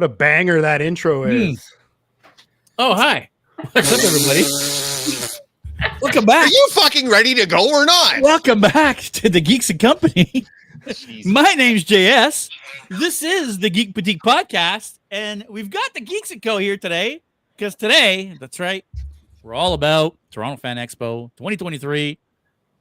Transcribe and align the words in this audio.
What 0.00 0.10
a 0.10 0.14
banger 0.14 0.62
that 0.62 0.80
intro 0.80 1.24
Hmm. 1.24 1.30
is. 1.30 1.74
Oh, 2.78 2.94
hi. 2.94 3.28
What's 3.72 3.92
up, 3.92 4.02
everybody? 4.02 4.44
Welcome 6.00 6.24
back. 6.24 6.46
Are 6.46 6.50
you 6.50 6.68
fucking 6.70 7.10
ready 7.10 7.34
to 7.34 7.44
go 7.44 7.68
or 7.68 7.84
not? 7.84 8.22
Welcome 8.22 8.62
back 8.62 8.96
to 9.00 9.28
the 9.28 9.42
Geeks 9.42 9.68
and 9.68 9.78
Company. 9.78 10.46
My 11.26 11.52
name's 11.52 11.84
JS. 11.84 12.48
This 12.88 13.22
is 13.22 13.58
the 13.58 13.68
Geek 13.68 13.92
Boutique 13.92 14.22
Podcast, 14.22 14.98
and 15.10 15.44
we've 15.50 15.68
got 15.68 15.92
the 15.92 16.00
Geeks 16.00 16.30
and 16.30 16.40
Co 16.40 16.56
here 16.56 16.78
today 16.78 17.20
because 17.54 17.74
today, 17.74 18.38
that's 18.40 18.58
right, 18.58 18.86
we're 19.42 19.52
all 19.52 19.74
about 19.74 20.16
Toronto 20.30 20.56
Fan 20.58 20.78
Expo 20.78 21.30
2023 21.36 22.18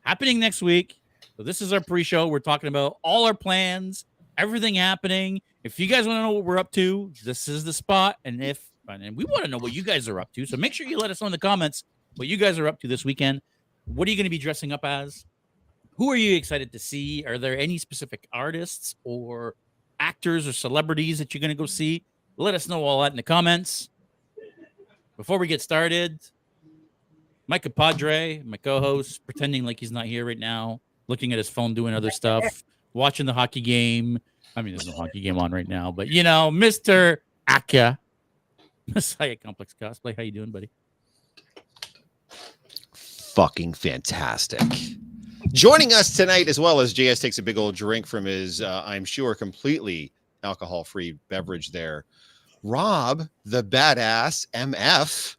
happening 0.05 0.39
next 0.39 0.61
week. 0.61 0.97
So 1.35 1.43
this 1.43 1.61
is 1.61 1.73
our 1.73 1.81
pre-show. 1.81 2.29
We're 2.29 2.39
talking 2.39 2.69
about 2.69 2.95
all 3.03 3.25
our 3.25 3.33
plans, 3.33 4.05
everything 4.39 4.75
happening. 4.75 5.41
If 5.63 5.79
you 5.79 5.87
guys 5.87 6.07
want 6.07 6.17
to 6.17 6.21
know 6.23 6.31
what 6.31 6.45
we're 6.45 6.57
up 6.57 6.71
to, 6.71 7.11
this 7.23 7.47
is 7.47 7.63
the 7.63 7.73
spot. 7.73 8.15
And 8.25 8.41
if 8.41 8.65
and 8.87 9.15
we 9.15 9.25
want 9.25 9.45
to 9.45 9.51
know 9.51 9.59
what 9.59 9.73
you 9.73 9.83
guys 9.83 10.07
are 10.07 10.19
up 10.19 10.33
to, 10.33 10.45
so 10.47 10.57
make 10.57 10.73
sure 10.73 10.87
you 10.87 10.97
let 10.97 11.11
us 11.11 11.21
know 11.21 11.27
in 11.27 11.31
the 11.31 11.37
comments 11.37 11.83
what 12.15 12.27
you 12.27 12.37
guys 12.37 12.57
are 12.57 12.67
up 12.67 12.79
to 12.79 12.87
this 12.87 13.05
weekend. 13.05 13.41
What 13.85 14.07
are 14.07 14.11
you 14.11 14.17
going 14.17 14.25
to 14.25 14.31
be 14.31 14.39
dressing 14.39 14.71
up 14.71 14.83
as? 14.83 15.25
Who 15.97 16.09
are 16.09 16.15
you 16.15 16.35
excited 16.35 16.71
to 16.71 16.79
see? 16.79 17.23
Are 17.27 17.37
there 17.37 17.57
any 17.57 17.77
specific 17.77 18.27
artists 18.33 18.95
or 19.03 19.55
actors 19.99 20.47
or 20.47 20.53
celebrities 20.53 21.19
that 21.19 21.33
you're 21.33 21.41
going 21.41 21.49
to 21.49 21.55
go 21.55 21.65
see? 21.65 22.03
Let 22.37 22.55
us 22.55 22.67
know 22.67 22.83
all 22.83 23.01
that 23.03 23.11
in 23.11 23.17
the 23.17 23.23
comments. 23.23 23.89
Before 25.17 25.37
we 25.37 25.47
get 25.47 25.61
started, 25.61 26.19
Micah 27.47 27.69
Padre, 27.69 28.41
my 28.45 28.57
co-host, 28.57 29.25
pretending 29.25 29.65
like 29.65 29.79
he's 29.79 29.91
not 29.91 30.05
here 30.05 30.25
right 30.25 30.39
now, 30.39 30.79
looking 31.07 31.33
at 31.33 31.37
his 31.37 31.49
phone, 31.49 31.73
doing 31.73 31.93
other 31.93 32.11
stuff, 32.11 32.63
watching 32.93 33.25
the 33.25 33.33
hockey 33.33 33.61
game. 33.61 34.19
I 34.59 34.61
mean, 34.61 34.75
there's 34.75 34.87
no 34.87 34.93
hockey 34.93 35.21
game 35.21 35.37
on 35.37 35.51
right 35.51 35.67
now, 35.67 35.89
but 35.89 36.09
you 36.09 36.21
know, 36.21 36.51
Mr. 36.51 37.19
Aka, 37.47 37.97
Messiah 38.93 39.37
Complex 39.37 39.73
Cosplay. 39.81 40.13
How 40.17 40.21
you 40.21 40.33
doing, 40.33 40.51
buddy? 40.51 40.69
Fucking 42.93 43.73
fantastic. 43.73 44.59
Joining 45.53 45.93
us 45.93 46.17
tonight, 46.17 46.49
as 46.49 46.59
well 46.59 46.81
as 46.81 46.93
JS 46.93 47.21
takes 47.21 47.37
a 47.37 47.41
big 47.41 47.57
old 47.57 47.73
drink 47.73 48.05
from 48.05 48.25
his, 48.25 48.61
uh, 48.61 48.83
I'm 48.85 49.05
sure, 49.05 49.33
completely 49.33 50.11
alcohol 50.43 50.83
free 50.83 51.17
beverage 51.29 51.71
there. 51.71 52.03
Rob, 52.61 53.29
the 53.45 53.63
badass 53.63 54.45
MF. 54.53 55.37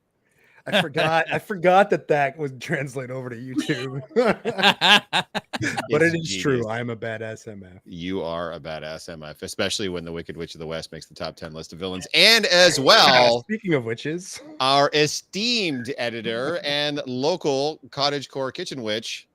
I 0.66 0.80
forgot. 0.82 1.26
I 1.32 1.38
forgot 1.38 1.90
that 1.90 2.08
that 2.08 2.38
would 2.38 2.60
translate 2.60 3.10
over 3.10 3.30
to 3.30 3.36
YouTube. 3.36 4.02
but 4.14 6.02
it 6.02 6.14
It's 6.14 6.30
is 6.30 6.36
true. 6.42 6.66
I 6.68 6.78
am 6.80 6.90
a 6.90 6.96
badass 6.96 7.46
MF. 7.48 7.80
You 7.84 8.22
are 8.22 8.52
a 8.52 8.60
badass 8.60 9.08
MF, 9.08 9.42
especially 9.42 9.88
when 9.88 10.04
the 10.04 10.12
Wicked 10.12 10.36
Witch 10.36 10.54
of 10.54 10.58
the 10.60 10.66
West 10.66 10.92
makes 10.92 11.06
the 11.06 11.14
top 11.14 11.36
10 11.36 11.52
list 11.52 11.72
of 11.72 11.78
villains. 11.78 12.06
And 12.14 12.46
as 12.46 12.78
well, 12.78 13.40
Speaking 13.42 13.74
of 13.74 13.84
witches, 13.84 14.40
our 14.60 14.90
esteemed 14.92 15.94
editor 15.98 16.60
and 16.64 17.00
local 17.06 17.80
cottage 17.90 18.28
core 18.28 18.52
kitchen 18.52 18.82
witch, 18.82 19.28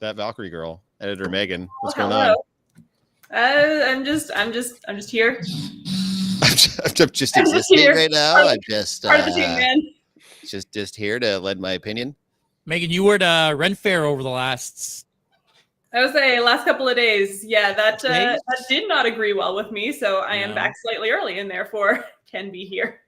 that 0.00 0.16
Valkyrie 0.16 0.50
girl, 0.50 0.82
editor 1.00 1.28
Megan. 1.28 1.68
What's 1.80 1.96
going 1.96 2.12
on? 2.12 2.34
Uh, 3.32 3.84
I'm 3.86 4.04
just, 4.04 4.30
I'm 4.36 4.52
just, 4.52 4.84
I'm 4.88 4.96
just 4.96 5.10
here. 5.10 5.38
I'm 5.40 5.44
just, 6.56 7.00
I'm 7.00 7.10
just 7.10 7.36
I'm 7.36 7.44
just 7.44 7.54
existing 7.54 7.78
here. 7.78 7.94
right 7.94 8.10
now. 8.10 8.34
Part 8.34 8.46
of- 8.46 8.52
I'm 8.52 8.58
just 8.68 9.02
Part 9.02 9.20
of 9.20 9.26
the 9.26 9.32
team, 9.32 9.50
uh, 9.50 9.56
man. 9.56 9.82
Just 10.50 10.72
just 10.72 10.96
here 10.96 11.18
to 11.18 11.38
lend 11.38 11.60
my 11.60 11.72
opinion. 11.72 12.14
Megan, 12.64 12.90
you 12.90 13.04
were 13.04 13.14
at 13.14 13.22
uh, 13.22 13.54
Ren 13.56 13.74
Fair 13.74 14.04
over 14.04 14.22
the 14.22 14.28
last. 14.30 15.06
I 15.94 16.04
would 16.04 16.12
say 16.12 16.40
last 16.40 16.64
couple 16.64 16.88
of 16.88 16.96
days, 16.96 17.44
yeah, 17.44 17.72
that 17.72 18.04
uh, 18.04 18.08
that 18.08 18.64
did 18.68 18.88
not 18.88 19.06
agree 19.06 19.32
well 19.32 19.54
with 19.54 19.70
me. 19.70 19.92
So 19.92 20.18
I 20.18 20.36
am 20.36 20.50
No. 20.50 20.56
back 20.56 20.74
slightly 20.82 21.10
early, 21.10 21.38
and 21.38 21.50
therefore 21.50 22.04
can 22.30 22.50
be 22.50 22.64
here. 22.64 23.00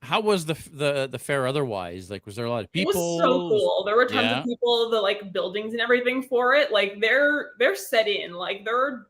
How 0.00 0.20
was 0.20 0.46
the 0.46 0.54
the 0.72 1.08
the 1.10 1.18
fair 1.18 1.46
otherwise? 1.46 2.10
Like, 2.10 2.24
was 2.26 2.36
there 2.36 2.46
a 2.46 2.50
lot 2.50 2.64
of 2.64 2.72
people? 2.72 2.90
It 2.92 2.96
was 2.96 3.22
so 3.22 3.48
cool. 3.48 3.82
There 3.84 3.96
were 3.96 4.06
tons 4.06 4.30
Yeah. 4.30 4.38
of 4.38 4.44
people, 4.44 4.88
the 4.90 5.00
like 5.00 5.32
buildings 5.32 5.72
and 5.74 5.80
everything 5.80 6.22
for 6.22 6.54
it. 6.54 6.72
Like 6.72 7.00
they're 7.00 7.52
they're 7.58 7.76
set 7.76 8.08
in. 8.08 8.32
Like 8.32 8.64
there 8.64 8.76
are 8.76 9.06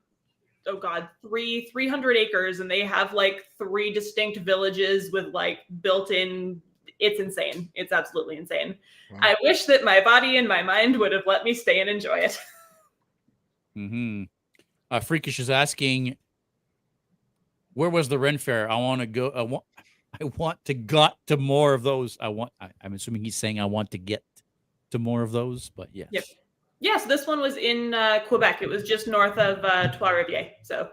oh 0.67 0.77
god, 0.77 1.09
three 1.21 1.67
three 1.71 1.89
hundred 1.89 2.17
acres, 2.17 2.61
and 2.61 2.71
they 2.71 2.81
have 2.81 3.13
like 3.13 3.45
three 3.59 3.93
distinct 3.93 4.39
villages 4.39 5.13
with 5.13 5.33
like 5.35 5.61
built-in. 5.83 6.61
It's 7.03 7.19
insane. 7.19 7.69
It's 7.75 7.91
absolutely 7.91 8.37
insane. 8.37 8.77
Wow. 9.11 9.19
I 9.21 9.37
wish 9.43 9.65
that 9.65 9.83
my 9.83 10.01
body 10.01 10.37
and 10.37 10.47
my 10.47 10.63
mind 10.63 10.97
would 10.99 11.11
have 11.11 11.25
let 11.27 11.43
me 11.43 11.53
stay 11.53 11.81
and 11.81 11.91
enjoy 11.91 12.19
it. 12.19 12.41
Mm-hmm. 13.75 14.25
Uh, 14.91 15.01
Freakish 15.01 15.41
is 15.41 15.49
asking, 15.49 16.19
where 17.73 17.89
was 17.89 18.11
the 18.11 18.19
Ren 18.19 18.37
Fair? 18.37 18.71
I 18.71 18.77
want 18.77 19.01
to 19.01 19.07
go. 19.07 19.31
I 19.31 19.41
want. 19.41 19.65
I 20.21 20.25
want 20.37 20.63
to 20.67 20.75
got 20.75 21.17
to 21.29 21.39
more 21.39 21.73
of 21.73 21.83
those. 21.83 22.19
I 22.21 22.29
want. 22.29 22.53
I, 22.61 22.69
I'm 22.83 22.93
assuming 22.93 23.25
he's 23.25 23.35
saying 23.35 23.59
I 23.59 23.65
want 23.65 23.91
to 23.93 23.99
get 23.99 24.23
to 24.91 24.99
more 24.99 25.23
of 25.23 25.33
those. 25.33 25.71
But 25.71 25.89
yes. 25.95 26.09
Yep. 26.13 26.25
Yes, 26.81 27.07
this 27.07 27.27
one 27.27 27.41
was 27.41 27.57
in 27.57 27.95
uh, 27.95 28.19
Quebec. 28.29 28.61
It 28.61 28.69
was 28.69 28.83
just 28.83 29.09
north 29.09 29.39
of 29.39 29.65
uh, 29.65 29.91
Trois-Rivières. 29.97 30.51
So 30.65 30.91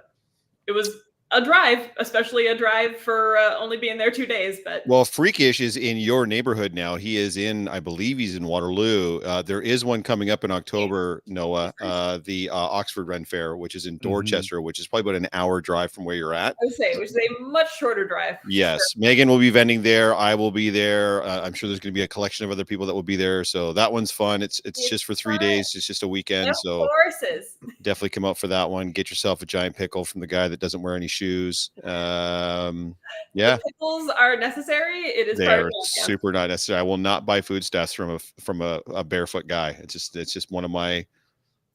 it 0.68 0.72
was 0.72 0.90
a 1.32 1.44
drive, 1.44 1.90
especially 1.98 2.48
a 2.48 2.58
drive 2.58 2.98
for 2.98 3.38
uh, 3.38 3.56
only 3.60 3.78
being 3.78 3.98
there 3.98 4.10
two 4.10 4.26
days. 4.26 4.60
But 4.66 4.82
Well, 4.88 5.06
Freakish 5.06 5.60
is 5.62 5.78
in 5.78 5.98
your 5.98 6.26
neighborhood 6.26 6.74
now. 6.74 6.96
He 6.96 7.18
is 7.18 7.38
in, 7.38 7.68
I 7.68 7.80
believe 7.80 8.18
he's 8.18 8.36
in 8.36 8.46
Waterloo. 8.46 9.20
Uh, 9.22 9.42
there 9.44 9.62
is 9.62 9.86
one 9.86 10.02
coming 10.02 10.30
up 10.32 10.44
in 10.44 10.50
October, 10.52 11.22
Noah, 11.28 11.74
uh, 11.82 12.20
the 12.24 12.50
uh, 12.50 12.56
Oxford 12.56 13.08
Ren 13.08 13.26
Fair, 13.26 13.56
which 13.58 13.76
is 13.76 13.86
in 13.86 14.00
Mm-hmm. 14.00 14.10
Dorchester, 14.10 14.62
which 14.62 14.80
is 14.80 14.88
probably 14.88 15.12
about 15.12 15.22
an 15.22 15.30
hour 15.34 15.62
drive 15.62 15.92
from 15.92 16.06
where 16.06 16.16
you're 16.16 16.34
at. 16.34 16.54
I 16.54 16.66
would 16.66 16.74
say 16.74 16.86
it 16.92 17.00
was 17.00 17.16
a 17.16 17.44
much 17.44 17.78
shorter 17.78 18.08
drive. 18.08 18.38
Yes, 18.48 18.80
sure. 18.94 19.02
Megan 19.02 19.30
will 19.30 19.38
be 19.40 19.50
vending 19.50 19.82
there. 19.84 20.16
I 20.16 20.34
will 20.36 20.52
be 20.52 20.70
there. 20.70 21.22
Uh, 21.24 21.42
I'm 21.42 21.54
sure 21.54 21.68
there's 21.70 21.80
going 21.80 21.94
to 21.94 21.98
be 21.98 22.04
a 22.04 22.08
collection 22.08 22.46
of 22.46 22.52
other 22.52 22.66
people 22.66 22.86
that 22.86 22.94
will 22.94 23.04
be 23.04 23.16
there. 23.18 23.44
So 23.44 23.74
that 23.74 23.92
one's 23.92 24.12
fun. 24.12 24.42
It's 24.42 24.60
it's 24.66 24.80
It's 24.80 24.90
just 24.90 25.06
for 25.06 25.14
three 25.14 25.36
fun. 25.38 25.46
days. 25.48 25.74
It's 25.76 25.86
just 25.86 26.02
a 26.04 26.08
weekend. 26.08 26.50
Of 26.50 26.56
So 26.58 26.88
horses. 26.88 27.58
definitely 27.82 28.10
come 28.10 28.26
out 28.26 28.38
for 28.38 28.48
that 28.48 28.70
one. 28.70 28.92
Get 28.92 29.10
yourself 29.10 29.42
a 29.42 29.46
giant 29.46 29.76
pickle 29.76 30.06
from 30.06 30.22
the 30.22 30.28
guy 30.28 30.48
that 30.48 30.60
doesn't 30.60 30.82
wear 30.82 30.96
any 30.96 31.08
shoes. 31.20 31.72
Um, 31.84 32.96
yeah, 33.34 33.58
The 33.58 33.62
pickles 33.68 34.10
are 34.10 34.38
necessary. 34.38 35.02
It 35.02 35.28
is 35.28 35.38
part 35.38 35.48
they're 35.48 35.62
of 35.62 35.68
the 35.68 35.90
super 36.04 36.32
not 36.32 36.50
necessary. 36.50 36.80
I 36.80 36.84
will 36.84 36.98
not 36.98 37.26
buy 37.26 37.42
food 37.42 37.64
stuffs 37.64 37.94
from 37.94 38.12
a 38.12 38.20
from 38.42 38.62
a, 38.62 38.82
a 38.88 39.04
barefoot 39.04 39.48
guy. 39.48 39.78
It's 39.80 39.94
just 39.94 40.16
it's 40.16 40.34
just 40.34 40.52
one 40.52 40.66
of 40.66 40.72
my 40.72 41.06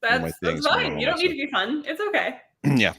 That's, 0.01 0.21
my 0.21 0.31
things, 0.43 0.67
one 0.67 0.79
of 0.79 0.85
fine. 0.87 0.99
You 0.99 1.05
don't 1.05 1.19
need 1.19 1.29
to 1.29 1.35
be 1.35 1.47
fun. 1.51 1.83
It's 1.85 2.01
okay. 2.01 2.37
yeah. 2.81 2.93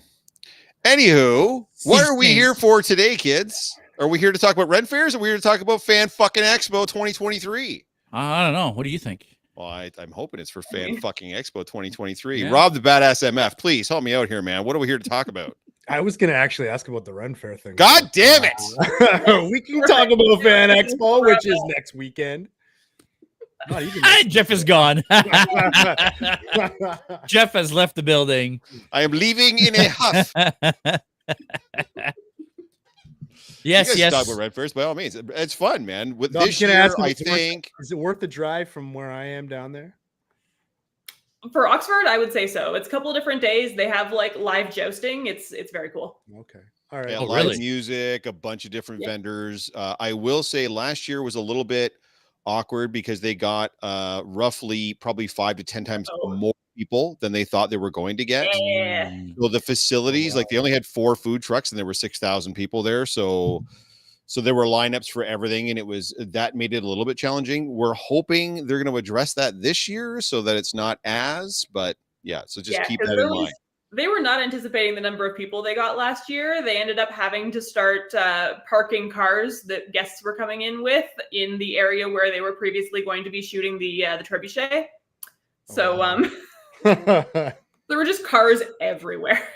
Anywho, 0.84 1.66
what 1.84 2.06
are 2.06 2.16
we 2.16 2.28
here 2.28 2.54
for 2.54 2.80
today, 2.80 3.16
kids? 3.16 3.76
Are 3.98 4.06
we 4.06 4.18
here 4.18 4.30
to 4.30 4.38
talk 4.38 4.54
about 4.54 4.68
Ren 4.68 4.86
Fairs? 4.86 5.14
Or 5.14 5.18
are 5.18 5.20
we 5.22 5.28
here 5.28 5.36
to 5.36 5.42
talk 5.42 5.60
about 5.60 5.82
Fan 5.82 6.08
Fucking 6.08 6.44
Expo 6.44 6.86
2023? 6.86 7.84
I 8.12 8.44
don't 8.44 8.52
know. 8.52 8.70
What 8.70 8.84
do 8.84 8.90
you 8.90 8.98
think? 8.98 9.26
Well, 9.56 9.66
I, 9.66 9.90
I'm 9.98 10.12
hoping 10.12 10.38
it's 10.38 10.50
for 10.50 10.62
Fan 10.62 11.00
Fucking 11.00 11.32
Expo 11.32 11.64
2023. 11.64 12.42
Yeah. 12.42 12.50
Rob 12.50 12.74
the 12.74 12.80
Badass 12.80 13.28
MF, 13.32 13.56
please 13.58 13.88
help 13.88 14.04
me 14.04 14.14
out 14.14 14.28
here, 14.28 14.42
man. 14.42 14.64
What 14.64 14.76
are 14.76 14.78
we 14.78 14.86
here 14.86 14.98
to 14.98 15.08
talk 15.08 15.28
about? 15.28 15.56
I 15.88 16.00
was 16.00 16.16
gonna 16.16 16.32
actually 16.32 16.68
ask 16.68 16.88
about 16.88 17.04
the 17.04 17.12
Ren 17.12 17.34
Fair 17.34 17.56
thing. 17.56 17.76
God 17.76 18.10
damn 18.12 18.42
it! 18.44 18.52
it! 18.58 19.48
we 19.52 19.60
can 19.60 19.80
talk 19.82 20.10
about 20.10 20.42
Fan 20.42 20.70
Expo, 20.70 21.20
which 21.24 21.46
is 21.46 21.62
next 21.76 21.94
weekend. 21.94 22.48
Not 23.70 23.82
even 23.82 24.00
Ah, 24.04 24.22
Jeff 24.26 24.50
is 24.50 24.64
gone. 24.64 25.02
Jeff 27.26 27.52
has 27.52 27.72
left 27.72 27.96
the 27.96 28.02
building. 28.02 28.60
I 28.92 29.02
am 29.02 29.12
leaving 29.12 29.58
in 29.58 29.74
a 29.76 29.88
huff. 29.88 30.32
yes, 33.64 33.64
you 33.64 33.72
guys 33.94 33.98
yes. 33.98 34.12
talk 34.12 34.26
about 34.26 34.38
Ren 34.38 34.50
Fairs 34.50 34.72
by 34.72 34.82
all 34.84 34.94
means. 34.94 35.16
It's 35.16 35.54
fun, 35.54 35.86
man. 35.86 36.16
With 36.16 36.34
No, 36.34 36.44
this 36.44 36.60
year, 36.60 36.70
ask 36.70 36.98
him 36.98 37.04
I 37.04 37.08
if 37.08 37.20
it's 37.20 37.30
worth- 37.30 37.38
think 37.38 37.70
is 37.80 37.92
it 37.92 37.98
worth 37.98 38.20
the 38.20 38.28
drive 38.28 38.68
from 38.68 38.92
where 38.92 39.10
I 39.10 39.24
am 39.24 39.48
down 39.48 39.72
there? 39.72 39.96
For 41.52 41.66
Oxford, 41.68 42.06
I 42.08 42.18
would 42.18 42.32
say 42.32 42.46
so. 42.46 42.74
It's 42.74 42.88
a 42.88 42.90
couple 42.90 43.10
of 43.10 43.16
different 43.16 43.40
days. 43.40 43.76
They 43.76 43.88
have 43.88 44.12
like 44.12 44.36
live 44.36 44.72
jousting. 44.74 45.26
It's 45.26 45.52
it's 45.52 45.70
very 45.70 45.90
cool. 45.90 46.20
Okay. 46.38 46.60
All 46.90 47.00
right. 47.00 47.10
yeah, 47.10 47.18
Oh, 47.18 47.24
live 47.24 47.44
really? 47.44 47.58
music, 47.58 48.26
a 48.26 48.32
bunch 48.32 48.64
of 48.64 48.70
different 48.70 49.02
Yeah. 49.02 49.08
vendors. 49.08 49.70
Uh, 49.74 49.94
I 50.00 50.12
will 50.12 50.42
say 50.42 50.66
last 50.68 51.08
year 51.08 51.22
was 51.22 51.34
a 51.34 51.40
little 51.40 51.64
bit 51.64 51.92
awkward 52.46 52.92
because 52.92 53.20
they 53.20 53.34
got 53.34 53.72
uh, 53.82 54.22
roughly 54.24 54.94
probably 54.94 55.26
five 55.26 55.56
to 55.56 55.64
ten 55.64 55.84
times 55.84 56.08
Oh. 56.22 56.30
more 56.30 56.54
people 56.76 57.16
than 57.20 57.32
they 57.32 57.44
thought 57.44 57.70
they 57.70 57.76
were 57.76 57.90
going 57.90 58.16
to 58.18 58.24
get. 58.24 58.46
Yeah. 58.54 59.16
So 59.40 59.48
the 59.48 59.60
facilities, 59.60 60.34
like 60.36 60.48
they 60.48 60.58
only 60.58 60.70
had 60.72 60.84
four 60.86 61.16
food 61.16 61.42
trucks 61.42 61.70
and 61.72 61.78
there 61.78 61.86
were 61.86 61.94
six 61.94 62.18
thousand 62.18 62.54
people 62.54 62.82
there. 62.82 63.04
So 63.06 63.64
so 64.26 64.40
there 64.40 64.54
were 64.54 64.64
lineups 64.66 65.10
for 65.10 65.24
everything, 65.24 65.70
and 65.70 65.78
it 65.78 65.86
was 65.86 66.14
that 66.18 66.54
made 66.54 66.74
it 66.74 66.82
a 66.82 66.88
little 66.88 67.04
bit 67.04 67.16
challenging. 67.16 67.74
We're 67.74 67.94
hoping 67.94 68.66
they're 68.66 68.82
going 68.82 68.92
to 68.92 68.98
address 68.98 69.34
that 69.34 69.62
this 69.62 69.86
year 69.88 70.20
so 70.20 70.42
that 70.42 70.56
it's 70.56 70.74
not 70.74 70.98
as, 71.04 71.64
but 71.72 71.96
yeah. 72.22 72.42
So 72.46 72.60
just 72.60 72.72
Yeah, 72.78 72.84
keep 72.84 73.00
'cause 73.00 73.08
that 73.10 73.18
in 73.20 73.28
was- 73.30 73.42
mind. 73.44 73.54
they 73.92 74.08
were 74.08 74.18
not 74.20 74.42
anticipating 74.42 74.96
the 74.96 75.00
number 75.00 75.24
of 75.30 75.36
people 75.36 75.62
they 75.62 75.74
got 75.76 75.96
last 75.96 76.28
year. 76.28 76.60
They 76.60 76.80
ended 76.80 76.98
up 76.98 77.10
having 77.10 77.52
to 77.52 77.62
start 77.62 78.12
uh, 78.14 78.54
parking 78.68 79.08
cars 79.08 79.62
that 79.62 79.92
guests 79.92 80.22
were 80.24 80.34
coming 80.34 80.62
in 80.62 80.82
with 80.82 81.06
in 81.32 81.56
the 81.58 81.78
area 81.78 82.08
where 82.08 82.30
they 82.32 82.40
were 82.40 82.52
previously 82.52 83.02
going 83.02 83.22
to 83.24 83.30
be 83.30 83.40
shooting 83.40 83.78
the 83.78 84.04
uh, 84.04 84.16
the 84.16 84.24
trebuchet. 84.24 84.86
So 85.68 85.96
wow. 85.98 86.16
um, 86.16 86.32
there 86.84 87.54
were 87.96 88.04
just 88.04 88.24
cars 88.24 88.60
everywhere. 88.80 89.48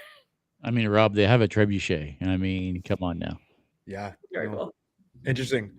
I 0.62 0.70
mean, 0.70 0.88
Rob, 0.88 1.14
they 1.14 1.26
have 1.26 1.40
a 1.40 1.48
trebuchet. 1.48 2.22
I 2.24 2.36
mean, 2.36 2.82
come 2.82 3.02
on 3.02 3.18
now. 3.18 3.38
Yeah. 3.86 4.12
Very 4.32 4.48
no, 4.48 4.56
cool. 4.56 4.74
Interesting. 5.26 5.70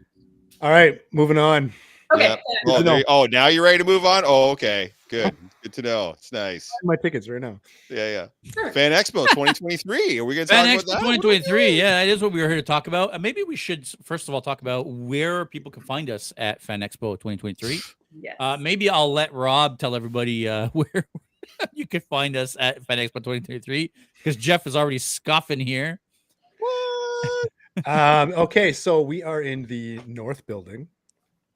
All 0.62 0.70
right, 0.70 1.02
moving 1.12 1.38
on. 1.38 1.74
Okay. 2.14 2.24
Yeah. 2.26 2.36
Oh, 2.68 2.82
No. 2.82 2.98
you- 2.98 3.06
oh, 3.08 3.26
now 3.26 3.48
you're 3.48 3.64
ready 3.64 3.78
to 3.78 3.84
move 3.86 4.06
on. 4.06 4.24
Oh, 4.26 4.52
okay, 4.52 4.92
good, 5.10 5.34
good 5.64 5.74
to 5.74 5.82
know. 5.82 6.10
It's 6.12 6.32
nice. 6.34 6.70
My 6.84 6.96
tickets 6.98 7.28
right 7.30 7.40
now. 7.42 7.60
Yeah, 7.90 8.10
yeah. 8.44 8.52
Sure. 8.54 8.72
Fan 8.72 8.92
Expo 8.92 9.26
2023. 9.30 10.20
Are 10.20 10.26
we 10.26 10.36
gonna 10.36 10.46
talk 10.46 10.58
Fan 10.58 10.66
about 10.66 10.84
Expo 10.84 10.88
that? 10.88 11.00
2023. 11.00 11.78
Yeah, 11.78 11.92
that 11.92 12.08
is 12.10 12.22
what 12.22 12.34
we 12.34 12.42
were 12.42 12.48
here 12.50 12.58
to 12.58 12.62
talk 12.62 12.88
about. 12.88 13.20
Maybe 13.22 13.44
we 13.44 13.56
should 13.56 13.88
first 14.04 14.28
of 14.28 14.34
all 14.34 14.42
talk 14.42 14.62
about 14.62 14.88
where 14.88 15.46
people 15.46 15.72
can 15.72 15.84
find 15.84 16.10
us 16.10 16.34
at 16.38 16.62
Fan 16.62 16.82
Expo 16.82 17.14
2023. 17.20 17.80
Yes. 18.20 18.36
Uh, 18.40 18.58
maybe 18.60 18.90
I'll 18.90 19.12
let 19.14 19.34
Rob 19.34 19.80
tell 19.80 19.96
everybody 19.96 20.50
uh, 20.50 20.68
where 20.74 21.08
you 21.74 21.88
can 21.88 22.02
find 22.02 22.36
us 22.36 22.58
at 22.60 22.84
Fan 22.86 22.98
Expo 22.98 23.16
2023 23.24 23.90
because 24.18 24.36
Jeff 24.36 24.68
is 24.68 24.76
already 24.76 24.98
scoffing 25.00 25.62
here. 25.62 26.02
What? 26.60 27.50
Um, 27.86 28.34
okay, 28.34 28.72
so 28.74 29.02
we 29.02 29.24
are 29.24 29.42
in 29.42 29.64
the 29.64 30.00
north 30.06 30.46
building 30.46 30.88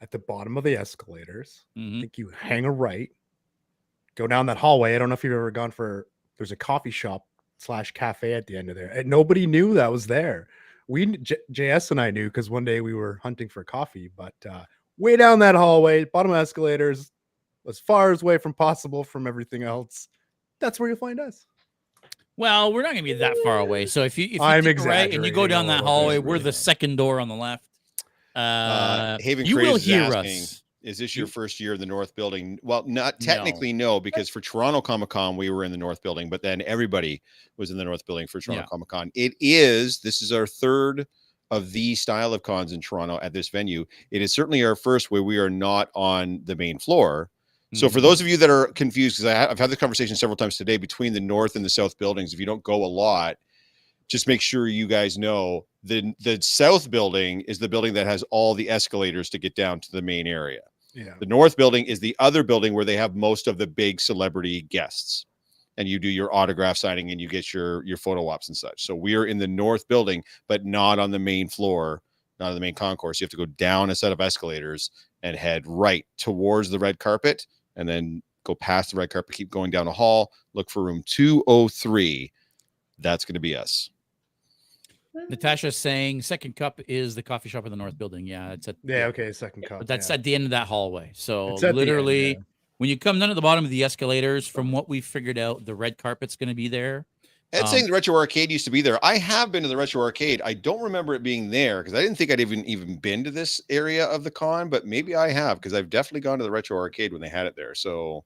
at 0.01 0.11
the 0.11 0.19
bottom 0.19 0.57
of 0.57 0.63
the 0.63 0.75
escalators. 0.77 1.65
I 1.75 1.79
Mhm. 1.79 2.01
think 2.01 2.17
you 2.17 2.29
hang 2.29 2.65
a 2.65 2.71
right, 2.71 3.09
go 4.15 4.27
down 4.27 4.45
that 4.47 4.57
hallway. 4.57 4.95
I 4.95 4.99
don't 4.99 5.09
know 5.09 5.13
if 5.13 5.23
you've 5.23 5.33
ever 5.33 5.51
gone 5.51 5.71
for 5.71 6.07
there's 6.37 6.51
a 6.51 6.55
coffee 6.55 6.91
shop 6.91 7.25
slash 7.57 7.91
cafe 7.91 8.33
at 8.33 8.45
the 8.47 8.57
end 8.57 8.69
of 8.69 8.75
there. 8.75 8.89
And 8.89 9.09
nobody 9.09 9.47
knew 9.47 9.73
that 9.75 9.91
was 9.91 10.05
there. 10.07 10.47
We 10.87 11.17
J- 11.17 11.37
JS 11.51 11.91
and 11.91 11.99
I 12.01 12.11
knew 12.11 12.27
because 12.27 12.49
one 12.49 12.65
day 12.65 12.81
we 12.81 12.93
were 12.93 13.19
hunting 13.23 13.49
for 13.49 13.63
coffee, 13.63 14.11
but 14.15 14.35
uh, 14.49 14.65
way 14.97 15.15
down 15.15 15.39
that 15.39 15.55
hallway, 15.55 16.03
bottom 16.03 16.31
of 16.31 16.37
escalators, 16.37 17.11
as 17.67 17.79
far 17.79 18.11
as 18.11 18.21
away 18.21 18.37
from 18.37 18.53
possible 18.53 19.03
from 19.03 19.25
everything 19.27 19.63
else. 19.63 20.07
That's 20.59 20.79
where 20.79 20.89
you'll 20.89 20.97
find 20.97 21.19
us. 21.19 21.45
Well, 22.37 22.73
we're 22.73 22.81
not 22.81 22.93
going 22.93 23.03
to 23.03 23.03
be 23.03 23.13
that 23.13 23.37
far 23.43 23.59
away. 23.59 23.85
So 23.85 24.03
if 24.03 24.17
you 24.17 24.25
if 24.25 24.33
you 24.33 24.41
I'm 24.41 24.65
right 24.65 25.13
and 25.13 25.25
you 25.25 25.31
go 25.31 25.47
down 25.47 25.67
that 25.67 25.81
hallway, 25.81 26.17
we're 26.17 26.39
the 26.39 26.51
second 26.51 26.97
door 26.97 27.19
on 27.19 27.27
the 27.27 27.35
left. 27.35 27.63
Uh, 28.35 29.17
Haven 29.21 29.45
you 29.45 29.55
Craze 29.55 29.67
will 29.67 29.75
is 29.75 29.85
hear 29.85 30.01
asking, 30.03 30.41
us. 30.41 30.61
Is 30.83 30.97
this 30.97 31.15
your 31.15 31.25
first 31.25 31.59
year 31.59 31.73
in 31.75 31.79
the 31.79 31.85
North 31.85 32.13
Building? 32.15 32.59
Well, 32.61 32.83
not 32.85 33.19
No. 33.21 33.25
technically, 33.25 33.71
no, 33.71 33.99
because 33.99 34.29
for 34.29 34.41
Toronto 34.41 34.81
Comic 34.81 35.09
Con 35.09 35.37
we 35.37 35.49
were 35.49 35.63
in 35.63 35.71
the 35.71 35.77
North 35.77 36.03
Building, 36.03 36.29
but 36.29 36.41
then 36.41 36.61
everybody 36.63 37.21
was 37.57 37.71
in 37.71 37.77
the 37.77 37.85
North 37.85 38.05
Building 38.05 38.27
for 38.27 38.41
Toronto 38.41 38.63
Yeah. 38.63 38.67
Comic 38.67 38.89
Con. 38.89 39.11
It 39.15 39.33
is 39.39 39.99
this 39.99 40.21
is 40.21 40.31
our 40.33 40.45
third 40.45 41.07
of 41.51 41.71
the 41.71 41.95
style 41.95 42.33
of 42.33 42.43
cons 42.43 42.73
in 42.73 42.81
Toronto 42.81 43.19
at 43.21 43.31
this 43.31 43.49
venue. 43.49 43.85
It 44.11 44.21
is 44.21 44.33
certainly 44.33 44.63
our 44.63 44.75
first 44.75 45.11
where 45.11 45.23
we 45.23 45.37
are 45.37 45.49
not 45.49 45.89
on 45.95 46.41
the 46.43 46.55
main 46.55 46.77
floor. 46.79 47.29
So 47.75 47.89
for 47.89 47.99
Mhm. 47.99 48.03
those 48.03 48.21
of 48.21 48.27
you 48.27 48.37
that 48.37 48.49
are 48.49 48.67
confused, 48.67 49.17
because 49.17 49.33
I've 49.33 49.59
had 49.59 49.69
the 49.69 49.77
conversation 49.77 50.15
several 50.15 50.37
times 50.37 50.57
today 50.57 50.77
between 50.77 51.13
the 51.13 51.19
north 51.19 51.55
and 51.55 51.65
the 51.65 51.69
south 51.69 51.97
buildings, 51.97 52.33
if 52.33 52.39
you 52.39 52.45
don't 52.45 52.63
go 52.63 52.83
a 52.83 52.87
lot, 52.87 53.37
just 54.07 54.27
make 54.27 54.41
sure 54.41 54.67
you 54.67 54.87
guys 54.87 55.17
know 55.17 55.65
the 55.83 56.13
the 56.19 56.39
south 56.41 56.89
building 56.91 57.41
is 57.41 57.59
the 57.59 57.69
building 57.69 57.93
that 57.93 58.07
has 58.07 58.23
all 58.31 58.53
the 58.53 58.69
escalators 58.69 59.29
to 59.31 59.39
get 59.39 59.55
down 59.55 59.79
to 59.79 59.91
the 59.91 60.01
main 60.01 60.27
area. 60.27 60.61
Yeah. 60.93 61.15
The 61.19 61.25
north 61.25 61.57
building 61.57 61.85
is 61.85 61.99
the 61.99 62.15
other 62.19 62.43
building 62.43 62.73
where 62.73 62.85
they 62.85 62.97
have 62.97 63.15
most 63.15 63.47
of 63.47 63.57
the 63.57 63.67
big 63.67 63.99
celebrity 63.99 64.61
guests. 64.63 65.25
And 65.77 65.89
you 65.89 65.99
do 65.99 66.07
your 66.07 66.33
autograph 66.33 66.77
signing 66.77 67.11
and 67.11 67.19
you 67.19 67.27
get 67.27 67.53
your 67.53 67.83
your 67.83 67.97
photo 67.97 68.27
ops 68.29 68.47
and 68.47 68.55
such. 68.55 68.85
So 68.85 68.95
we 68.95 69.15
are 69.15 69.25
in 69.25 69.37
the 69.39 69.47
north 69.47 69.87
building, 69.87 70.23
but 70.47 70.65
not 70.65 70.99
on 70.99 71.11
the 71.11 71.19
main 71.19 71.49
floor, 71.49 72.01
not 72.39 72.49
on 72.49 72.53
the 72.53 72.61
main 72.61 72.75
concourse. 72.75 73.19
You 73.19 73.25
have 73.25 73.31
to 73.31 73.37
go 73.37 73.45
down 73.45 73.89
a 73.89 73.95
set 73.95 74.13
of 74.13 74.21
escalators 74.21 74.91
and 75.23 75.35
head 75.35 75.63
right 75.65 76.05
towards 76.17 76.69
the 76.69 76.79
red 76.79 76.99
carpet 76.99 77.45
and 77.75 77.87
then 77.87 78.21
go 78.43 78.55
past 78.55 78.91
the 78.91 78.97
red 78.97 79.09
carpet, 79.09 79.35
keep 79.35 79.49
going 79.49 79.71
down 79.71 79.87
a 79.87 79.91
hall, 79.91 80.31
look 80.53 80.69
for 80.69 80.83
room 80.83 81.03
203. 81.05 82.31
That's 82.99 83.25
going 83.25 83.33
to 83.33 83.39
be 83.39 83.55
us. 83.55 83.89
Natasha's 85.29 85.77
saying 85.77 86.21
second 86.21 86.55
cup 86.55 86.79
is 86.87 87.15
the 87.15 87.23
coffee 87.23 87.49
shop 87.49 87.65
in 87.65 87.71
the 87.71 87.77
north 87.77 87.97
building. 87.97 88.27
Yeah, 88.27 88.51
it's 88.51 88.67
at 88.67 88.75
Yeah. 88.83 89.05
Okay. 89.05 89.31
Second 89.31 89.63
cup. 89.63 89.79
but 89.79 89.87
that's 89.87 90.09
yeah. 90.09 90.15
at 90.15 90.23
the 90.23 90.35
end 90.35 90.43
of 90.43 90.49
that 90.51 90.67
hallway. 90.67 91.11
So 91.13 91.53
It's 91.53 91.63
at 91.63 91.67
the 91.67 91.67
end, 91.69 91.77
literally, 91.77 92.31
yeah. 92.33 92.39
when 92.77 92.89
you 92.89 92.99
come 92.99 93.19
down 93.19 93.29
to 93.29 93.35
the 93.35 93.41
bottom 93.41 93.63
of 93.63 93.71
the 93.71 93.83
escalators, 93.83 94.47
from 94.47 94.71
what 94.71 94.89
we 94.89 95.01
figured 95.01 95.37
out, 95.37 95.65
the 95.65 95.75
red 95.75 95.97
carpet's 95.97 96.35
going 96.35 96.49
to 96.49 96.55
be 96.55 96.67
there. 96.67 97.05
Ed 97.55 97.61
Um, 97.61 97.67
saying 97.67 97.85
the 97.85 97.91
retro 97.91 98.15
arcade 98.15 98.51
used 98.51 98.65
to 98.65 98.71
be 98.71 98.81
there. 98.81 99.03
I 99.03 99.17
have 99.17 99.51
been 99.51 99.63
to 99.63 99.69
the 99.69 99.77
retro 99.77 100.01
arcade. 100.01 100.41
I 100.43 100.53
don't 100.53 100.81
remember 100.81 101.13
it 101.15 101.23
being 101.23 101.49
there 101.49 101.81
because 101.81 101.93
I 101.97 102.01
didn't 102.01 102.17
think 102.17 102.31
I'd 102.31 102.39
even 102.39 102.65
even 102.65 102.97
been 102.97 103.23
to 103.23 103.31
this 103.31 103.61
area 103.69 104.05
of 104.05 104.23
the 104.23 104.31
con, 104.31 104.69
but 104.69 104.85
maybe 104.85 105.15
I 105.15 105.29
have 105.31 105.57
because 105.57 105.73
I've 105.73 105.89
definitely 105.89 106.21
gone 106.21 106.37
to 106.39 106.43
the 106.43 106.51
retro 106.51 106.77
arcade 106.77 107.11
when 107.11 107.21
they 107.21 107.29
had 107.29 107.45
it 107.47 107.55
there. 107.55 107.73
So 107.75 108.23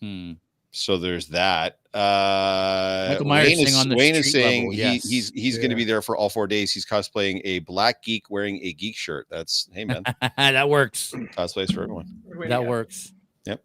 Hmm. 0.00 0.32
so 0.72 0.98
there's 0.98 1.26
that. 1.28 1.78
Uh 1.94 3.06
Michael 3.10 3.26
Myers 3.26 3.48
Wayne 3.48 3.58
is, 3.58 3.68
saying 3.68 3.80
on 3.80 3.88
the 3.90 3.96
Wayne 3.96 4.14
is 4.14 4.32
saying 4.32 4.62
level, 4.62 4.72
he, 4.72 4.78
yes. 4.78 5.08
he's 5.08 5.30
he's 5.34 5.58
going 5.58 5.70
to 5.70 5.76
be 5.76 5.84
there 5.84 6.00
for 6.02 6.16
all 6.16 6.28
four 6.30 6.46
days. 6.46 6.72
He's 6.72 6.86
cosplaying 6.86 7.40
a 7.44 7.58
black 7.60 8.02
geek 8.02 8.30
wearing 8.30 8.58
a 8.62 8.72
geek 8.72 8.96
shirt. 8.96 9.26
That's 9.30 9.68
hey 9.72 9.84
man, 9.84 10.02
that 10.36 10.68
works. 10.68 11.12
cosplays 11.36 11.72
for 11.74 11.82
everyone. 11.82 12.22
That 12.48 12.48
go. 12.48 12.62
works. 12.62 13.12
Yep. 13.44 13.62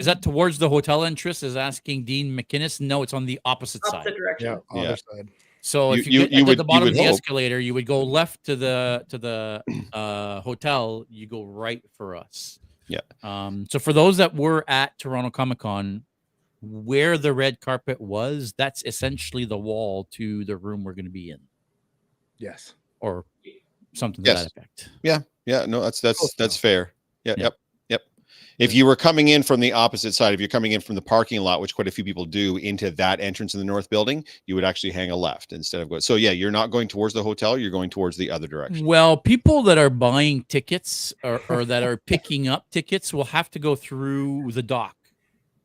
Is 0.00 0.06
that 0.06 0.22
towards 0.22 0.58
the 0.58 0.68
hotel 0.68 1.04
entrance? 1.04 1.42
Is 1.42 1.56
asking 1.56 2.04
Dean 2.04 2.36
McInnes? 2.36 2.80
No, 2.80 3.02
it's 3.02 3.12
on 3.12 3.26
the 3.26 3.38
opposite 3.44 3.84
side. 3.86 4.00
Opposite 4.00 4.16
direction. 4.16 4.46
Yeah. 4.74 4.82
Yeah. 4.82 4.88
Other 4.88 4.96
side. 4.96 5.28
So 5.62 5.92
You- 5.92 6.00
if 6.00 6.06
you, 6.06 6.12
you- 6.12 6.18
get 6.26 6.32
you 6.32 6.38
to 6.38 6.44
would- 6.46 6.58
the 6.58 6.64
bottom 6.64 6.88
of 6.88 6.94
the 6.94 7.02
hope. 7.04 7.12
escalator, 7.12 7.60
you 7.60 7.74
would 7.74 7.86
go 7.86 8.02
left 8.02 8.42
to 8.44 8.56
the 8.56 9.04
to 9.10 9.18
the 9.18 9.62
uh, 9.92 10.40
hotel. 10.40 11.04
You 11.10 11.26
go 11.26 11.44
right 11.44 11.82
for 11.96 12.16
us. 12.16 12.58
Yeah. 12.88 13.00
Um. 13.22 13.66
So 13.70 13.78
for 13.78 13.92
those 13.92 14.16
that 14.16 14.34
were 14.34 14.64
at 14.68 14.98
Toronto 14.98 15.30
Comic 15.30 15.58
Con, 15.58 16.04
where 16.62 17.16
the 17.18 17.32
red 17.32 17.60
carpet 17.60 18.00
was, 18.00 18.52
that's 18.56 18.82
essentially 18.84 19.44
the 19.44 19.58
wall 19.58 20.08
to 20.12 20.44
the 20.44 20.56
room 20.56 20.82
we're 20.82 20.94
going 20.94 21.04
to 21.04 21.10
be 21.10 21.30
in, 21.30 21.38
Yes. 22.38 22.74
or 23.00 23.24
something 23.94 24.24
Yes. 24.24 24.38
to 24.38 24.44
that 24.44 24.50
effect. 24.56 24.88
Yeah, 25.02 25.20
Yeah. 25.46 25.66
no, 25.66 25.80
that's 25.82 26.00
that's 26.00 26.34
that's 26.36 26.56
fair. 26.56 26.92
Yeah, 27.24 27.34
Yeah. 27.36 27.44
yep, 27.44 27.52
yep. 27.52 27.54
If 28.60 28.74
you 28.74 28.84
were 28.84 28.94
coming 28.94 29.28
in 29.28 29.42
from 29.42 29.58
the 29.58 29.72
opposite 29.72 30.12
side, 30.12 30.34
if 30.34 30.38
you're 30.38 30.48
coming 30.48 30.72
in 30.72 30.82
from 30.82 30.94
the 30.94 31.00
parking 31.00 31.40
lot, 31.40 31.62
which 31.62 31.74
quite 31.74 31.88
a 31.88 31.90
few 31.90 32.04
people 32.04 32.26
do, 32.26 32.58
into 32.58 32.90
that 32.90 33.18
entrance 33.18 33.54
in 33.54 33.58
the 33.58 33.64
north 33.64 33.88
building, 33.88 34.22
you 34.44 34.54
would 34.54 34.64
actually 34.64 34.90
hang 34.90 35.10
a 35.10 35.16
left 35.16 35.54
instead 35.54 35.80
of 35.80 35.88
going. 35.88 36.02
So 36.02 36.16
yeah, 36.16 36.32
you're 36.32 36.50
not 36.50 36.70
going 36.70 36.86
towards 36.86 37.14
the 37.14 37.22
hotel; 37.22 37.56
you're 37.56 37.70
going 37.70 37.88
towards 37.88 38.18
the 38.18 38.30
other 38.30 38.46
direction. 38.46 38.84
Well, 38.84 39.16
people 39.16 39.62
that 39.62 39.78
are 39.78 39.88
buying 39.88 40.44
tickets 40.44 41.14
or, 41.24 41.40
or 41.48 41.64
that 41.64 41.82
are 41.82 41.96
picking 41.96 42.48
up 42.48 42.66
tickets 42.70 43.14
will 43.14 43.24
have 43.24 43.50
to 43.52 43.58
go 43.58 43.74
through 43.74 44.52
the 44.52 44.62
dock. 44.62 44.94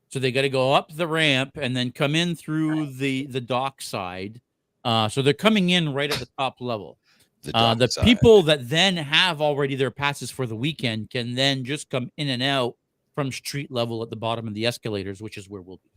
So 0.07 0.19
they 0.19 0.31
got 0.31 0.43
to 0.43 0.49
go 0.49 0.71
up 0.71 0.95
the 0.95 1.07
ramp 1.07 1.57
and 1.57 1.75
then 1.75 1.91
come 1.91 2.15
in 2.15 2.33
through 2.33 2.93
the 2.93 3.25
the 3.25 3.41
dock 3.41 3.81
side. 3.81 4.39
Uh, 4.85 5.09
so 5.09 5.21
they're 5.21 5.33
coming 5.33 5.71
in 5.71 5.93
right 5.93 6.13
at 6.13 6.19
the 6.19 6.29
top 6.39 6.61
level. 6.61 6.97
The, 7.41 7.57
Uh, 7.57 7.75
the 7.75 7.89
people 8.03 8.41
that 8.43 8.69
then 8.69 8.95
have 8.95 9.41
already 9.41 9.75
their 9.75 9.91
passes 9.91 10.31
for 10.31 10.47
the 10.47 10.55
weekend 10.55 11.09
can 11.09 11.35
then 11.35 11.65
just 11.65 11.89
come 11.89 12.09
in 12.15 12.29
and 12.29 12.41
out 12.41 12.75
from 13.15 13.31
street 13.31 13.71
level 13.71 14.03
at 14.03 14.09
the 14.09 14.15
bottom 14.15 14.47
of 14.47 14.53
the 14.53 14.65
escalators, 14.65 15.21
which 15.21 15.37
is 15.37 15.49
where 15.49 15.61
we'll 15.61 15.77
be. 15.77 15.89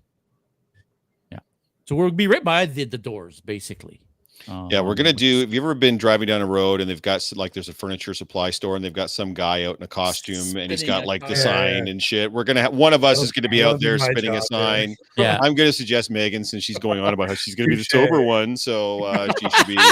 Yeah. 1.32 1.40
So 1.84 1.96
we'll 1.96 2.10
be 2.10 2.28
right 2.28 2.44
by 2.44 2.64
the, 2.66 2.84
the 2.84 2.96
doors, 2.96 3.40
basically. 3.40 4.00
Yeah, 4.46 4.80
we're 4.80 4.90
Um, 4.90 4.94
gonna 4.96 5.12
do. 5.12 5.40
Have 5.40 5.52
you 5.52 5.60
ever 5.60 5.74
been 5.74 5.98
driving 5.98 6.26
down 6.28 6.40
a 6.40 6.46
road 6.46 6.80
and 6.80 6.88
they've 6.88 7.02
got 7.02 7.26
like 7.36 7.52
there's 7.52 7.68
a 7.68 7.72
furniture 7.74 8.14
supply 8.14 8.50
store 8.50 8.76
and 8.76 8.84
they've 8.84 8.92
got 8.92 9.10
some 9.10 9.34
guy 9.34 9.64
out 9.64 9.76
in 9.76 9.82
a 9.82 9.86
costume 9.88 10.56
and 10.56 10.70
he's 10.70 10.82
got 10.82 11.04
like 11.06 11.22
the 11.22 11.34
tire. 11.34 11.36
sign 11.36 11.88
and 11.88 12.02
shit. 12.02 12.32
We're 12.32 12.44
gonna 12.44 12.62
have 12.62 12.72
one 12.74 12.92
of 12.94 13.04
us 13.04 13.20
is 13.20 13.32
gonna 13.32 13.48
be 13.48 13.62
out 13.62 13.80
there 13.80 13.98
spinning 13.98 14.30
a 14.30 14.40
job, 14.40 14.42
yeah. 14.50 14.58
sign. 14.58 14.96
Yeah. 15.18 15.38
I'm 15.42 15.54
gonna 15.54 15.72
suggest 15.72 16.10
Megan 16.10 16.44
since 16.44 16.62
she's 16.64 16.78
going 16.78 17.00
on 17.00 17.12
about 17.12 17.28
how 17.28 17.34
she's 17.34 17.54
gonna 17.54 17.68
be 17.68 17.76
the 17.76 17.84
sober 17.90 18.22
one, 18.22 18.56
so 18.56 19.04
uh, 19.04 19.28
she 19.40 19.48
should 19.50 19.66
be. 19.66 19.78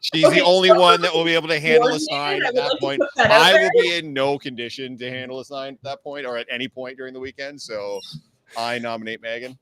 She's 0.00 0.22
Okay, 0.26 0.40
the 0.40 0.44
only 0.44 0.68
so- 0.68 0.78
one 0.78 1.00
that 1.00 1.14
will 1.14 1.24
be 1.24 1.32
able 1.34 1.48
to 1.48 1.58
handle 1.58 1.88
a 1.88 1.98
sign 1.98 2.44
at 2.44 2.54
that 2.54 2.76
point. 2.80 3.00
that 3.16 3.30
I 3.30 3.54
will 3.62 3.70
be 3.82 3.94
in 3.96 4.12
no 4.12 4.38
condition 4.38 4.98
to 4.98 5.08
handle 5.10 5.40
a 5.40 5.44
sign 5.46 5.72
at 5.74 5.82
that 5.84 6.02
point 6.02 6.26
or 6.26 6.36
at 6.36 6.46
any 6.50 6.68
point 6.68 6.98
during 6.98 7.14
the 7.14 7.20
weekend. 7.20 7.58
So 7.62 8.00
I 8.58 8.78
nominate 8.78 9.22
Megan. 9.22 9.58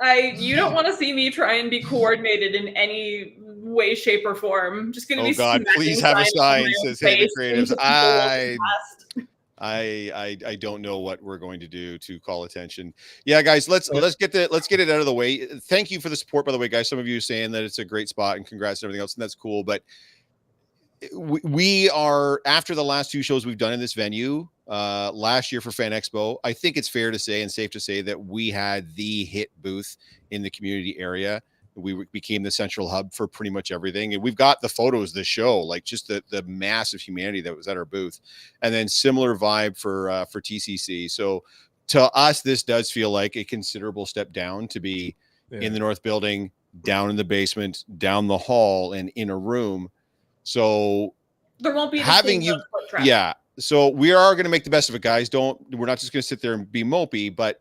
I 0.00 0.34
you 0.36 0.56
don't 0.56 0.72
mm. 0.72 0.76
want 0.76 0.86
to 0.86 0.94
see 0.94 1.12
me 1.12 1.30
try 1.30 1.54
and 1.54 1.70
be 1.70 1.82
coordinated 1.82 2.54
in 2.54 2.68
any 2.68 3.36
way, 3.38 3.94
shape, 3.94 4.22
or 4.24 4.34
form. 4.34 4.92
Just 4.92 5.08
gonna 5.08 5.22
Oh 5.22 5.28
be. 5.28 5.34
God, 5.34 5.64
please 5.74 6.00
have 6.00 6.18
a 6.18 6.24
sign 6.26 6.72
says 6.82 7.00
face 7.00 7.30
Creatives. 7.38 7.74
I. 7.78 8.56
I, 9.62 10.10
I 10.14 10.36
I 10.52 10.56
don't 10.56 10.80
know 10.80 11.00
what 11.00 11.22
we're 11.22 11.36
going 11.36 11.60
to 11.60 11.68
do 11.68 11.98
to 11.98 12.18
call 12.20 12.44
attention. 12.44 12.94
Yeah, 13.26 13.42
guys, 13.42 13.68
let's 13.68 13.90
let's 13.90 14.16
get 14.16 14.32
the 14.32 14.48
let's 14.50 14.66
get 14.66 14.80
it 14.80 14.88
out 14.88 15.00
of 15.00 15.04
the 15.04 15.12
way. 15.12 15.44
Thank 15.44 15.90
you 15.90 16.00
for 16.00 16.08
the 16.08 16.16
support, 16.16 16.46
by 16.46 16.52
the 16.52 16.58
way, 16.58 16.68
guys. 16.68 16.88
Some 16.88 16.98
of 16.98 17.06
you 17.06 17.20
saying 17.20 17.50
that 17.50 17.62
it's 17.62 17.78
a 17.78 17.84
great 17.84 18.08
spot 18.08 18.38
and 18.38 18.46
congrats 18.46 18.82
and 18.82 18.88
everything 18.88 19.02
else, 19.02 19.16
and 19.16 19.22
that's 19.22 19.34
cool. 19.34 19.62
But 19.62 19.82
we, 21.16 21.88
are 21.90 22.40
after 22.46 22.74
the 22.74 22.84
last 22.84 23.10
two 23.10 23.22
shows 23.22 23.46
we've 23.46 23.58
done 23.58 23.72
in 23.72 23.80
this 23.80 23.94
venue 23.94 24.46
uh 24.68 25.10
last 25.12 25.50
year 25.50 25.60
for 25.60 25.72
fan 25.72 25.90
expo 25.92 26.36
i 26.44 26.52
think 26.52 26.76
it's 26.76 26.88
fair 26.88 27.10
to 27.10 27.18
say 27.18 27.42
and 27.42 27.50
safe 27.50 27.70
to 27.70 27.80
say 27.80 28.02
that 28.02 28.18
we 28.18 28.48
had 28.50 28.94
the 28.94 29.24
hit 29.24 29.50
booth 29.62 29.96
in 30.30 30.42
the 30.42 30.50
community 30.50 30.96
area 30.98 31.40
we 31.74 32.04
became 32.12 32.42
the 32.42 32.50
central 32.50 32.88
hub 32.88 33.12
for 33.12 33.26
pretty 33.26 33.50
much 33.50 33.72
everything 33.72 34.14
and 34.14 34.22
we've 34.22 34.36
got 34.36 34.60
the 34.60 34.68
photos 34.68 35.12
the 35.12 35.24
show 35.24 35.58
like 35.60 35.82
just 35.84 36.06
the 36.06 36.22
the 36.30 36.42
massive 36.42 37.00
humanity 37.00 37.40
that 37.40 37.56
was 37.56 37.66
at 37.66 37.76
our 37.76 37.84
booth 37.84 38.20
and 38.62 38.72
then 38.72 38.86
similar 38.86 39.36
vibe 39.36 39.76
for 39.76 40.08
uh 40.10 40.24
for 40.26 40.40
tcc 40.40 41.10
so 41.10 41.42
to 41.88 42.02
us 42.12 42.42
this 42.42 42.62
does 42.62 42.90
feel 42.90 43.10
like 43.10 43.36
a 43.36 43.44
considerable 43.44 44.06
step 44.06 44.32
down 44.32 44.68
to 44.68 44.78
be 44.78 45.16
Yeah. 45.50 45.60
in 45.60 45.72
the 45.72 45.78
north 45.80 46.02
building 46.02 46.52
down 46.84 47.10
in 47.10 47.16
the 47.16 47.24
basement 47.24 47.84
down 47.98 48.28
the 48.28 48.38
hall 48.38 48.92
and 48.92 49.08
in 49.16 49.30
a 49.30 49.36
room 49.36 49.90
So 50.42 51.14
There 51.58 51.74
won't 51.74 51.92
be 51.92 51.98
Having 51.98 52.42
you- 52.42 52.60
yeah, 53.02 53.34
so 53.58 53.88
we 53.88 54.12
are 54.12 54.34
going 54.34 54.44
to 54.44 54.50
make 54.50 54.64
the 54.64 54.70
best 54.70 54.88
of 54.88 54.94
it, 54.94 55.02
guys. 55.02 55.28
Don't 55.28 55.60
we're 55.76 55.86
not 55.86 55.98
just 55.98 56.12
going 56.12 56.22
to 56.22 56.26
sit 56.26 56.40
there 56.40 56.54
and 56.54 56.70
be 56.70 56.82
mopey, 56.82 57.34
but 57.34 57.60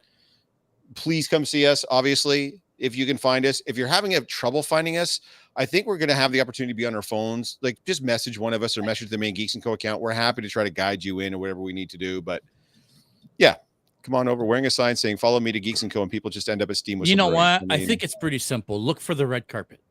please 0.96 1.28
come 1.28 1.46
see 1.46 1.68
us. 1.68 1.84
Obviously, 1.90 2.62
if 2.78 2.96
you 2.96 3.06
can 3.06 3.18
find 3.18 3.46
us, 3.46 3.62
if 3.68 3.78
you're 3.78 3.88
having 3.88 4.16
a 4.16 4.22
trouble 4.22 4.64
finding 4.64 4.98
us, 4.98 5.20
I 5.56 5.66
think 5.66 5.86
we're 5.86 5.98
going 5.98 6.10
to 6.10 6.16
have 6.16 6.32
the 6.32 6.40
opportunity 6.40 6.74
to 6.74 6.78
be 6.78 6.86
on 6.86 6.96
our 6.96 7.02
phones. 7.02 7.58
Like 7.62 7.78
just 7.86 8.02
message 8.02 8.40
one 8.40 8.54
of 8.54 8.64
us 8.64 8.78
or 8.78 8.84
message 8.84 9.10
the 9.10 9.18
main 9.18 9.34
Geeks 9.34 9.56
and 9.56 9.64
Co 9.64 9.74
account. 9.74 10.02
We're 10.02 10.14
happy 10.14 10.42
to 10.42 10.50
try 10.50 10.64
to 10.64 10.70
guide 10.70 11.04
you 11.04 11.20
in 11.20 11.34
or 11.34 11.38
whatever 11.38 11.60
we 11.60 11.74
need 11.74 11.90
to 11.90 11.98
do. 11.98 12.22
But 12.22 12.42
yeah, 13.38 13.56
come 14.04 14.16
on 14.16 14.28
over. 14.30 14.46
Wearing 14.46 14.66
a 14.66 14.72
sign 14.72 14.96
saying 14.96 15.18
"Follow 15.18 15.40
me 15.40 15.52
to 15.52 15.60
Geeks 15.60 15.84
and 15.84 15.92
Co." 15.92 16.02
and 16.02 16.10
people 16.10 16.30
just 16.30 16.48
end 16.48 16.62
up 16.62 16.70
at 16.70 16.78
Steam. 16.78 17.04
You 17.04 17.16
know 17.18 17.28
what? 17.28 17.64
I 17.70 17.78
mean, 17.78 17.88
think 17.88 18.04
it's 18.04 18.16
pretty 18.16 18.40
simple. 18.40 18.82
Look 18.82 19.02
for 19.02 19.14
the 19.14 19.28
red 19.28 19.48
carpet. 19.50 19.82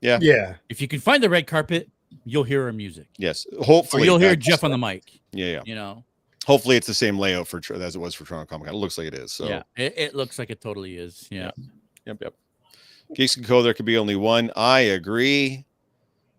Yeah, 0.00 0.18
yeah. 0.22 0.54
If 0.70 0.80
you 0.80 0.88
can 0.88 1.00
find 1.00 1.22
the 1.22 1.28
red 1.28 1.46
carpet, 1.46 1.90
you'll 2.24 2.44
hear 2.44 2.64
her 2.64 2.72
music. 2.72 3.06
yes. 3.18 3.46
Or 3.56 3.64
Hopefully, 3.64 4.04
you'll 4.04 4.18
hear 4.18 4.36
Jeff 4.36 4.64
on 4.64 4.70
the 4.70 4.78
mic. 4.78 5.20
Yeah, 5.32 5.46
yeah. 5.46 5.62
You 5.64 5.74
know, 5.74 6.04
Hopefully, 6.46 6.76
it's 6.76 6.86
the 6.86 6.94
same 6.94 7.18
layout 7.18 7.46
for 7.46 7.60
as 7.74 7.96
it 7.96 7.98
was 7.98 8.14
for 8.14 8.24
Toronto 8.24 8.46
Comic 8.48 8.66
Con. 8.66 8.74
It 8.74 8.78
looks 8.78 8.98
like 8.98 9.06
it 9.06 9.14
is. 9.14 9.32
So 9.32 9.46
yeah, 9.46 9.62
it, 9.76 9.94
it 9.96 10.14
looks 10.14 10.38
like 10.38 10.50
it 10.50 10.60
totally 10.60 10.96
is. 10.96 11.28
Yeah. 11.30 11.50
Yep, 12.06 12.22
yep. 12.22 12.34
Geeks 13.14 13.36
and 13.36 13.46
Co. 13.46 13.62
There 13.62 13.74
could 13.74 13.86
be 13.86 13.98
only 13.98 14.16
one. 14.16 14.50
I 14.56 14.80
agree. 14.80 15.64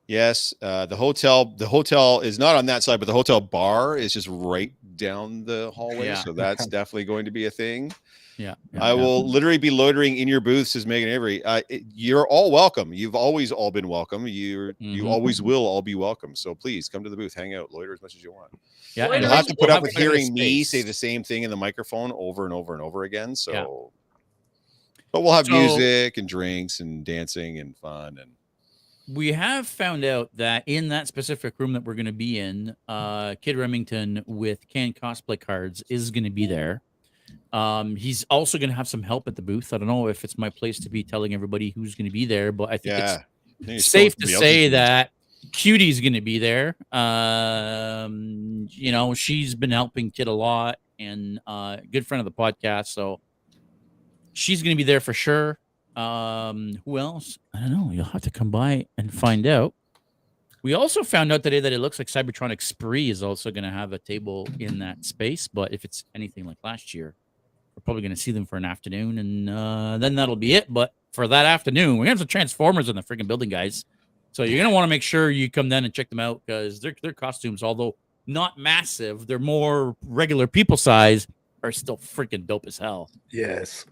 Yes, 0.07 0.53
uh, 0.61 0.85
the 0.87 0.95
hotel. 0.95 1.45
The 1.45 1.67
hotel 1.67 2.19
is 2.21 2.39
not 2.39 2.55
on 2.55 2.65
that 2.65 2.83
side, 2.83 2.99
but 2.99 3.05
the 3.05 3.13
hotel 3.13 3.39
bar 3.39 3.95
is 3.95 4.11
just 4.11 4.27
right 4.29 4.73
down 4.97 5.45
the 5.45 5.71
hallway. 5.73 6.07
Yeah. 6.07 6.15
So 6.15 6.33
that's 6.33 6.65
definitely 6.67 7.05
going 7.05 7.25
to 7.25 7.31
be 7.31 7.45
a 7.45 7.51
thing. 7.51 7.93
Yeah. 8.41 8.55
I 8.79 8.89
yeah. 8.89 8.93
will 8.93 9.27
literally 9.29 9.57
be 9.57 9.69
loitering 9.69 10.17
in 10.17 10.27
your 10.27 10.39
booth, 10.41 10.67
says 10.69 10.85
Megan 10.87 11.09
Avery. 11.09 11.43
Uh, 11.43 11.61
it- 11.69 11.83
you're 11.93 12.27
all 12.27 12.49
welcome. 12.51 12.91
You've 12.91 13.13
always 13.15 13.51
all 13.51 13.69
been 13.71 13.87
welcome. 13.87 14.25
You 14.27 14.73
you 14.79 15.03
Mhm. 15.03 15.09
always 15.09 15.41
will 15.41 15.65
all 15.65 15.81
be 15.81 15.95
welcome. 15.95 16.35
So 16.35 16.55
please 16.55 16.89
come 16.89 17.03
to 17.03 17.09
the 17.09 17.15
booth, 17.17 17.33
hang 17.33 17.53
out, 17.53 17.71
loiter 17.71 17.93
as 17.93 18.01
much 18.01 18.15
as 18.15 18.23
you 18.23 18.31
want. 18.31 18.51
Yeah, 18.95 19.11
and 19.11 19.21
You'll 19.23 19.31
have 19.31 19.45
to 19.47 19.55
put 19.55 19.69
up 19.69 19.83
with 19.83 19.95
hearing 19.95 20.33
me 20.33 20.63
say 20.63 20.81
the 20.81 20.91
same 20.93 21.23
thing 21.23 21.43
in 21.43 21.49
the 21.49 21.55
microphone 21.57 22.11
over 22.13 22.45
and 22.45 22.53
over 22.53 22.73
and 22.73 22.81
over 22.81 23.03
again. 23.03 23.35
So, 23.35 23.51
Yeah. 23.51 23.65
but 25.11 25.21
we'll 25.21 25.33
have 25.33 25.45
So- 25.45 25.51
music 25.53 26.17
and 26.17 26.27
drinks 26.27 26.79
and 26.79 27.05
dancing 27.05 27.59
and 27.59 27.77
fun 27.77 28.17
and 28.17 28.31
we 29.07 29.33
have 29.33 29.67
found 29.67 30.05
out 30.05 30.29
that 30.37 30.63
in 30.67 30.87
that 30.89 31.05
specific 31.07 31.55
room 31.57 31.73
that 31.73 31.83
we're 31.83 31.95
going 31.95 32.05
to 32.05 32.13
be 32.13 32.39
in, 32.39 32.73
uh, 32.87 33.35
Kid 33.41 33.57
Remington 33.57 34.23
with 34.25 34.65
canned 34.69 34.95
cosplay 34.95 35.37
cards 35.39 35.83
is 35.89 36.11
going 36.11 36.23
to 36.23 36.29
be 36.29 36.45
there. 36.45 36.81
Um, 37.53 37.95
he's 37.95 38.23
also 38.29 38.57
going 38.57 38.69
to 38.69 38.75
have 38.75 38.87
some 38.87 39.03
help 39.03 39.27
at 39.27 39.35
the 39.35 39.41
booth. 39.41 39.73
I 39.73 39.77
don't 39.77 39.87
know 39.87 40.07
if 40.07 40.23
it's 40.23 40.37
my 40.37 40.49
place 40.49 40.79
to 40.79 40.89
be 40.89 41.03
telling 41.03 41.33
everybody 41.33 41.71
who's 41.71 41.95
going 41.95 42.05
to 42.05 42.11
be 42.11 42.25
there, 42.25 42.51
but 42.51 42.69
I 42.69 42.77
think 42.77 42.97
yeah. 42.97 43.13
it's 43.13 43.23
Then 43.59 43.69
you're 43.69 43.79
safe 43.79 44.13
supposed 44.13 44.33
to 44.33 44.39
say 44.39 44.69
that 44.69 45.11
Cutie's 45.51 45.99
going 45.99 46.13
to 46.13 46.21
be 46.21 46.39
there. 46.39 46.75
Um, 46.91 48.67
you 48.69 48.91
know, 48.91 49.13
she's 49.13 49.55
been 49.55 49.71
helping 49.71 50.11
Kid 50.11 50.27
a 50.27 50.31
lot 50.31 50.77
and 50.99 51.39
uh, 51.47 51.77
good 51.91 52.07
friend 52.07 52.19
of 52.19 52.25
the 52.25 52.31
podcast, 52.31 52.87
so 52.87 53.19
she's 54.33 54.61
going 54.63 54.75
to 54.75 54.77
be 54.77 54.83
there 54.83 54.99
for 54.99 55.13
sure. 55.13 55.59
Um, 55.95 56.81
who 56.85 56.97
else? 56.97 57.37
I 57.53 57.59
don't 57.59 57.71
know. 57.71 57.91
You'll 57.91 58.05
have 58.05 58.21
to 58.21 58.31
come 58.31 58.49
by 58.49 58.85
and 58.97 59.13
find 59.13 59.45
out. 59.45 59.73
We 60.63 60.73
also 60.75 61.03
found 61.03 61.31
out 61.31 61.41
today 61.41 61.59
that 61.59 61.73
it 61.73 61.79
looks 61.79 61.97
like 61.97 62.07
Cybertronic 62.07 62.61
Spree 62.61 63.09
is 63.09 63.23
also 63.23 63.49
going 63.49 63.63
to 63.63 63.71
have 63.71 63.93
a 63.93 63.97
table 63.97 64.47
in 64.59 64.77
that 64.79 65.03
space, 65.03 65.47
but 65.47 65.73
if 65.73 65.83
it's 65.83 66.05
anything 66.13 66.45
like 66.45 66.57
last 66.63 66.93
year, 66.93 67.15
we're 67.81 67.85
probably 67.85 68.01
going 68.01 68.15
to 68.15 68.21
see 68.21 68.31
them 68.31 68.45
for 68.45 68.57
an 68.57 68.65
afternoon, 68.65 69.17
and 69.17 69.49
uh, 69.49 69.97
then 69.97 70.15
that'll 70.15 70.35
be 70.35 70.53
it. 70.53 70.71
But 70.71 70.93
for 71.11 71.27
that 71.27 71.45
afternoon, 71.45 71.97
we're 71.97 72.05
going 72.05 72.05
to 72.05 72.11
have 72.11 72.19
some 72.19 72.27
Transformers 72.27 72.89
in 72.89 72.95
the 72.95 73.03
freaking 73.03 73.27
building, 73.27 73.49
guys. 73.49 73.85
So 74.33 74.43
you're 74.43 74.57
going 74.57 74.69
to 74.69 74.73
want 74.73 74.85
to 74.85 74.89
make 74.89 75.03
sure 75.03 75.29
you 75.29 75.49
come 75.49 75.67
down 75.67 75.83
and 75.83 75.93
check 75.93 76.09
them 76.09 76.19
out 76.19 76.41
because 76.45 76.79
their 76.79 76.95
their 77.01 77.13
costumes, 77.13 77.63
although 77.63 77.95
not 78.27 78.57
massive, 78.57 79.27
they're 79.27 79.39
more 79.39 79.95
regular 80.05 80.47
people 80.47 80.77
size, 80.77 81.27
are 81.63 81.71
still 81.71 81.97
freaking 81.97 82.45
dope 82.45 82.65
as 82.65 82.77
hell. 82.77 83.09
Yes. 83.31 83.85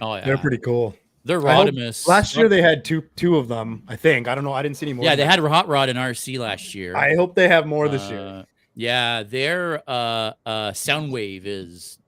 Oh 0.00 0.14
yeah, 0.16 0.24
They're 0.24 0.38
pretty 0.38 0.58
cool. 0.58 0.96
They're 1.24 1.46
I 1.46 1.64
Rodimus. 1.66 2.08
Last 2.08 2.36
year 2.36 2.48
they 2.48 2.60
had 2.60 2.84
two 2.84 3.02
two 3.14 3.36
of 3.36 3.46
them, 3.48 3.82
I 3.86 3.96
think. 3.96 4.26
I 4.26 4.34
don't 4.34 4.44
know. 4.44 4.52
I 4.52 4.62
didn't 4.62 4.78
see 4.78 4.86
any 4.86 4.94
more. 4.94 5.04
yeah, 5.04 5.14
they 5.14 5.22
that. 5.22 5.38
had 5.38 5.48
Hot 5.48 5.68
Rod 5.68 5.88
and 5.88 5.98
Arcee 5.98 6.38
last 6.38 6.74
year. 6.74 6.96
I 6.96 7.14
hope 7.14 7.34
they 7.34 7.48
have 7.48 7.66
more 7.66 7.88
this 7.88 8.08
year. 8.10 8.18
Uh, 8.18 8.44
Yeah, 8.74 9.22
their 9.22 9.82
uh 9.88 10.32
uh 10.44 10.72
Soundwave 10.72 11.42
is 11.44 11.98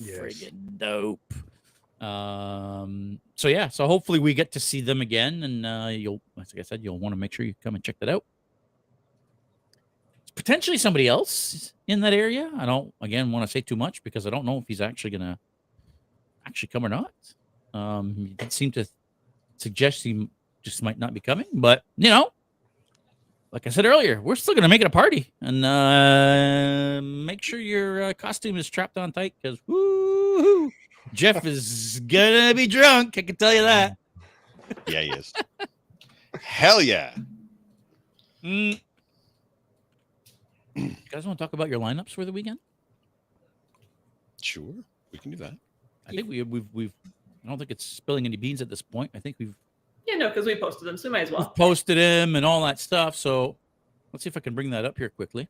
Yes. 0.00 0.18
friggin' 0.18 0.78
dope. 0.78 1.20
Um 2.02 3.20
so 3.34 3.48
yeah, 3.48 3.68
so 3.68 3.86
hopefully 3.86 4.18
we 4.18 4.32
get 4.32 4.52
to 4.52 4.60
see 4.60 4.80
them 4.80 5.00
again 5.02 5.42
and 5.42 5.66
uh 5.66 5.88
you'll 5.90 6.22
like 6.36 6.46
I 6.58 6.62
said, 6.62 6.82
you'll 6.82 6.98
want 6.98 7.12
to 7.12 7.16
make 7.16 7.32
sure 7.32 7.44
you 7.44 7.54
come 7.62 7.74
and 7.74 7.84
check 7.84 7.98
that 8.00 8.08
out. 8.08 8.24
Potentially 10.34 10.78
somebody 10.78 11.06
else 11.08 11.74
in 11.86 12.00
that 12.00 12.14
area. 12.14 12.50
I 12.56 12.64
don't 12.64 12.94
again 13.02 13.30
want 13.30 13.44
to 13.44 13.50
say 13.50 13.60
too 13.60 13.76
much 13.76 14.02
because 14.02 14.26
I 14.26 14.30
don't 14.30 14.46
know 14.46 14.58
if 14.58 14.64
he's 14.66 14.80
actually 14.80 15.10
gonna 15.10 15.38
actually 16.46 16.68
come 16.68 16.86
or 16.86 16.88
not. 16.88 17.12
Um 17.74 18.14
he 18.14 18.24
did 18.28 18.52
seem 18.52 18.70
to 18.72 18.86
suggest 19.58 20.02
he 20.02 20.26
just 20.62 20.82
might 20.82 20.98
not 20.98 21.12
be 21.12 21.20
coming, 21.20 21.46
but 21.52 21.82
you 21.98 22.08
know, 22.08 22.32
like 23.52 23.66
I 23.66 23.70
said 23.70 23.84
earlier, 23.84 24.20
we're 24.20 24.36
still 24.36 24.54
gonna 24.54 24.68
make 24.68 24.80
it 24.80 24.86
a 24.86 24.90
party 24.90 25.32
and 25.40 25.64
uh 25.64 27.00
make 27.02 27.42
sure 27.42 27.58
your 27.58 28.02
uh, 28.04 28.12
costume 28.14 28.56
is 28.56 28.66
strapped 28.66 28.96
on 28.96 29.12
tight 29.12 29.34
because 29.40 29.58
woo 29.66 30.70
Jeff 31.12 31.44
is 31.44 32.00
gonna 32.00 32.54
be 32.54 32.66
drunk. 32.66 33.18
I 33.18 33.22
can 33.22 33.36
tell 33.36 33.54
you 33.54 33.62
that. 33.62 33.96
Yeah, 34.86 35.00
he 35.02 35.10
is. 35.10 35.32
Hell 36.40 36.80
yeah. 36.80 37.14
Mm. 38.44 38.80
You 40.74 40.96
guys 41.10 41.26
want 41.26 41.38
to 41.38 41.44
talk 41.44 41.52
about 41.52 41.68
your 41.68 41.80
lineups 41.80 42.10
for 42.10 42.24
the 42.24 42.32
weekend? 42.32 42.58
Sure. 44.40 44.74
We 45.12 45.18
can 45.18 45.32
do 45.32 45.36
that. 45.38 45.54
I 46.06 46.12
think 46.12 46.28
we, 46.28 46.42
we've 46.42 46.66
we've. 46.72 46.92
I 47.44 47.48
don't 47.48 47.58
think 47.58 47.70
it's 47.70 47.84
spilling 47.84 48.26
any 48.26 48.36
beans 48.36 48.62
at 48.62 48.68
this 48.68 48.82
point. 48.82 49.10
I 49.14 49.18
think 49.18 49.36
we've 49.38 49.56
Yeah, 50.06 50.16
no, 50.16 50.28
because 50.28 50.46
we 50.46 50.56
posted 50.56 50.88
them, 50.88 50.96
so 50.96 51.08
we 51.08 51.12
might 51.12 51.22
as 51.22 51.30
we've 51.30 51.38
well. 51.38 51.50
posted 51.50 51.96
him 51.96 52.36
and 52.36 52.44
all 52.44 52.64
that 52.64 52.80
stuff. 52.80 53.14
So 53.16 53.56
let's 54.12 54.24
see 54.24 54.28
if 54.28 54.36
I 54.36 54.40
can 54.40 54.54
bring 54.54 54.70
that 54.70 54.84
up 54.84 54.98
here 54.98 55.08
quickly. 55.10 55.48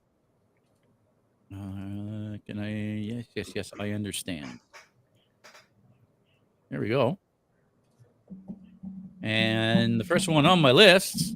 Uh, 1.52 2.36
can 2.46 2.58
I? 2.58 2.96
Yes, 2.98 3.26
yes, 3.34 3.50
yes. 3.54 3.72
I 3.78 3.90
understand. 3.90 4.60
There 6.70 6.80
we 6.80 6.88
go. 6.88 7.18
And 9.22 9.98
the 9.98 10.04
first 10.04 10.28
one 10.28 10.46
on 10.46 10.60
my 10.60 10.70
list, 10.70 11.34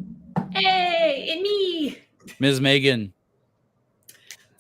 Hey, 0.52 1.28
and 1.33 1.42
me. 1.42 1.99
Ms. 2.38 2.61
Megan. 2.61 3.12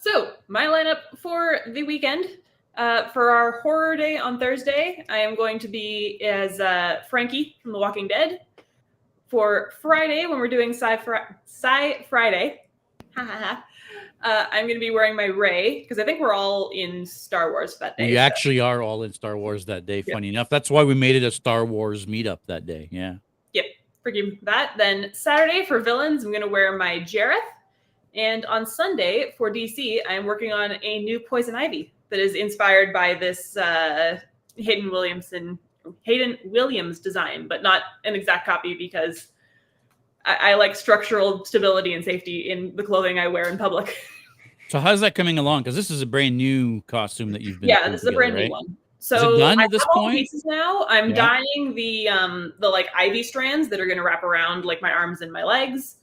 So 0.00 0.32
my 0.48 0.66
lineup 0.66 1.16
for 1.18 1.60
the 1.68 1.84
weekend, 1.84 2.26
uh, 2.76 3.08
for 3.10 3.30
our 3.30 3.60
horror 3.60 3.96
day 3.96 4.18
on 4.18 4.38
Thursday, 4.38 5.04
I 5.08 5.18
am 5.18 5.34
going 5.34 5.58
to 5.60 5.68
be 5.68 6.20
as 6.22 6.60
uh, 6.60 7.02
Frankie 7.08 7.56
from 7.62 7.72
The 7.72 7.78
Walking 7.78 8.08
Dead. 8.08 8.40
For 9.28 9.72
Friday, 9.80 10.26
when 10.26 10.38
we're 10.38 10.48
doing 10.48 10.70
Sci 10.70 10.98
Sci 11.46 12.06
Friday, 12.08 12.60
uh, 13.16 13.56
I'm 14.22 14.66
going 14.66 14.74
to 14.74 14.80
be 14.80 14.90
wearing 14.90 15.16
my 15.16 15.24
Rey 15.24 15.80
because 15.80 15.98
I 15.98 16.04
think 16.04 16.20
we're 16.20 16.34
all 16.34 16.70
in 16.70 17.04
Star 17.04 17.50
Wars 17.50 17.76
that 17.78 17.96
day. 17.96 18.08
We 18.08 18.14
so- 18.14 18.20
actually 18.20 18.60
are 18.60 18.82
all 18.82 19.02
in 19.02 19.12
Star 19.12 19.36
Wars 19.36 19.64
that 19.66 19.86
day. 19.86 20.02
Funny 20.02 20.28
enough, 20.28 20.48
that's 20.48 20.70
why 20.70 20.84
we 20.84 20.94
made 20.94 21.16
it 21.16 21.24
a 21.24 21.30
Star 21.30 21.64
Wars 21.64 22.06
meetup 22.06 22.38
that 22.46 22.66
day. 22.66 22.88
Yeah. 22.90 23.16
forgive 24.02 24.26
me 24.26 24.36
for 24.36 24.44
that. 24.44 24.74
Then 24.76 25.10
Saturday 25.14 25.64
for 25.64 25.80
villains, 25.80 26.24
I'm 26.24 26.30
going 26.30 26.42
to 26.42 26.48
wear 26.48 26.76
my 26.76 27.00
Jareth. 27.00 27.38
And 28.14 28.44
on 28.46 28.64
Sunday 28.66 29.34
for 29.36 29.50
DC, 29.50 29.98
I'm 30.08 30.24
working 30.26 30.52
on 30.52 30.76
a 30.82 31.02
new 31.02 31.18
Poison 31.18 31.56
Ivy 31.56 31.92
that 32.14 32.20
is 32.20 32.36
inspired 32.36 32.92
by 32.92 33.12
this 33.12 33.56
uh, 33.56 34.20
Hayden 34.54 34.88
Williamson, 34.88 35.58
Hayden 36.02 36.38
Williams 36.44 37.00
design, 37.00 37.48
but 37.48 37.60
not 37.60 37.82
an 38.04 38.14
exact 38.14 38.46
copy 38.46 38.72
because 38.74 39.32
I, 40.24 40.52
I 40.52 40.54
like 40.54 40.76
structural 40.76 41.44
stability 41.44 41.94
and 41.94 42.04
safety 42.04 42.50
in 42.52 42.76
the 42.76 42.84
clothing 42.84 43.18
I 43.18 43.26
wear 43.26 43.48
in 43.48 43.58
public. 43.58 43.96
So 44.70 44.80
how's 44.80 45.00
that 45.00 45.14
coming 45.14 45.38
along? 45.38 45.62
Because 45.62 45.76
this 45.76 45.90
is 45.90 46.00
a 46.00 46.06
brand 46.06 46.38
new 46.38 46.80
costume 46.86 47.32
that 47.32 47.42
you've 47.42 47.60
been. 47.60 47.68
yeah, 47.68 47.86
this 47.90 48.00
is 48.00 48.08
a 48.08 48.12
brand 48.12 48.34
right? 48.34 48.44
new 48.46 48.50
one. 48.50 48.76
So 48.98 49.36
done 49.36 49.60
I 49.60 49.64
at 49.64 49.70
this 49.70 49.82
have 49.82 49.88
all 49.94 50.04
the 50.04 50.06
point? 50.08 50.18
pieces 50.20 50.44
now. 50.46 50.86
I'm 50.88 51.10
Yeah. 51.10 51.16
dyeing 51.16 51.74
the 51.74 52.08
um 52.08 52.54
the 52.60 52.68
like 52.70 52.88
ivy 52.96 53.22
strands 53.22 53.68
that 53.68 53.78
are 53.78 53.84
going 53.84 53.98
to 53.98 54.02
wrap 54.02 54.24
around 54.24 54.64
like 54.64 54.80
my 54.80 54.90
arms 54.90 55.20
and 55.20 55.30
my 55.30 55.44
legs. 55.44 55.96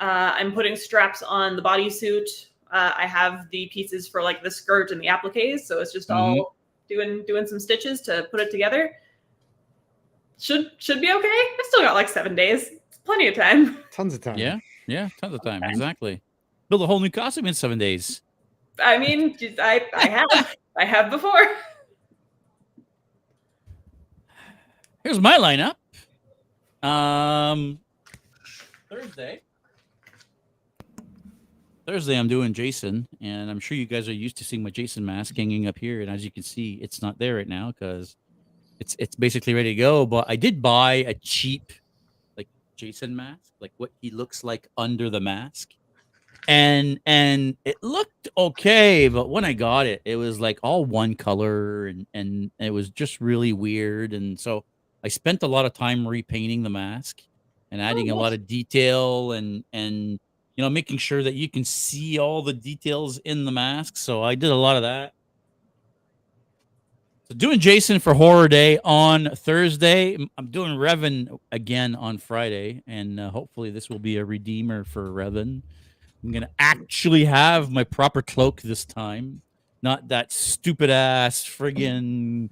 Uh, 0.00 0.32
I'm 0.34 0.52
putting 0.52 0.74
straps 0.74 1.22
on 1.22 1.54
the 1.54 1.62
bodysuit. 1.62 2.47
Uh, 2.70 2.92
I 2.96 3.06
have 3.06 3.48
the 3.50 3.66
pieces 3.72 4.06
for 4.08 4.22
like 4.22 4.42
the 4.42 4.50
skirt 4.50 4.90
and 4.90 5.00
the 5.00 5.06
appliques, 5.08 5.66
so 5.66 5.80
it's 5.80 5.92
just 5.92 6.08
Mm-hmm. 6.08 6.38
all 6.40 6.54
doing 6.88 7.24
doing 7.26 7.46
some 7.46 7.60
stitches 7.60 8.00
to 8.02 8.26
put 8.30 8.40
it 8.40 8.50
together. 8.50 8.92
Should 10.38 10.70
should 10.78 11.00
be 11.00 11.10
okay. 11.12 11.26
I 11.28 11.62
still 11.68 11.80
got 11.82 11.94
like 11.94 12.08
seven 12.08 12.34
days. 12.34 12.68
It's 12.88 12.98
plenty 12.98 13.26
of 13.28 13.34
time. 13.34 13.78
Tons 13.92 14.14
of 14.14 14.20
time. 14.20 14.38
Yeah, 14.38 14.58
yeah, 14.86 15.08
tons 15.20 15.34
of 15.34 15.42
time. 15.42 15.62
Exactly. 15.64 16.20
Build 16.68 16.82
a 16.82 16.86
whole 16.86 17.00
new 17.00 17.10
costume 17.10 17.46
in 17.46 17.54
seven 17.54 17.78
days. 17.78 18.20
I 18.82 18.98
mean, 18.98 19.36
I 19.58 19.86
I 19.96 20.06
have 20.08 20.56
I 20.78 20.84
have 20.84 21.10
before. 21.10 21.46
Here's 25.04 25.20
my 25.20 25.38
lineup. 25.38 25.74
Um, 26.86 27.78
Thursday. 28.90 29.40
Thursday, 31.88 32.18
I'm 32.18 32.28
doing 32.28 32.52
Jason, 32.52 33.08
and 33.22 33.50
I'm 33.50 33.58
sure 33.58 33.74
you 33.74 33.86
guys 33.86 34.10
are 34.10 34.12
used 34.12 34.36
to 34.36 34.44
seeing 34.44 34.62
my 34.62 34.68
Jason 34.68 35.06
mask 35.06 35.34
hanging 35.34 35.66
up 35.66 35.78
here. 35.78 36.02
And 36.02 36.10
as 36.10 36.22
you 36.22 36.30
can 36.30 36.42
see, 36.42 36.74
it's 36.82 37.00
not 37.00 37.18
there 37.18 37.36
right 37.36 37.48
now 37.48 37.72
because 37.72 38.14
it's 38.78 38.94
it's 38.98 39.16
basically 39.16 39.54
ready 39.54 39.70
to 39.70 39.74
go. 39.74 40.04
But 40.04 40.26
I 40.28 40.36
did 40.36 40.60
buy 40.60 40.96
a 41.06 41.14
cheap, 41.14 41.72
like 42.36 42.46
Jason 42.76 43.16
mask, 43.16 43.54
like 43.58 43.72
what 43.78 43.90
he 44.02 44.10
looks 44.10 44.44
like 44.44 44.68
under 44.76 45.08
the 45.08 45.18
mask, 45.18 45.70
and 46.46 47.00
and 47.06 47.56
it 47.64 47.76
looked 47.82 48.28
okay. 48.36 49.08
But 49.08 49.30
when 49.30 49.46
I 49.46 49.54
got 49.54 49.86
it, 49.86 50.02
it 50.04 50.16
was 50.16 50.38
like 50.38 50.58
all 50.62 50.84
one 50.84 51.14
color, 51.14 51.86
and 51.86 52.06
and 52.12 52.50
it 52.58 52.70
was 52.70 52.90
just 52.90 53.18
really 53.18 53.54
weird. 53.54 54.12
And 54.12 54.38
so 54.38 54.66
I 55.02 55.08
spent 55.08 55.42
a 55.42 55.48
lot 55.48 55.64
of 55.64 55.72
time 55.72 56.06
repainting 56.06 56.64
the 56.64 56.68
mask 56.68 57.22
and 57.70 57.80
adding 57.80 58.10
oh, 58.10 58.14
a 58.14 58.16
lot 58.16 58.34
of 58.34 58.46
detail 58.46 59.32
and 59.32 59.64
and 59.72 60.20
you 60.58 60.64
know 60.64 60.68
making 60.68 60.98
sure 60.98 61.22
that 61.22 61.34
you 61.34 61.48
can 61.48 61.62
see 61.64 62.18
all 62.18 62.42
the 62.42 62.52
details 62.52 63.18
in 63.18 63.44
the 63.44 63.52
mask. 63.52 63.96
So 63.96 64.24
i 64.24 64.34
did 64.34 64.50
a 64.50 64.56
lot 64.56 64.74
of 64.74 64.82
that. 64.82 65.14
So 67.28 67.36
doing 67.36 67.60
jason 67.60 68.00
for 68.00 68.12
horror 68.12 68.48
day 68.48 68.80
on 68.84 69.30
thursday. 69.36 70.18
I'm 70.36 70.48
doing 70.48 70.72
revan 70.72 71.38
again 71.52 71.94
on 71.94 72.18
friday 72.18 72.82
and 72.88 73.20
uh, 73.20 73.30
hopefully 73.30 73.70
this 73.70 73.88
will 73.88 74.00
be 74.00 74.16
a 74.16 74.24
redeemer 74.24 74.82
for 74.82 75.08
revan. 75.10 75.62
I'm 76.24 76.32
gonna 76.32 76.50
actually 76.58 77.24
have 77.26 77.70
my 77.70 77.84
proper 77.84 78.20
cloak 78.20 78.60
this 78.60 78.84
time. 78.84 79.42
Not 79.80 80.08
that 80.08 80.32
stupid 80.32 80.90
ass 80.90 81.44
friggin 81.44 82.48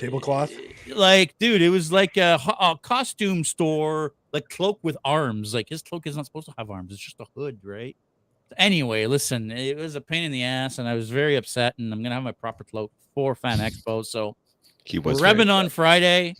Tablecloth. 0.00 0.52
like 0.88 1.38
dude 1.38 1.60
it 1.60 1.68
was 1.68 1.92
like 1.92 2.16
a, 2.16 2.40
a 2.58 2.78
costume 2.80 3.44
store 3.44 4.14
like 4.32 4.48
cloak 4.48 4.78
with 4.82 4.96
arms 5.04 5.54
like 5.54 5.68
his 5.68 5.82
cloak 5.82 6.06
is 6.06 6.16
not 6.16 6.26
supposed 6.26 6.46
to 6.46 6.54
have 6.58 6.70
arms 6.70 6.92
it's 6.92 7.00
just 7.00 7.20
a 7.20 7.26
hood 7.36 7.58
right? 7.62 7.96
Anyway 8.58 9.06
listen 9.06 9.50
it 9.50 9.76
was 9.76 9.94
a 9.94 10.00
pain 10.00 10.24
in 10.24 10.32
the 10.32 10.42
ass 10.42 10.78
and 10.78 10.86
i 10.86 10.94
was 10.94 11.08
very 11.08 11.36
upset 11.36 11.74
and 11.78 11.92
i'm 11.92 12.02
gonna 12.02 12.14
have 12.14 12.24
my 12.24 12.32
proper 12.32 12.64
cloak 12.64 12.92
for 13.14 13.34
fan 13.34 13.58
expo 13.60 14.04
so 14.04 14.36
He 14.84 14.98
was 14.98 15.20
very 15.20 15.48
on 15.48 15.68
friday 15.70 16.34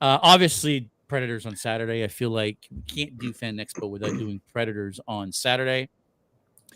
uh 0.00 0.18
obviously 0.22 0.88
predators 1.08 1.44
on 1.44 1.56
saturday 1.56 2.04
i 2.04 2.08
feel 2.08 2.30
like 2.30 2.58
we 2.70 2.82
can't 2.82 3.18
do 3.18 3.32
fan 3.32 3.56
expo 3.56 3.88
without 3.90 4.12
doing 4.16 4.40
predators 4.52 5.00
on 5.08 5.32
saturday. 5.32 5.88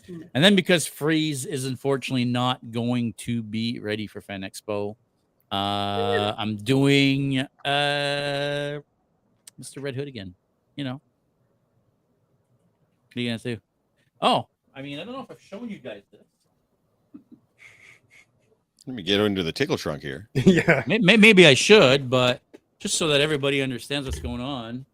Mm. 0.09 0.29
and 0.33 0.43
then 0.43 0.55
because 0.55 0.87
freeze 0.87 1.45
is 1.45 1.65
unfortunately 1.65 2.25
not 2.25 2.59
going 2.71 3.13
to 3.19 3.43
be 3.43 3.79
ready 3.79 4.07
for 4.07 4.19
fan 4.19 4.41
expo 4.41 4.95
uh 5.53 6.33
i'm 6.37 6.57
doing 6.57 7.39
uh 7.39 8.79
mr 9.59 9.81
red 9.81 9.95
hood 9.95 10.07
again 10.07 10.33
you 10.75 10.83
know 10.83 10.93
what 10.93 11.01
are 13.17 13.19
you 13.19 13.29
gonna 13.29 13.39
do 13.39 13.57
oh 14.21 14.47
i 14.75 14.81
mean 14.81 14.99
i 14.99 15.03
don't 15.03 15.13
know 15.13 15.21
if 15.21 15.31
i've 15.31 15.41
shown 15.41 15.69
you 15.69 15.77
guys 15.79 16.03
this 16.11 16.21
Let 18.87 18.95
me 18.95 19.03
get 19.03 19.19
into 19.19 19.43
the 19.43 19.51
tickle 19.51 19.77
trunk 19.77 20.01
here. 20.01 20.27
yeah. 20.33 20.83
May- 20.87 20.97
may- 20.97 21.17
Maybe 21.17 21.45
I 21.45 21.53
should, 21.53 22.09
but 22.09 22.41
just 22.79 22.95
so 22.97 23.07
that 23.09 23.21
everybody 23.21 23.61
understands 23.61 24.07
what's 24.07 24.19
going 24.19 24.41
on. 24.41 24.85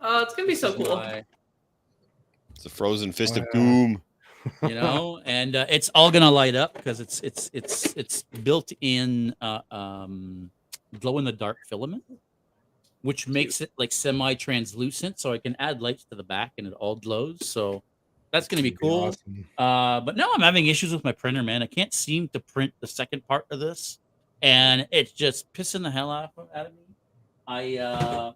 Oh, 0.00 0.22
it's 0.22 0.34
gonna 0.36 0.46
be 0.46 0.54
so 0.54 0.72
cool. 0.74 0.94
why, 0.96 1.24
It's 2.54 2.64
a 2.66 2.70
frozen 2.70 3.10
fist 3.12 3.36
of 3.36 3.44
doom. 3.52 4.00
you 4.62 4.74
know, 4.76 5.20
and 5.24 5.56
uh, 5.56 5.66
it's 5.68 5.88
all 5.96 6.12
gonna 6.12 6.30
light 6.30 6.54
up 6.54 6.74
because 6.74 7.00
it's 7.00 7.18
it's 7.20 7.50
it's 7.52 7.92
it's 7.96 8.22
built 8.44 8.70
in 8.80 9.34
uh, 9.40 9.60
um, 9.72 10.48
glow 11.00 11.18
in 11.18 11.24
the 11.24 11.32
dark 11.32 11.56
filament, 11.68 12.04
which 13.02 13.28
makes 13.28 13.60
it 13.60 13.70
like 13.78 13.92
semi 13.92 14.34
translucent, 14.34 15.20
so 15.20 15.32
I 15.32 15.38
can 15.38 15.54
add 15.58 15.80
lights 15.82 16.04
to 16.10 16.16
the 16.16 16.22
back 16.22 16.52
and 16.58 16.66
it 16.66 16.72
all 16.74 16.96
glows. 16.96 17.38
So 17.46 17.82
that's 18.30 18.48
gonna 18.48 18.62
be 18.62 18.68
It'd 18.68 18.80
cool. 18.80 19.04
awesome. 19.04 19.46
Uh, 19.58 20.00
but 20.00 20.16
now 20.16 20.30
I'm 20.34 20.40
having 20.40 20.66
issues 20.66 20.92
with 20.92 21.04
my 21.04 21.12
printer, 21.12 21.42
man. 21.42 21.62
I 21.62 21.66
can't 21.66 21.92
seem 21.92 22.28
to 22.28 22.40
print 22.40 22.72
the 22.80 22.86
second 22.86 23.26
part 23.26 23.46
of 23.50 23.60
this, 23.60 23.98
and 24.40 24.86
it's 24.90 25.12
just 25.12 25.52
pissing 25.52 25.82
the 25.82 25.90
hell 25.90 26.10
out 26.10 26.30
of, 26.36 26.48
out 26.54 26.66
of 26.66 26.72
me. 26.74 26.82
I 27.46 27.76
uh, 27.78 28.32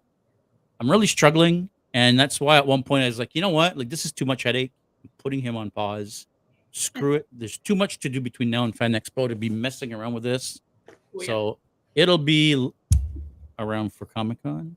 I'm 0.79 0.91
really 0.91 1.07
struggling, 1.07 1.69
and 1.93 2.19
that's 2.19 2.39
why 2.39 2.57
at 2.57 2.67
one 2.67 2.83
point 2.83 3.03
I 3.03 3.07
was 3.07 3.19
like, 3.19 3.33
you 3.33 3.41
know 3.41 3.49
what, 3.49 3.77
like 3.77 3.89
this 3.89 4.05
is 4.05 4.11
too 4.11 4.25
much 4.25 4.43
headache. 4.43 4.71
I'm 5.03 5.09
putting 5.17 5.41
him 5.41 5.55
on 5.55 5.71
pause. 5.71 6.27
Screw 6.71 7.15
it. 7.15 7.27
There's 7.31 7.57
too 7.57 7.75
much 7.75 7.97
to 7.99 8.09
do 8.09 8.21
between 8.21 8.51
now 8.51 8.65
and 8.65 8.75
Fan 8.77 8.91
Expo 8.91 9.27
to 9.27 9.35
be 9.35 9.49
messing 9.49 9.93
around 9.93 10.13
with 10.13 10.21
this. 10.21 10.61
Oh, 10.89 10.93
yeah. 11.21 11.25
So 11.25 11.57
it'll 11.95 12.19
be 12.19 12.53
l- 12.53 12.75
around 13.59 13.93
for 13.93 14.05
Comic 14.05 14.41
Con. 14.43 14.75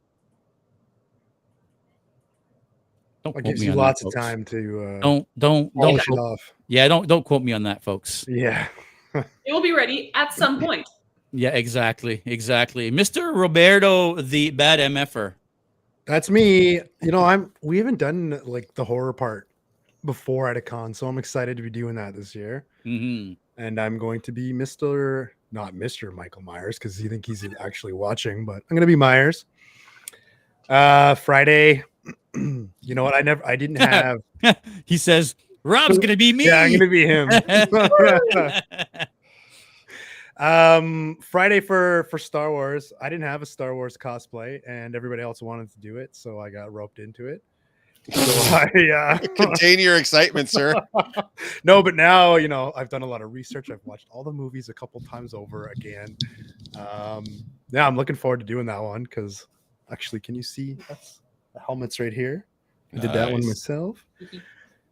Don't 3.22 3.34
That 3.36 3.42
quote 3.42 3.44
gives 3.52 3.60
me 3.60 3.66
you 3.66 3.72
on 3.72 3.76
that, 3.78 3.82
lots 3.82 4.00
of 4.02 4.06
folks. 4.06 4.14
time 4.16 4.44
to 4.46 4.82
uh, 4.84 5.00
Don't 5.00 5.28
don't 5.38 5.74
don't. 5.74 5.96
it 5.98 6.06
quote- 6.06 6.18
off. 6.18 6.54
Yeah, 6.68 6.88
don't 6.88 7.06
don't 7.06 7.24
quote 7.24 7.42
me 7.42 7.52
on 7.52 7.64
that, 7.64 7.82
folks. 7.82 8.24
Yeah. 8.28 8.68
it 9.14 9.26
will 9.52 9.60
be 9.62 9.72
ready 9.72 10.10
at 10.14 10.32
some 10.32 10.58
point. 10.60 10.88
Yeah, 11.32 11.50
exactly, 11.50 12.22
exactly. 12.24 12.90
Mr. 12.90 13.34
Roberto, 13.34 14.20
the 14.20 14.50
bad 14.50 14.78
MFer. 14.80 15.34
That's 16.06 16.30
me. 16.30 16.80
You 17.02 17.10
know, 17.12 17.22
I'm 17.24 17.52
we 17.62 17.76
haven't 17.78 17.98
done 17.98 18.40
like 18.44 18.74
the 18.74 18.84
horror 18.84 19.12
part 19.12 19.48
before 20.04 20.48
at 20.48 20.56
a 20.56 20.60
con, 20.62 20.94
so 20.94 21.06
I'm 21.06 21.18
excited 21.18 21.56
to 21.58 21.62
be 21.62 21.70
doing 21.70 21.94
that 21.96 22.14
this 22.14 22.34
year. 22.34 22.64
hmm 22.84 23.32
And 23.58 23.78
I'm 23.78 23.98
going 23.98 24.22
to 24.22 24.32
be 24.32 24.52
Mr. 24.52 25.28
not 25.52 25.74
Mr. 25.74 26.12
Michael 26.12 26.42
Myers 26.42 26.78
because 26.78 27.02
you 27.02 27.08
think 27.08 27.26
he's 27.26 27.46
actually 27.58 27.92
watching, 27.92 28.44
but 28.44 28.62
I'm 28.70 28.76
gonna 28.76 28.86
be 28.86 28.96
Myers. 28.96 29.44
Uh 30.68 31.14
Friday. 31.14 31.84
you 32.34 32.94
know 32.94 33.04
what? 33.04 33.14
I 33.14 33.22
never 33.22 33.44
I 33.46 33.56
didn't 33.56 33.76
have 33.80 34.20
he 34.84 34.96
says, 34.96 35.34
"Rob's 35.62 35.98
gonna 35.98 36.16
be 36.16 36.32
me." 36.32 36.46
Yeah, 36.46 36.62
I'm 36.62 36.72
gonna 36.72 36.88
be 36.88 37.06
him. 37.06 37.30
um 40.46 41.18
Friday 41.20 41.60
for 41.60 42.06
for 42.10 42.18
Star 42.18 42.50
Wars. 42.50 42.92
I 43.00 43.08
didn't 43.08 43.24
have 43.24 43.42
a 43.42 43.46
Star 43.46 43.74
Wars 43.74 43.96
cosplay 43.96 44.60
and 44.66 44.94
everybody 44.94 45.22
else 45.22 45.42
wanted 45.42 45.72
to 45.72 45.80
do 45.80 45.96
it, 45.96 46.14
so 46.14 46.40
I 46.40 46.50
got 46.50 46.72
roped 46.72 46.98
into 46.98 47.26
it. 47.26 47.42
So 48.12 48.56
I 48.56 48.90
uh 48.90 49.18
Contain 49.36 49.78
your 49.78 49.96
excitement, 49.96 50.48
sir. 50.48 50.74
no, 51.64 51.82
but 51.82 51.94
now 51.94 52.36
you 52.36 52.48
know 52.48 52.72
I've 52.76 52.88
done 52.88 53.02
a 53.02 53.06
lot 53.06 53.22
of 53.22 53.32
research. 53.32 53.70
I've 53.70 53.84
watched 53.84 54.06
all 54.10 54.24
the 54.24 54.32
movies 54.32 54.68
a 54.68 54.74
couple 54.74 55.00
times 55.00 55.34
over 55.34 55.66
again. 55.76 56.16
Um, 56.78 57.24
yeah, 57.70 57.86
I'm 57.86 57.96
looking 57.96 58.16
forward 58.16 58.40
to 58.40 58.46
doing 58.46 58.66
that 58.66 58.78
one 58.82 59.04
because 59.04 59.46
actually, 59.90 60.20
can 60.20 60.34
you 60.34 60.42
see 60.42 60.76
that's 60.88 61.20
the 61.54 61.60
helmet's 61.60 62.00
right 62.00 62.12
here? 62.12 62.46
I 62.92 62.98
did 62.98 63.12
that 63.12 63.30
one 63.30 63.40
Nice. 63.40 63.46
myself. 63.48 64.04
Yeah, 64.20 64.26
I 64.32 64.40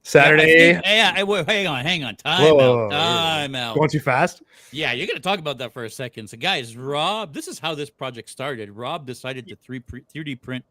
Saturday, 0.03 0.73
think- 0.75 0.85
yeah, 0.87 1.13
I, 1.17 1.25
wait, 1.25 1.45
hang 1.47 1.67
on, 1.67 1.85
hang 1.85 2.05
on. 2.05 2.17
Time 2.17 2.41
Whoa, 2.43 2.55
whoa, 2.55 2.61
out. 2.61 2.77
whoa, 2.77 2.85
whoa. 2.85 2.91
Time 2.91 3.55
out. 3.57 3.77
going 3.77 3.91
too 3.91 4.01
fast. 4.01 4.43
Yeah, 4.71 4.93
you're 4.93 5.07
gonna 5.07 5.19
talk 5.21 5.39
about 5.39 5.59
that 5.59 5.73
for 5.73 5.85
a 5.85 5.91
second. 5.91 6.29
So, 6.29 6.37
guys, 6.37 6.77
Rob, 6.77 7.35
this 7.35 7.49
is 7.49 7.59
how 7.59 7.75
this 7.75 7.91
project 7.91 8.31
started. 8.31 8.71
Rob 8.71 9.07
decided 9.07 9.47
to 9.49 9.57
3 9.57 9.81
3D 9.81 10.41
print 10.41 10.65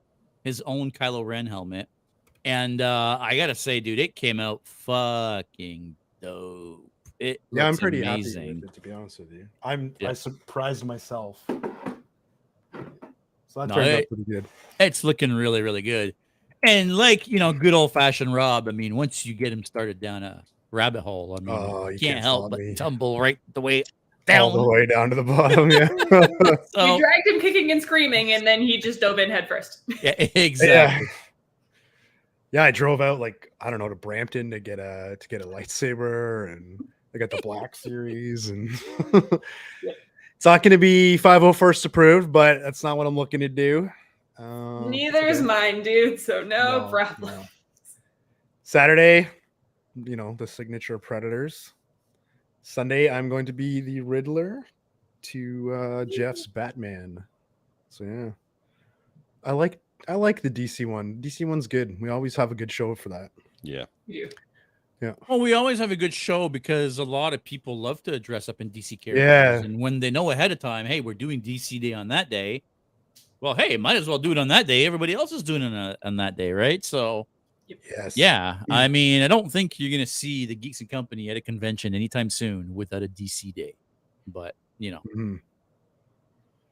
his 0.44 0.62
own 0.66 0.90
Kylo 0.92 1.26
Ren 1.26 1.46
helmet, 1.46 1.90
and 2.48 2.82
uh, 2.82 3.18
I 3.20 3.36
gotta 3.36 3.56
say, 3.56 3.80
dude, 3.80 4.00
it 4.00 4.16
came 4.16 4.40
out 4.40 4.62
fucking 4.64 5.96
dope. 6.22 6.90
It 7.20 7.42
Yeah, 7.52 7.68
I'm 7.68 7.76
pretty 7.78 8.02
amazing. 8.04 8.42
happy 8.42 8.54
with 8.62 8.64
it 8.70 8.74
to 8.76 8.82
be 8.82 8.92
honest 8.92 9.20
with 9.20 9.32
you. 9.34 9.48
I'm 9.64 9.96
Yeah. 10.00 10.10
I 10.12 10.14
surprised 10.14 10.86
myself. 10.86 11.44
So 11.48 11.56
that 13.56 13.70
No, 13.70 13.76
turned 13.76 13.90
out 13.90 14.04
pretty 14.08 14.24
good. 14.24 14.46
It's 14.80 15.04
looking 15.04 15.34
really, 15.34 15.62
really 15.62 15.82
good. 15.82 16.14
And 16.66 16.96
like 16.96 17.28
you 17.28 17.40
know, 17.40 17.54
good 17.54 17.74
old 17.74 17.92
fashioned 17.94 18.34
Rob. 18.34 18.68
I 18.68 18.72
mean, 18.72 18.96
once 18.96 19.26
you 19.26 19.34
get 19.34 19.52
him 19.52 19.64
started 19.64 20.00
down 20.00 20.24
a 20.24 20.44
rabbit 20.72 21.02
hole, 21.02 21.38
I 21.40 21.44
mean, 21.44 21.56
Oh, 21.58 21.88
you 21.88 21.94
you 21.94 22.00
can't, 22.00 22.14
can't 22.16 22.24
help 22.24 22.52
but 22.52 22.60
me. 22.60 22.76
tumble 22.76 23.20
right 23.20 23.40
the 23.54 23.62
way 23.62 23.84
All 24.30 24.52
the 24.52 24.58
down. 24.60 24.68
way 24.68 24.86
down 24.86 25.10
to 25.10 25.16
the 25.16 25.24
bottom. 25.36 25.70
Yeah. 25.72 25.88
So, 26.72 26.86
you 26.96 27.00
dragged 27.00 27.28
him 27.28 27.40
kicking 27.42 27.72
and 27.72 27.82
screaming, 27.82 28.34
and 28.34 28.46
then 28.46 28.62
he 28.62 28.80
just 28.80 29.00
dove 29.02 29.20
in 29.20 29.30
head 29.30 29.48
first. 29.48 29.82
yeah, 30.04 30.12
exactly. 30.18 30.68
Yeah. 30.68 31.00
Yeah, 32.58 32.64
I 32.64 32.72
drove 32.72 33.02
out 33.02 33.20
like 33.20 33.52
I 33.62 33.70
don't 33.70 33.78
know 33.78 33.88
to 33.88 33.94
Brampton 33.94 34.50
to 34.50 34.60
get 34.60 34.80
a 34.80 35.16
to 35.20 35.28
get 35.28 35.44
a 35.44 35.46
lightsaber, 35.46 36.52
and 36.52 36.84
I 37.14 37.20
got 37.20 37.30
the 37.30 37.40
Black 37.44 37.76
Series, 37.76 38.50
and 38.50 38.68
it's 39.14 40.44
not 40.44 40.64
going 40.64 40.72
to 40.72 40.80
be 40.80 41.20
501st 41.22 41.86
approved, 41.86 42.32
but 42.32 42.60
that's 42.64 42.84
not 42.84 42.98
what 42.98 43.06
I'm 43.06 43.16
looking 43.16 43.42
to 43.42 43.48
do. 43.48 43.92
Um, 44.40 44.90
Neither 44.90 45.28
is 45.28 45.40
mine, 45.40 45.84
dude. 45.84 46.20
So 46.20 46.44
no, 46.44 46.80
No, 46.80 46.90
problem. 46.90 47.30
no. 47.42 47.44
Saturday, 48.64 49.30
you 50.06 50.16
know 50.16 50.34
the 50.40 50.48
signature 50.48 50.98
Predators. 50.98 51.74
Sunday, 52.64 53.08
I'm 53.08 53.30
going 53.30 53.46
to 53.46 53.54
be 53.54 53.82
the 53.82 54.02
Riddler 54.02 54.66
to 55.22 55.74
uh, 55.76 56.06
Jeff's 56.06 56.48
Batman. 56.48 57.24
So 57.92 58.04
yeah, 58.04 58.32
I 59.44 59.52
like 59.52 59.80
I 60.08 60.16
like 60.16 60.42
the 60.42 60.50
DC 60.50 60.86
one. 60.86 61.16
DC 61.22 61.46
one's 61.48 61.68
good. 61.68 61.98
We 62.00 62.10
always 62.10 62.36
have 62.36 62.52
a 62.52 62.56
good 62.56 62.72
show 62.72 62.96
for 62.96 63.10
that. 63.10 63.32
Yeah. 63.62 63.86
Yeah. 64.08 64.28
Yeah. 65.02 65.14
Well, 65.28 65.40
we 65.40 65.54
always 65.54 65.78
have 65.80 65.92
a 65.92 65.96
good 65.96 66.14
show 66.14 66.50
because 66.50 66.98
a 66.98 67.04
lot 67.04 67.34
of 67.34 67.44
people 67.44 67.78
love 67.78 68.02
to 68.04 68.20
dress 68.20 68.50
up 68.50 68.62
in 68.62 68.70
DC 68.72 69.00
characters. 69.00 69.24
Yeah. 69.24 69.54
And 69.64 69.80
when 69.80 70.00
they 70.00 70.10
know 70.10 70.32
ahead 70.32 70.52
of 70.52 70.60
time, 70.60 70.86
hey, 70.86 71.02
we're 71.02 71.14
doing 71.14 71.42
DC 71.42 71.80
Day 71.82 71.94
on 71.94 72.08
that 72.08 72.30
day, 72.30 72.64
well, 73.42 73.54
hey, 73.54 73.78
might 73.78 73.96
as 73.96 74.08
well 74.08 74.18
do 74.18 74.32
it 74.32 74.38
on 74.40 74.48
that 74.48 74.66
day. 74.66 74.86
Everybody 74.86 75.14
else 75.14 75.32
is 75.32 75.44
doing 75.44 75.62
it 75.62 75.68
on, 75.68 75.74
a- 75.74 75.98
on 76.04 76.16
that 76.18 76.36
day, 76.38 76.52
right? 76.52 76.84
So 76.84 77.28
Yes. 77.68 78.16
Yeah, 78.16 78.60
I 78.70 78.88
mean, 78.88 79.22
I 79.24 79.28
don't 79.28 79.52
think 79.52 79.78
you're 79.78 79.92
gonna 79.92 80.06
see 80.06 80.46
the 80.46 80.56
Geeks 80.56 80.80
and 80.80 80.90
Company 80.90 81.30
at 81.30 81.36
a 81.36 81.42
convention 81.42 81.94
anytime 81.94 82.30
soon 82.30 82.74
without 82.74 83.04
a 83.04 83.10
DC 83.10 83.54
day, 83.54 83.76
but 84.26 84.56
you 84.80 84.90
know, 84.92 85.02
Mhm. 85.16 85.42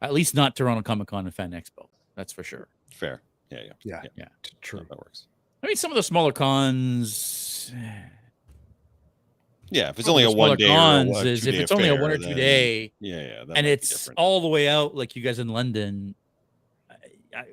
at 0.02 0.14
least 0.14 0.34
not 0.36 0.56
Toronto 0.56 0.82
Comic 0.84 1.10
Con 1.10 1.26
and 1.26 1.36
Fan 1.36 1.52
Expo. 1.52 1.90
That's 2.16 2.32
for 2.32 2.44
sure. 2.44 2.70
Fair. 2.96 3.22
Yeah, 3.52 3.60
yeah. 3.66 3.74
Yeah. 3.84 4.02
Yeah. 4.16 4.26
t- 4.42 4.52
True. 4.62 4.86
That 4.90 4.98
works. 4.98 5.28
I 5.64 5.68
mean, 5.68 5.76
some 5.76 5.92
of 5.92 5.96
the 5.96 6.04
smaller 6.04 6.32
cons. 6.32 7.72
Yeah, 9.72 9.90
if 9.90 10.00
it's 10.00 10.08
only 10.08 10.24
a 10.24 10.32
one 10.32 10.56
day 10.58 10.66
or 10.66 10.72
a 10.72 10.76
cons 10.76 11.24
is 11.24 11.48
if 11.48 11.56
it's 11.56 11.72
only 11.72 11.90
a 11.90 11.96
one 11.96 12.12
or 12.12 12.18
two 12.18 12.24
then- 12.26 12.36
day, 12.38 12.94
Yeah, 13.00 13.22
yeah. 13.22 13.44
that 13.46 13.58
and 13.58 13.66
it's 13.68 14.08
all 14.10 14.42
the 14.42 14.48
way 14.48 14.68
out, 14.68 14.96
like 14.96 15.16
you 15.16 15.22
guys 15.24 15.40
in 15.40 15.48
London. 15.50 16.14
I, 16.90 16.96
I, 17.40 17.44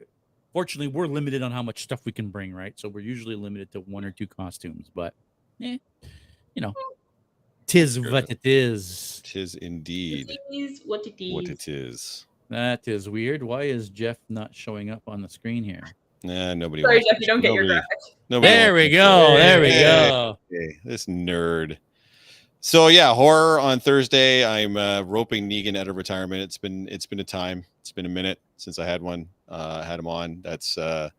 fortunately, 0.52 0.88
we're 0.88 1.06
limited 1.06 1.42
on 1.42 1.50
how 1.52 1.62
much 1.62 1.82
stuff 1.82 2.00
we 2.04 2.12
can 2.12 2.28
bring, 2.28 2.52
right? 2.52 2.78
So 2.78 2.88
we're 2.88 3.00
usually 3.00 3.34
limited 3.34 3.72
to 3.72 3.80
one 3.80 4.04
or 4.04 4.10
two 4.10 4.26
costumes, 4.26 4.90
but 4.94 5.14
eh, 5.62 5.78
you 6.54 6.60
know, 6.62 6.74
tis 7.66 7.94
Sure. 7.94 8.12
what 8.12 8.30
it 8.30 8.40
is. 8.44 9.22
Tis 9.24 9.54
indeed 9.56 10.30
It 10.30 10.40
is 10.54 10.82
what 10.84 11.06
it 11.06 11.14
is. 11.18 11.32
what 11.32 11.48
it 11.48 11.66
is. 11.66 12.26
That 12.52 12.86
is 12.86 13.08
weird. 13.08 13.42
Why 13.42 13.62
is 13.62 13.88
Jeff 13.88 14.18
not 14.28 14.54
showing 14.54 14.90
up 14.90 15.02
on 15.06 15.22
the 15.22 15.28
screen 15.28 15.64
here? 15.64 15.82
Nah, 16.22 16.54
nobody. 16.54 16.82
Sorry, 16.82 16.96
wants 16.96 17.10
Jeff, 17.10 17.20
you 17.20 17.26
don't 17.26 17.40
get 17.40 17.52
your 17.54 17.66
graphic. 17.66 17.86
nobody 18.28 18.52
There 18.52 18.74
we 18.74 18.82
to- 18.84 18.88
go. 18.90 19.34
There 19.36 19.60
we 19.60 19.70
Hey. 19.70 19.80
go. 19.82 20.38
Hey, 20.50 20.78
this 20.84 21.06
nerd. 21.06 21.78
So 22.60 22.86
yeah, 22.88 23.12
horror 23.14 23.58
on 23.58 23.80
Thursday. 23.80 24.44
I'm 24.44 24.76
uh, 24.76 25.02
roping 25.02 25.48
Negan 25.48 25.76
out 25.76 25.88
of 25.88 25.96
retirement. 25.96 26.42
It's 26.42 26.58
been 26.58 26.88
it's 26.92 27.06
been 27.06 27.18
a 27.20 27.24
time. 27.24 27.64
It's 27.80 27.90
been 27.90 28.06
a 28.06 28.10
minute 28.10 28.38
since 28.56 28.78
I 28.78 28.86
had 28.86 29.02
one. 29.02 29.28
Uh, 29.48 29.82
had 29.82 29.98
him 29.98 30.06
on. 30.06 30.40
That's 30.42 30.78
uh, 30.78 31.10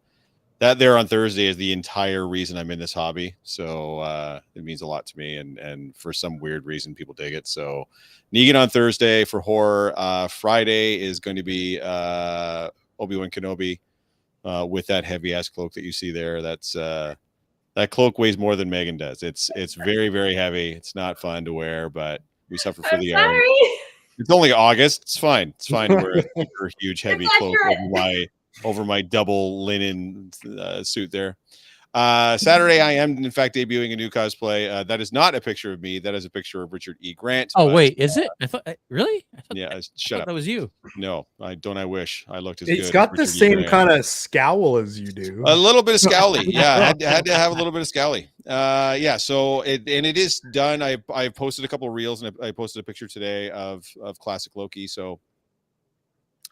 that 0.64 0.80
there 0.80 0.98
on 0.98 1.06
Thursday 1.06 1.48
is 1.48 1.58
the 1.58 1.74
entire 1.74 2.26
reason 2.26 2.58
I'm 2.58 2.72
in 2.72 2.80
this 2.80 2.94
hobby. 2.94 3.36
So 3.44 4.00
uh, 4.00 4.40
it 4.56 4.64
means 4.64 4.82
a 4.82 4.88
lot 4.88 5.06
to 5.08 5.18
me, 5.18 5.36
and 5.36 5.58
and 5.58 5.94
for 5.94 6.14
some 6.14 6.40
weird 6.40 6.66
reason, 6.66 6.96
people 6.96 7.14
dig 7.14 7.34
it. 7.34 7.48
So 7.48 7.90
Negan 8.34 8.58
on 8.58 8.70
Thursday 8.70 9.26
for 9.26 9.42
horror. 9.42 9.94
Uh, 9.98 10.30
Friday 10.30 11.02
is 11.02 11.20
going 11.20 11.36
to 11.36 11.44
be 11.44 11.82
uh, 11.82 12.70
Obi 12.98 13.18
Wan 13.18 13.30
Kenobi 13.30 13.82
uh, 14.46 14.66
with 14.66 14.88
that 14.88 15.04
heavy 15.04 15.34
ass 15.34 15.50
cloak 15.50 15.74
that 15.74 15.84
you 15.84 15.92
see 15.92 16.12
there. 16.12 16.42
That's 16.42 16.78
uh, 16.78 17.16
that 17.76 17.92
cloak 17.92 18.18
weighs 18.18 18.38
more 18.38 18.56
than 18.56 18.70
Megan 18.70 18.96
does. 18.96 19.22
It's 19.22 19.52
it's 19.58 19.74
very 19.74 20.08
very 20.08 20.34
heavy. 20.34 20.72
It's 20.72 20.96
not 20.96 21.20
fun 21.20 21.44
to 21.44 21.52
wear, 21.52 21.90
but 21.90 22.22
we 22.50 22.58
suffer 22.58 22.84
for 22.84 22.96
I'm 22.96 23.02
the 23.02 23.14
art. 23.16 23.26
sorry. 23.26 23.80
It's 24.18 24.30
only 24.30 24.54
August. 24.54 25.02
It's 25.02 25.18
fine. 25.18 25.50
It's 25.50 25.68
fine 25.68 25.90
to 25.90 25.96
wear 25.96 26.20
a 26.20 26.70
huge 26.80 27.02
heavy 27.02 27.28
cloak 27.38 27.58
over 27.66 27.90
my 27.90 28.28
over 28.64 28.84
my 28.86 29.02
double 29.02 29.66
linen 29.66 30.32
uh, 30.60 30.84
suit 30.84 31.12
there. 31.12 31.38
Uh, 31.96 32.36
Saturday, 32.40 32.82
I 32.82 32.94
am 32.94 33.24
in 33.24 33.30
fact 33.30 33.54
debuting 33.54 33.94
a 33.94 33.96
new 33.96 34.10
cosplay. 34.10 34.68
Uh, 34.68 34.84
that 34.86 35.00
is 35.00 35.14
not 35.14 35.36
a 35.36 35.40
picture 35.42 35.72
of 35.72 35.80
me. 35.80 36.00
That 36.00 36.16
is 36.16 36.26
a 36.26 36.30
picture 36.32 36.64
of 36.64 36.74
Richard 36.74 36.98
E. 37.02 37.14
Grant. 37.14 37.52
Oh 37.56 37.68
but- 37.68 37.76
wait, 37.76 38.00
is 38.00 38.18
it? 38.18 38.28
I 38.42 38.48
thought 38.48 38.64
I- 38.66 38.78
really. 38.90 39.24
I 39.38 39.42
thought, 39.42 39.56
yeah. 39.58 39.70
I 39.72 39.80
Shut 39.96 40.18
thought 40.18 40.22
up. 40.22 40.28
that 40.30 40.34
was 40.34 40.48
you. 40.48 40.72
No, 40.98 41.28
I 41.40 41.54
don't. 41.54 41.78
I 41.78 41.86
wish 41.86 42.26
I 42.28 42.40
looked 42.40 42.64
as 42.64 42.68
good. 42.68 42.80
It's 42.80 42.88
as 42.88 42.92
got 42.92 43.12
the 43.16 43.22
Richard 43.22 43.36
E. 43.36 43.38
same 43.38 43.54
Grant. 43.58 43.70
kind 43.70 43.92
of 43.92 44.06
scowl 44.08 44.78
as 44.78 45.00
you 45.00 45.12
do. 45.12 45.44
A 45.46 45.56
little 45.56 45.84
bit 45.84 45.94
of 46.04 46.12
scowly, 46.12 46.42
yeah. 46.48 46.74
I 46.74 46.80
had, 46.86 47.02
had 47.04 47.26
to 47.26 47.36
have 47.36 47.52
a 47.52 47.56
little 47.56 47.72
bit 47.72 47.82
of 47.82 47.88
scowly. 47.88 48.28
Uh, 48.48 48.96
yeah. 49.00 49.18
So 49.18 49.62
it 49.62 49.88
and 49.88 50.04
it 50.04 50.18
is 50.18 50.40
done. 50.52 50.82
I 50.82 50.98
I 51.14 51.30
posted 51.30 51.64
a 51.64 51.68
couple 51.68 51.88
of 51.88 51.94
reels 51.94 52.24
and 52.24 52.36
I, 52.42 52.48
I 52.48 52.52
posted 52.52 52.80
a 52.80 52.84
picture 52.84 53.08
today 53.08 53.52
of 53.52 53.86
of 54.02 54.18
classic 54.18 54.56
Loki. 54.56 54.88
So. 54.88 55.20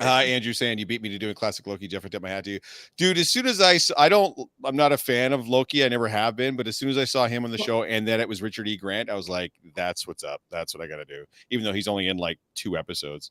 Hi, 0.01 0.23
Andrew 0.23 0.51
saying 0.51 0.79
you 0.79 0.87
beat 0.87 1.03
me 1.03 1.09
to 1.09 1.19
doing 1.19 1.35
classic 1.35 1.67
Loki. 1.67 1.87
Jeff, 1.87 2.03
I 2.03 2.09
tip 2.09 2.23
my 2.23 2.29
hat 2.29 2.45
to 2.45 2.51
you, 2.51 2.59
dude. 2.97 3.19
As 3.19 3.29
soon 3.29 3.45
as 3.45 3.61
I, 3.61 3.79
I 4.03 4.09
don't, 4.09 4.35
I'm 4.65 4.75
not 4.75 4.91
a 4.91 4.97
fan 4.97 5.31
of 5.31 5.47
Loki. 5.47 5.85
I 5.85 5.89
never 5.89 6.07
have 6.07 6.35
been, 6.35 6.55
but 6.55 6.67
as 6.67 6.75
soon 6.75 6.89
as 6.89 6.97
I 6.97 7.05
saw 7.05 7.27
him 7.27 7.45
on 7.45 7.51
the 7.51 7.59
show 7.59 7.83
and 7.83 8.07
then 8.07 8.19
it 8.19 8.27
was 8.27 8.41
Richard 8.41 8.67
E. 8.67 8.77
Grant, 8.77 9.11
I 9.11 9.13
was 9.13 9.29
like, 9.29 9.53
that's 9.75 10.07
what's 10.07 10.23
up. 10.23 10.41
That's 10.49 10.73
what 10.73 10.83
I 10.83 10.87
got 10.87 10.97
to 10.97 11.05
do. 11.05 11.23
Even 11.51 11.63
though 11.63 11.73
he's 11.73 11.87
only 11.87 12.07
in 12.07 12.17
like 12.17 12.39
two 12.55 12.77
episodes. 12.77 13.29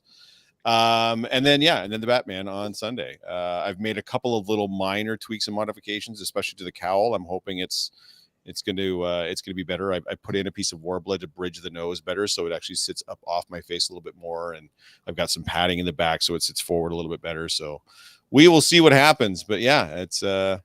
Um, 0.63 1.27
and 1.31 1.45
then 1.45 1.61
yeah, 1.61 1.83
and 1.83 1.91
then 1.91 1.99
the 1.99 2.07
Batman 2.07 2.47
on 2.47 2.73
Sunday. 2.73 3.17
Uh, 3.27 3.63
I've 3.65 3.79
made 3.79 3.97
a 3.97 4.03
couple 4.03 4.37
of 4.37 4.47
little 4.47 4.69
minor 4.69 5.17
tweaks 5.17 5.47
and 5.47 5.55
modifications, 5.55 6.21
especially 6.21 6.55
to 6.57 6.63
the 6.63 6.71
cowl. 6.71 7.15
I'm 7.15 7.25
hoping 7.25 7.59
it's 7.59 7.91
it's 8.45 8.61
going 8.61 8.77
to 8.77 9.03
uh, 9.03 9.25
it's 9.27 9.41
going 9.41 9.51
to 9.51 9.55
be 9.55 9.63
better. 9.63 9.93
I, 9.93 9.97
I 10.09 10.15
put 10.15 10.35
in 10.35 10.47
a 10.47 10.51
piece 10.51 10.71
of 10.71 10.79
Worbla 10.79 11.19
to 11.19 11.27
bridge 11.27 11.61
the 11.61 11.69
nose 11.69 12.01
better, 12.01 12.27
so 12.27 12.45
it 12.47 12.53
actually 12.53 12.75
sits 12.75 13.03
up 13.07 13.19
off 13.27 13.45
my 13.49 13.61
face 13.61 13.89
a 13.89 13.93
little 13.93 14.01
bit 14.01 14.15
more, 14.15 14.53
and 14.53 14.69
I've 15.07 15.15
got 15.15 15.29
some 15.29 15.43
padding 15.43 15.79
in 15.79 15.85
the 15.85 15.93
back, 15.93 16.21
so 16.21 16.35
it 16.35 16.43
sits 16.43 16.61
forward 16.61 16.91
a 16.91 16.95
little 16.95 17.11
bit 17.11 17.21
better. 17.21 17.47
So 17.49 17.81
we 18.31 18.47
will 18.47 18.61
see 18.61 18.81
what 18.81 18.93
happens. 18.93 19.43
But 19.43 19.59
yeah, 19.59 19.87
it's 19.97 20.23
uh 20.23 20.59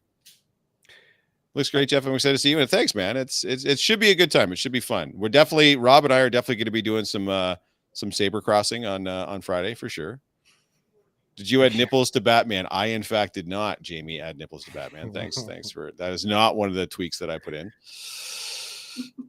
looks 1.55 1.71
great, 1.71 1.89
Jeff. 1.89 2.07
I'm 2.07 2.15
excited 2.15 2.35
to 2.35 2.39
see 2.39 2.51
you. 2.51 2.59
And 2.59 2.71
thanks, 2.71 2.95
man. 2.95 3.17
It's 3.17 3.45
it's 3.45 3.65
it 3.65 3.79
should 3.79 4.01
be 4.01 4.11
a 4.11 4.15
good 4.15 4.31
time. 4.31 4.53
It 4.53 4.59
should 4.59 4.73
be 4.73 4.81
fun. 4.81 5.13
We're 5.15 5.29
definitely 5.29 5.77
Rob 5.77 6.05
and 6.05 6.13
I 6.13 6.21
are 6.21 6.31
definitely 6.31 6.57
going 6.57 6.67
to 6.67 6.71
be 6.71 6.83
doing 6.83 7.05
some 7.05 7.29
uh 7.29 7.57
some 7.93 8.13
saber 8.13 8.41
crossing 8.41 8.87
on 8.87 9.07
uh, 9.07 9.27
on 9.27 9.41
Friday 9.41 9.75
for 9.75 9.89
sure. 9.89 10.21
Did 11.37 11.51
you 11.51 11.65
add 11.65 11.75
nipples 11.75 12.11
to 12.13 12.21
Batman? 12.21 12.67
I 12.71 12.87
in 12.87 13.03
fact 13.03 13.35
did 13.35 13.47
not. 13.47 13.83
Jamie 13.83 14.21
add 14.21 14.39
nipples 14.39 14.65
to 14.65 14.71
Batman. 14.73 15.13
Thanks, 15.13 15.43
thanks 15.43 15.71
for 15.71 15.93
that. 15.99 16.13
Is 16.13 16.25
not 16.25 16.57
one 16.57 16.69
of 16.69 16.75
the 16.75 16.87
tweaks 16.87 17.19
that 17.19 17.31
I 17.31 17.39
put 17.39 17.53
in. 17.55 17.71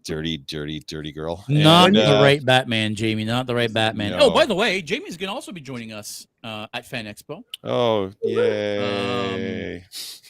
Dirty, 0.05 0.37
dirty, 0.37 0.79
dirty 0.79 1.11
girl. 1.11 1.43
Not 1.49 1.87
And, 1.87 1.97
the 1.97 2.19
uh, 2.19 2.21
right 2.21 2.43
Batman, 2.43 2.95
Jamie. 2.95 3.25
Not 3.25 3.47
the 3.47 3.55
right 3.55 3.71
Batman. 3.71 4.13
Oh, 4.13 4.29
by 4.29 4.45
the 4.45 4.55
way, 4.55 4.81
Jamie's 4.81 5.17
gonna 5.17 5.33
also 5.33 5.51
be 5.51 5.59
joining 5.59 5.91
us 5.91 6.25
uh, 6.43 6.67
at 6.73 6.85
Fan 6.85 7.05
Expo. 7.05 7.43
Oh, 7.65 8.11
yay! 8.23 9.83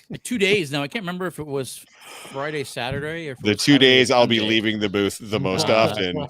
In 0.09 0.17
two 0.23 0.39
days 0.39 0.71
now. 0.71 0.81
I 0.81 0.87
can't 0.87 1.03
remember 1.03 1.27
if 1.27 1.37
it 1.37 1.45
was 1.45 1.85
Friday, 2.31 2.63
Saturday, 2.63 3.29
or 3.29 3.33
if 3.33 3.39
the 3.39 3.53
two 3.53 3.73
Saturday, 3.73 3.85
days 3.85 4.09
I'll 4.09 4.25
be 4.25 4.39
leaving 4.39 4.79
the 4.79 4.89
booth 4.89 5.19
the 5.21 5.39
most 5.39 5.69
often 5.69 6.27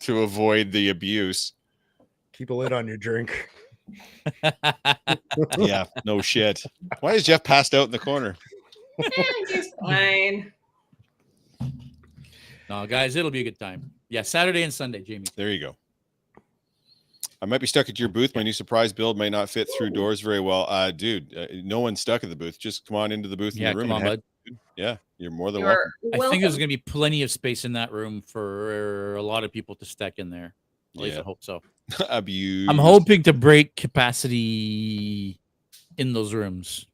to 0.00 0.22
avoid 0.22 0.70
the 0.72 0.90
abuse. 0.90 1.54
Keep 2.34 2.50
a 2.50 2.54
lid 2.54 2.74
on 2.74 2.86
your 2.86 2.98
drink. 2.98 3.48
Yeah, 5.58 5.84
no 6.04 6.20
shit. 6.20 6.62
Why 7.00 7.14
is 7.14 7.22
Jeff 7.24 7.42
passed 7.44 7.74
out 7.74 7.86
in 7.86 7.90
the 7.90 7.98
corner? 7.98 8.36
Eh, 9.02 9.08
He's 9.48 9.72
fine. 9.80 10.52
no, 12.70 12.86
guys, 12.86 13.16
it'll 13.16 13.30
be 13.30 13.40
a 13.40 13.44
good 13.44 13.58
time. 13.58 13.90
Yeah, 14.08 14.22
Saturday 14.22 14.62
and 14.62 14.72
Sunday, 14.72 15.00
Jamie. 15.02 15.26
There 15.36 15.50
you 15.50 15.60
go. 15.60 15.76
I 17.42 17.46
might 17.46 17.60
be 17.60 17.66
stuck 17.66 17.88
at 17.88 17.98
your 17.98 18.08
booth. 18.08 18.34
My 18.34 18.42
new 18.42 18.52
surprise 18.52 18.92
build 18.92 19.18
may 19.18 19.28
not 19.28 19.50
fit 19.50 19.68
through 19.76 19.90
doors 19.90 20.20
very 20.20 20.40
well. 20.40 20.66
Uh, 20.68 20.90
dude, 20.90 21.36
uh, 21.36 21.46
no 21.64 21.80
one's 21.80 22.00
stuck 22.00 22.24
at 22.24 22.30
the 22.30 22.36
booth. 22.36 22.58
Just 22.58 22.86
come 22.86 22.96
on 22.96 23.12
into 23.12 23.28
the 23.28 23.36
booth 23.36 23.56
Yeah, 23.56 23.70
in 23.70 23.76
the 23.76 23.80
room. 23.80 23.88
come 23.88 23.96
on, 23.96 24.00
and 24.02 24.10
have- 24.10 24.18
bud. 24.46 24.58
yeah, 24.76 24.96
you're 25.18 25.30
more 25.30 25.50
than 25.50 25.62
welcome. 25.62 25.92
You're 26.02 26.24
I 26.26 26.30
think 26.30 26.42
there's 26.42 26.56
gonna 26.56 26.68
be 26.68 26.76
plenty 26.78 27.22
of 27.22 27.30
space 27.30 27.64
in 27.64 27.72
that 27.74 27.92
room 27.92 28.22
for 28.22 29.16
a 29.16 29.22
lot 29.22 29.44
of 29.44 29.52
people 29.52 29.74
to 29.76 29.84
stack 29.84 30.14
in 30.18 30.30
there. 30.30 30.54
At 30.94 31.00
least 31.00 31.14
Yeah. 31.14 31.20
I 31.20 31.24
hope 31.24 31.42
so. 31.42 31.60
Abuse. 32.08 32.68
I'm 32.68 32.78
hoping 32.78 33.22
to 33.24 33.32
break 33.32 33.76
capacity 33.76 35.38
in 35.98 36.12
those 36.12 36.32
rooms. 36.32 36.86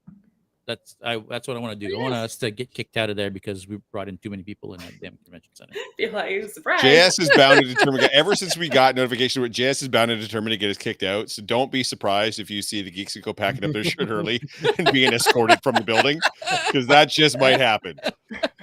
That's 0.66 0.94
I. 1.04 1.20
That's 1.28 1.48
what 1.48 1.56
I 1.56 1.60
want 1.60 1.80
to 1.80 1.88
do. 1.88 1.96
I 1.96 2.00
want 2.00 2.14
us 2.14 2.36
to 2.36 2.50
get 2.52 2.72
kicked 2.72 2.96
out 2.96 3.10
of 3.10 3.16
there 3.16 3.30
because 3.30 3.66
we 3.66 3.78
brought 3.90 4.08
in 4.08 4.18
too 4.18 4.30
many 4.30 4.44
people 4.44 4.72
in 4.74 4.80
that 4.80 4.92
damn 5.00 5.18
convention 5.24 5.50
center. 5.52 5.72
Feel 5.96 6.12
like 6.12 6.48
surprise. 6.48 6.80
JS 6.80 7.20
is 7.20 7.30
bound 7.34 7.60
to 7.60 7.74
determine. 7.74 8.08
Ever 8.12 8.36
since 8.36 8.56
we 8.56 8.68
got 8.68 8.94
notification, 8.94 9.42
with 9.42 9.52
JS 9.52 9.82
is 9.82 9.88
bound 9.88 10.10
to 10.10 10.16
determine 10.16 10.50
to 10.50 10.56
get 10.56 10.70
us 10.70 10.78
kicked 10.78 11.02
out. 11.02 11.28
So 11.28 11.42
don't 11.42 11.72
be 11.72 11.82
surprised 11.82 12.38
if 12.38 12.50
you 12.50 12.62
see 12.62 12.82
the 12.82 12.90
geeks 12.90 13.16
go 13.16 13.32
packing 13.32 13.64
up 13.64 13.72
their 13.72 13.82
shit 13.82 14.08
early 14.08 14.40
and 14.78 14.92
being 14.92 15.12
escorted 15.12 15.60
from 15.60 15.74
the 15.74 15.82
building, 15.82 16.20
because 16.66 16.86
that 16.86 17.08
just 17.08 17.36
might 17.40 17.58
happen. 17.58 17.98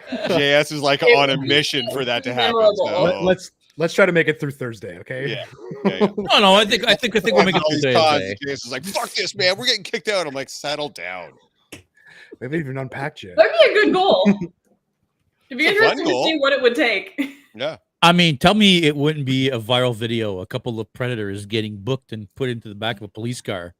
JS 0.10 0.71
is 0.71 0.82
like 0.82 1.04
It 1.04 1.08
on 1.17 1.30
a 1.30 1.38
mission 1.38 1.89
for 1.91 2.06
that 2.06 2.23
to 2.23 2.34
happen. 2.34 2.54
So, 2.76 3.04
Let, 3.04 3.23
let's 3.23 3.52
let's 3.78 3.94
try 3.94 4.06
to 4.06 4.12
make 4.12 4.28
it 4.28 4.40
through 4.40 4.52
Thursday, 4.52 5.00
okay? 5.00 5.30
yeah, 5.30 5.46
yeah, 5.86 5.98
yeah. 6.02 6.08
No, 6.18 6.40
no. 6.40 6.56
I 6.56 6.66
think 6.66 6.88
I 6.88 6.96
think 6.96 7.16
I 7.16 7.20
think 7.20 7.36
we'll 7.36 7.46
make 7.46 7.56
it 7.56 7.62
All 7.63 7.72
through 7.72 7.82
these 7.82 7.96
cons, 7.96 8.22
Thursday. 8.22 8.36
JS 8.46 8.54
is 8.66 8.72
like, 8.72 8.86
"Fuck 8.86 9.10
this, 9.12 9.36
man. 9.36 9.58
We're 9.58 9.66
getting 9.66 9.84
kicked 9.84 10.08
out." 10.08 10.28
I'm 10.28 10.34
like, 10.34 10.50
"Settle 10.50 10.90
down." 10.90 11.34
We 11.72 12.46
haven't 12.46 12.60
even 12.60 12.78
unpacked 12.78 13.24
yet. 13.24 13.36
That'd 13.38 13.54
be 13.54 13.72
a 13.72 13.74
good 13.74 13.94
goal. 13.94 14.24
It'd 15.50 15.58
be 15.58 15.66
It's 15.66 15.78
interesting 15.78 16.06
to 16.06 16.24
see 16.26 16.38
what 16.40 16.52
it 16.52 16.62
would 16.62 16.76
take. 16.76 17.20
Yeah, 17.56 17.78
I 18.02 18.12
mean, 18.12 18.38
tell 18.38 18.54
me 18.54 18.84
it 18.84 18.96
wouldn't 18.96 19.26
be 19.26 19.50
a 19.50 19.60
viral 19.60 19.96
video. 19.96 20.40
A 20.40 20.46
couple 20.46 20.80
of 20.80 20.92
predators 20.94 21.46
getting 21.46 21.78
booked 21.78 22.12
and 22.12 22.28
put 22.36 22.50
into 22.50 22.70
the 22.70 22.76
back 22.76 22.98
of 22.98 23.04
a 23.04 23.08
police 23.08 23.42
car. 23.42 23.74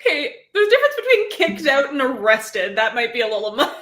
Okay, 0.00 0.34
there's 0.54 0.66
a 0.66 0.70
difference 0.70 0.94
between 0.96 1.30
kicked 1.30 1.66
out 1.68 1.92
and 1.92 2.00
arrested. 2.00 2.76
That 2.76 2.94
might 2.94 3.12
be 3.12 3.20
a 3.20 3.26
little 3.26 3.54
much. 3.56 3.76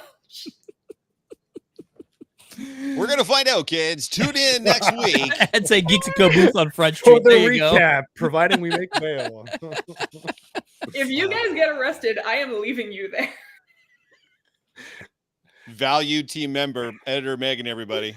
We're 2.97 3.07
gonna 3.07 3.23
find 3.25 3.47
out, 3.47 3.67
kids. 3.67 4.07
Tune 4.07 4.35
in 4.35 4.63
next 4.63 4.91
week. 4.97 5.31
I'd 5.53 5.67
say 5.67 5.81
Geeks 5.81 6.07
and 6.07 6.15
Co 6.15 6.29
booth 6.29 6.55
on 6.55 6.71
Front 6.71 6.97
For 6.97 7.19
the 7.19 7.29
There 7.29 7.53
you 7.53 7.59
go. 7.59 7.73
recap, 7.73 8.03
providing 8.15 8.61
we 8.61 8.69
make 8.69 8.91
bail. 8.99 9.45
If 10.93 11.09
you 11.09 11.27
guys 11.27 11.51
get 11.55 11.69
arrested, 11.69 12.19
I 12.23 12.35
am 12.35 12.61
leaving 12.61 12.91
you 12.91 13.09
there. 13.09 13.33
Valued 15.67 16.29
team 16.29 16.53
member, 16.53 16.91
editor 17.07 17.37
Megan, 17.37 17.65
everybody. 17.65 18.15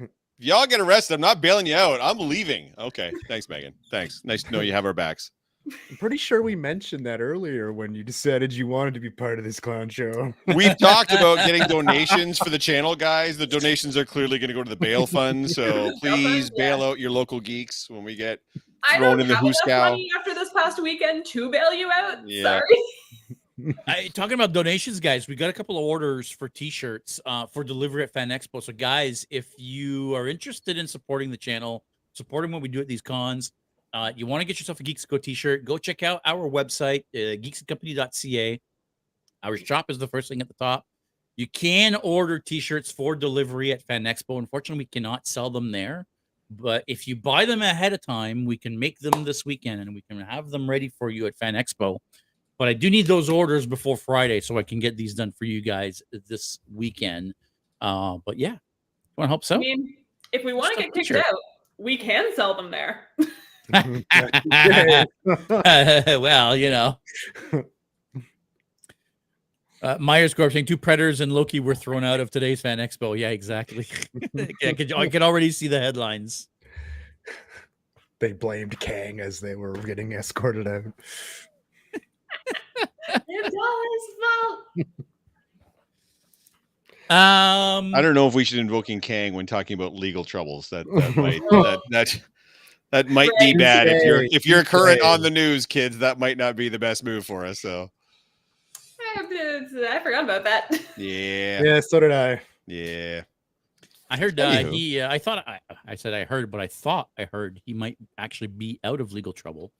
If 0.00 0.08
y'all 0.38 0.66
get 0.66 0.80
arrested, 0.80 1.14
I'm 1.14 1.20
not 1.20 1.40
bailing 1.40 1.66
you 1.66 1.76
out. 1.76 2.00
I'm 2.02 2.18
leaving. 2.18 2.74
Okay. 2.78 3.12
Thanks, 3.28 3.48
Megan. 3.48 3.74
Thanks. 3.92 4.22
Nice 4.24 4.42
to 4.42 4.50
know 4.50 4.60
you 4.60 4.72
have 4.72 4.84
our 4.86 4.92
backs. 4.92 5.30
I'm 5.66 5.96
pretty 5.98 6.16
sure 6.16 6.42
we 6.42 6.56
mentioned 6.56 7.04
that 7.06 7.20
earlier 7.20 7.72
when 7.72 7.94
you 7.94 8.02
decided 8.02 8.52
you 8.52 8.66
wanted 8.66 8.94
to 8.94 9.00
be 9.00 9.10
part 9.10 9.38
of 9.38 9.44
this 9.44 9.60
clown 9.60 9.88
show. 9.88 10.32
We've 10.54 10.76
talked 10.78 11.12
about 11.12 11.46
getting 11.46 11.62
donations 11.68 12.38
for 12.38 12.50
the 12.50 12.58
channel, 12.58 12.96
guys. 12.96 13.36
The 13.36 13.46
donations 13.46 13.96
are 13.96 14.04
clearly 14.04 14.38
going 14.38 14.48
to 14.48 14.54
go 14.54 14.64
to 14.64 14.70
the 14.70 14.76
bail 14.76 15.06
fund. 15.06 15.50
So 15.60 15.92
please 16.00 16.50
yeah. 16.54 16.64
bail 16.76 16.82
out 16.82 16.98
your 16.98 17.10
local 17.10 17.40
geeks 17.40 17.90
when 17.90 18.04
we 18.04 18.14
get. 18.14 18.40
I 18.82 18.96
Thrown 18.96 19.18
don't 19.18 19.20
in 19.20 19.28
the 19.28 19.34
have 19.36 19.44
enough 19.44 19.56
Hooskow. 19.66 19.90
money 19.90 20.08
after 20.18 20.34
this 20.34 20.50
past 20.54 20.82
weekend 20.82 21.26
to 21.26 21.50
bail 21.50 21.72
you 21.74 21.90
out. 21.90 22.26
Yeah. 22.26 22.42
Sorry. 22.60 23.74
I, 23.86 24.08
talking 24.14 24.34
about 24.34 24.52
donations, 24.52 25.00
guys, 25.00 25.28
we 25.28 25.36
got 25.36 25.50
a 25.50 25.52
couple 25.52 25.76
of 25.76 25.84
orders 25.84 26.30
for 26.30 26.48
T-shirts 26.48 27.20
uh, 27.26 27.46
for 27.46 27.64
delivery 27.64 28.02
at 28.02 28.12
Fan 28.12 28.28
Expo. 28.30 28.62
So, 28.62 28.72
guys, 28.72 29.26
if 29.30 29.52
you 29.58 30.14
are 30.14 30.28
interested 30.28 30.78
in 30.78 30.86
supporting 30.86 31.30
the 31.30 31.36
channel, 31.36 31.84
supporting 32.14 32.52
what 32.52 32.62
we 32.62 32.68
do 32.68 32.80
at 32.80 32.88
these 32.88 33.02
cons, 33.02 33.52
uh, 33.92 34.12
you 34.14 34.26
want 34.26 34.40
to 34.40 34.44
get 34.44 34.58
yourself 34.60 34.80
a 34.80 34.82
Geeks 34.82 35.04
Go 35.04 35.18
T-shirt, 35.18 35.64
go 35.64 35.78
check 35.78 36.02
out 36.02 36.20
our 36.24 36.48
website, 36.48 37.04
uh, 37.14 37.36
geeksandcompany.ca. 37.40 38.60
Our 39.42 39.56
shop 39.56 39.90
is 39.90 39.98
the 39.98 40.08
first 40.08 40.28
thing 40.28 40.40
at 40.40 40.48
the 40.48 40.54
top. 40.54 40.84
You 41.36 41.46
can 41.48 41.94
order 41.96 42.38
T-shirts 42.38 42.92
for 42.92 43.16
delivery 43.16 43.72
at 43.72 43.82
Fan 43.82 44.04
Expo. 44.04 44.38
Unfortunately, 44.38 44.82
we 44.82 44.86
cannot 44.86 45.26
sell 45.26 45.50
them 45.50 45.72
there. 45.72 46.06
But 46.50 46.84
if 46.86 47.06
you 47.06 47.16
buy 47.16 47.44
them 47.44 47.62
ahead 47.62 47.92
of 47.92 48.04
time, 48.04 48.44
we 48.44 48.58
can 48.58 48.78
make 48.78 48.98
them 48.98 49.24
this 49.24 49.46
weekend 49.46 49.80
and 49.80 49.94
we 49.94 50.02
can 50.02 50.20
have 50.20 50.50
them 50.50 50.68
ready 50.68 50.88
for 50.88 51.08
you 51.08 51.26
at 51.26 51.36
Fan 51.36 51.54
Expo 51.54 51.98
but 52.60 52.68
I 52.68 52.74
do 52.74 52.90
need 52.90 53.06
those 53.06 53.30
orders 53.30 53.64
before 53.64 53.96
Friday 53.96 54.38
so 54.42 54.58
I 54.58 54.62
can 54.62 54.80
get 54.80 54.94
these 54.94 55.14
done 55.14 55.32
for 55.32 55.46
you 55.46 55.62
guys 55.62 56.02
this 56.28 56.58
weekend. 56.70 57.32
Uh, 57.80 58.18
but 58.26 58.38
yeah, 58.38 58.56
want 59.16 59.24
to 59.24 59.28
help 59.28 59.44
us 59.44 59.50
I 59.50 59.56
mean, 59.56 59.96
if 60.30 60.44
we 60.44 60.52
want 60.52 60.76
to 60.76 60.82
get 60.82 60.92
kicked 60.92 61.12
out, 61.12 61.24
we 61.78 61.96
can 61.96 62.36
sell 62.36 62.54
them 62.54 62.70
there. 62.70 63.08
Yeah. 63.72 65.04
well, 66.16 66.56
you 66.56 66.70
know. 66.70 66.98
Uh, 69.82 69.96
Myers 69.98 70.34
Corp 70.34 70.52
saying 70.52 70.66
two 70.66 70.76
predators 70.76 71.22
and 71.22 71.32
Loki 71.32 71.58
were 71.58 71.74
thrown 71.74 72.04
out 72.04 72.20
of 72.20 72.30
today's 72.30 72.60
fan 72.60 72.76
expo. 72.76 73.18
Yeah, 73.18 73.30
exactly. 73.30 73.86
I, 74.62 74.72
could, 74.74 74.92
I 74.92 75.08
could 75.08 75.22
already 75.22 75.50
see 75.50 75.68
the 75.68 75.80
headlines. 75.80 76.48
they 78.18 78.34
blamed 78.34 78.78
Kang 78.78 79.20
as 79.20 79.40
they 79.40 79.56
were 79.56 79.72
getting 79.72 80.12
escorted 80.12 80.68
out. 80.68 80.84
it's 81.94 83.56
all 83.56 83.82
his 83.94 84.84
fault. 84.84 84.86
Um, 87.10 87.92
I 87.92 88.02
don't 88.02 88.14
know 88.14 88.28
if 88.28 88.34
we 88.34 88.44
should 88.44 88.60
invoking 88.60 89.00
Kang 89.00 89.34
when 89.34 89.44
talking 89.44 89.74
about 89.74 89.94
legal 89.94 90.24
troubles. 90.24 90.68
That 90.70 90.86
that 90.94 91.16
might 91.16 91.42
that 91.50 91.80
that, 91.90 92.20
that 92.92 93.08
might 93.08 93.30
be 93.38 93.46
Right. 93.46 93.58
bad 93.58 93.88
if 93.88 94.04
you're 94.04 94.24
if 94.24 94.46
you're 94.46 94.64
current 94.64 95.00
on 95.02 95.22
the 95.22 95.30
news, 95.30 95.66
kids. 95.66 95.98
That 95.98 96.18
might 96.18 96.36
not 96.36 96.56
be 96.56 96.68
the 96.68 96.78
best 96.78 97.04
move 97.04 97.24
for 97.26 97.44
us. 97.44 97.60
So 97.60 97.90
I 99.16 100.00
forgot 100.02 100.24
about 100.24 100.44
that. 100.44 100.70
yeah, 100.96 101.62
Yeah, 101.62 101.80
so 101.80 102.00
did 102.00 102.12
I. 102.12 102.40
yeah. 102.66 103.22
I 104.12 104.16
heard 104.16 104.38
uh, 104.40 104.50
Anywho. 104.50 104.72
he. 104.72 105.00
Uh, 105.00 105.10
I 105.12 105.18
thought 105.18 105.44
I. 105.46 105.60
I 105.86 105.94
said 105.94 106.14
I 106.14 106.24
heard, 106.24 106.50
but 106.50 106.60
I 106.60 106.66
thought 106.66 107.08
I 107.16 107.28
heard 107.32 107.60
he 107.64 107.74
might 107.74 107.96
actually 108.18 108.48
be 108.48 108.80
out 108.82 109.00
of 109.00 109.12
legal 109.12 109.32
trouble. 109.32 109.72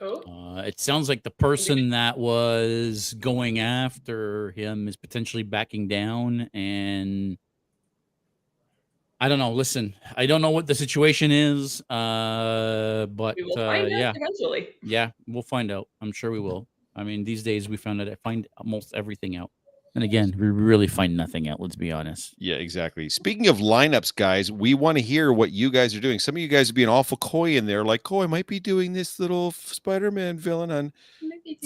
Oh, 0.00 0.22
Uh, 0.56 0.62
it 0.62 0.78
sounds 0.80 1.08
like 1.08 1.22
the 1.24 1.30
person 1.30 1.90
that 1.90 2.16
was 2.18 3.14
going 3.14 3.58
after 3.60 4.52
him 4.52 4.86
is 4.88 4.96
potentially 4.96 5.42
backing 5.44 5.88
down, 5.88 6.50
and 6.54 7.36
I 9.24 9.28
don't 9.28 9.38
know. 9.38 9.52
Listen, 9.52 9.94
I 10.18 10.26
don't 10.26 10.42
know 10.42 10.50
what 10.50 10.66
the 10.66 10.74
situation 10.74 11.30
is, 11.32 11.80
uh, 11.88 13.06
but 13.06 13.36
we 13.36 13.44
will 13.44 13.58
uh, 13.58 13.72
yeah, 13.84 14.10
out 14.10 14.16
eventually. 14.18 14.68
yeah, 14.82 15.12
we'll 15.26 15.42
find 15.42 15.70
out. 15.72 15.88
I'm 16.02 16.12
sure 16.12 16.30
we 16.30 16.40
will. 16.40 16.68
I 16.94 17.04
mean, 17.04 17.24
these 17.24 17.42
days 17.42 17.66
we 17.66 17.78
found 17.78 18.02
out. 18.02 18.08
I 18.10 18.16
find 18.16 18.46
almost 18.58 18.92
everything 18.94 19.34
out, 19.34 19.50
and 19.94 20.04
again, 20.04 20.34
we 20.38 20.48
really 20.48 20.88
find 20.88 21.16
nothing 21.16 21.48
out. 21.48 21.58
Let's 21.58 21.74
be 21.74 21.90
honest. 21.90 22.34
Yeah, 22.36 22.56
exactly. 22.56 23.08
Speaking 23.08 23.46
of 23.46 23.60
lineups, 23.60 24.14
guys, 24.14 24.52
we 24.52 24.74
want 24.74 24.98
to 24.98 25.02
hear 25.02 25.32
what 25.32 25.52
you 25.52 25.70
guys 25.70 25.94
are 25.94 26.00
doing. 26.00 26.18
Some 26.18 26.34
of 26.34 26.42
you 26.42 26.48
guys 26.48 26.68
are 26.68 26.74
being 26.74 26.90
awful 26.90 27.16
coy 27.16 27.56
in 27.56 27.64
there, 27.64 27.82
like, 27.82 28.12
"Oh, 28.12 28.20
I 28.20 28.26
might 28.26 28.46
be 28.46 28.60
doing 28.60 28.92
this 28.92 29.18
little 29.18 29.52
Spider-Man 29.52 30.36
villain." 30.36 30.70
On 30.70 30.92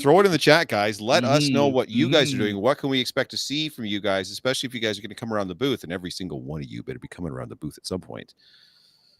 throw 0.00 0.20
it 0.20 0.26
in 0.26 0.32
the 0.32 0.38
chat, 0.38 0.68
guys. 0.68 1.00
Let 1.00 1.24
us 1.24 1.48
know 1.48 1.68
Mhm, 1.70 1.72
what 1.72 1.88
you 1.88 2.10
guys 2.10 2.32
are 2.34 2.38
doing. 2.38 2.60
What 2.60 2.78
can 2.78 2.90
we 2.90 3.00
expect 3.00 3.30
to 3.32 3.36
see 3.36 3.68
from 3.68 3.84
you 3.86 4.00
guys, 4.00 4.30
especially 4.30 4.66
if 4.68 4.74
you 4.74 4.80
guys 4.80 4.98
are 4.98 5.02
going 5.02 5.10
to 5.10 5.14
come 5.14 5.32
around 5.32 5.48
the 5.48 5.54
booth? 5.54 5.84
And 5.84 5.92
every 5.92 6.10
single 6.10 6.40
one 6.40 6.60
of 6.62 6.68
you 6.68 6.82
better 6.82 6.98
be 6.98 7.08
coming 7.08 7.32
around 7.32 7.48
the 7.50 7.56
booth 7.56 7.78
at 7.78 7.86
some 7.86 8.00
point. 8.00 8.34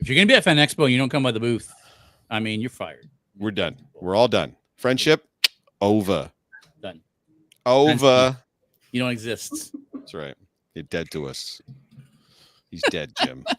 If 0.01 0.09
you're 0.09 0.15
gonna 0.17 0.27
be 0.27 0.35
at 0.35 0.45
Fan 0.45 0.57
Expo, 0.59 0.85
and 0.85 0.93
you 0.93 0.99
don't 0.99 1.09
come 1.09 1.23
by 1.25 1.33
the 1.33 1.41
booth. 1.41 1.73
I 2.31 2.39
mean, 2.39 2.61
you're 2.61 2.71
fired. 2.71 3.09
We're 3.37 3.51
done. 3.51 3.77
We're 4.01 4.15
all 4.15 4.29
done. 4.29 4.55
Friendship 4.77 5.25
over. 5.81 6.31
Done. 6.81 7.01
Over. 7.67 8.37
You 8.93 9.01
don't 9.01 9.11
exist. 9.11 9.75
That's 9.93 10.15
right. 10.15 10.35
You're 10.75 10.85
dead 10.85 11.11
to 11.11 11.27
us. 11.27 11.61
He's 12.71 12.83
dead, 12.91 13.13
Jim. 13.23 13.45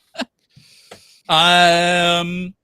Um, 1.29 2.55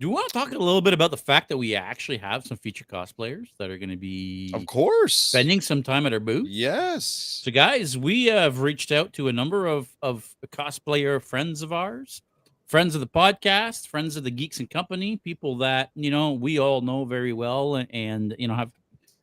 do 0.00 0.06
you 0.06 0.12
want 0.12 0.28
to 0.28 0.32
talk 0.32 0.52
a 0.52 0.58
little 0.58 0.80
bit 0.80 0.92
about 0.92 1.10
the 1.10 1.16
fact 1.16 1.48
that 1.48 1.56
we 1.56 1.74
actually 1.74 2.18
have 2.18 2.46
some 2.46 2.56
feature 2.56 2.84
cosplayers 2.84 3.48
that 3.58 3.68
are 3.68 3.78
going 3.78 3.90
to 3.90 3.96
be 3.96 4.52
of 4.54 4.64
course. 4.66 5.16
spending 5.16 5.60
some 5.60 5.82
time 5.82 6.06
at 6.06 6.12
our 6.12 6.20
booth? 6.20 6.46
Yes. 6.48 7.40
So, 7.42 7.50
guys, 7.50 7.98
we 7.98 8.26
have 8.26 8.60
reached 8.60 8.92
out 8.92 9.12
to 9.14 9.26
a 9.26 9.32
number 9.32 9.66
of 9.66 9.88
of 10.00 10.28
cosplayer 10.52 11.20
friends 11.20 11.62
of 11.62 11.72
ours, 11.72 12.22
friends 12.68 12.94
of 12.94 13.00
the 13.00 13.08
podcast, 13.08 13.88
friends 13.88 14.16
of 14.16 14.22
the 14.22 14.30
Geeks 14.30 14.60
and 14.60 14.70
Company, 14.70 15.16
people 15.16 15.56
that 15.58 15.90
you 15.96 16.12
know 16.12 16.32
we 16.32 16.60
all 16.60 16.80
know 16.80 17.04
very 17.04 17.32
well, 17.32 17.74
and, 17.74 17.88
and 17.92 18.36
you 18.38 18.46
know 18.46 18.54
have 18.54 18.70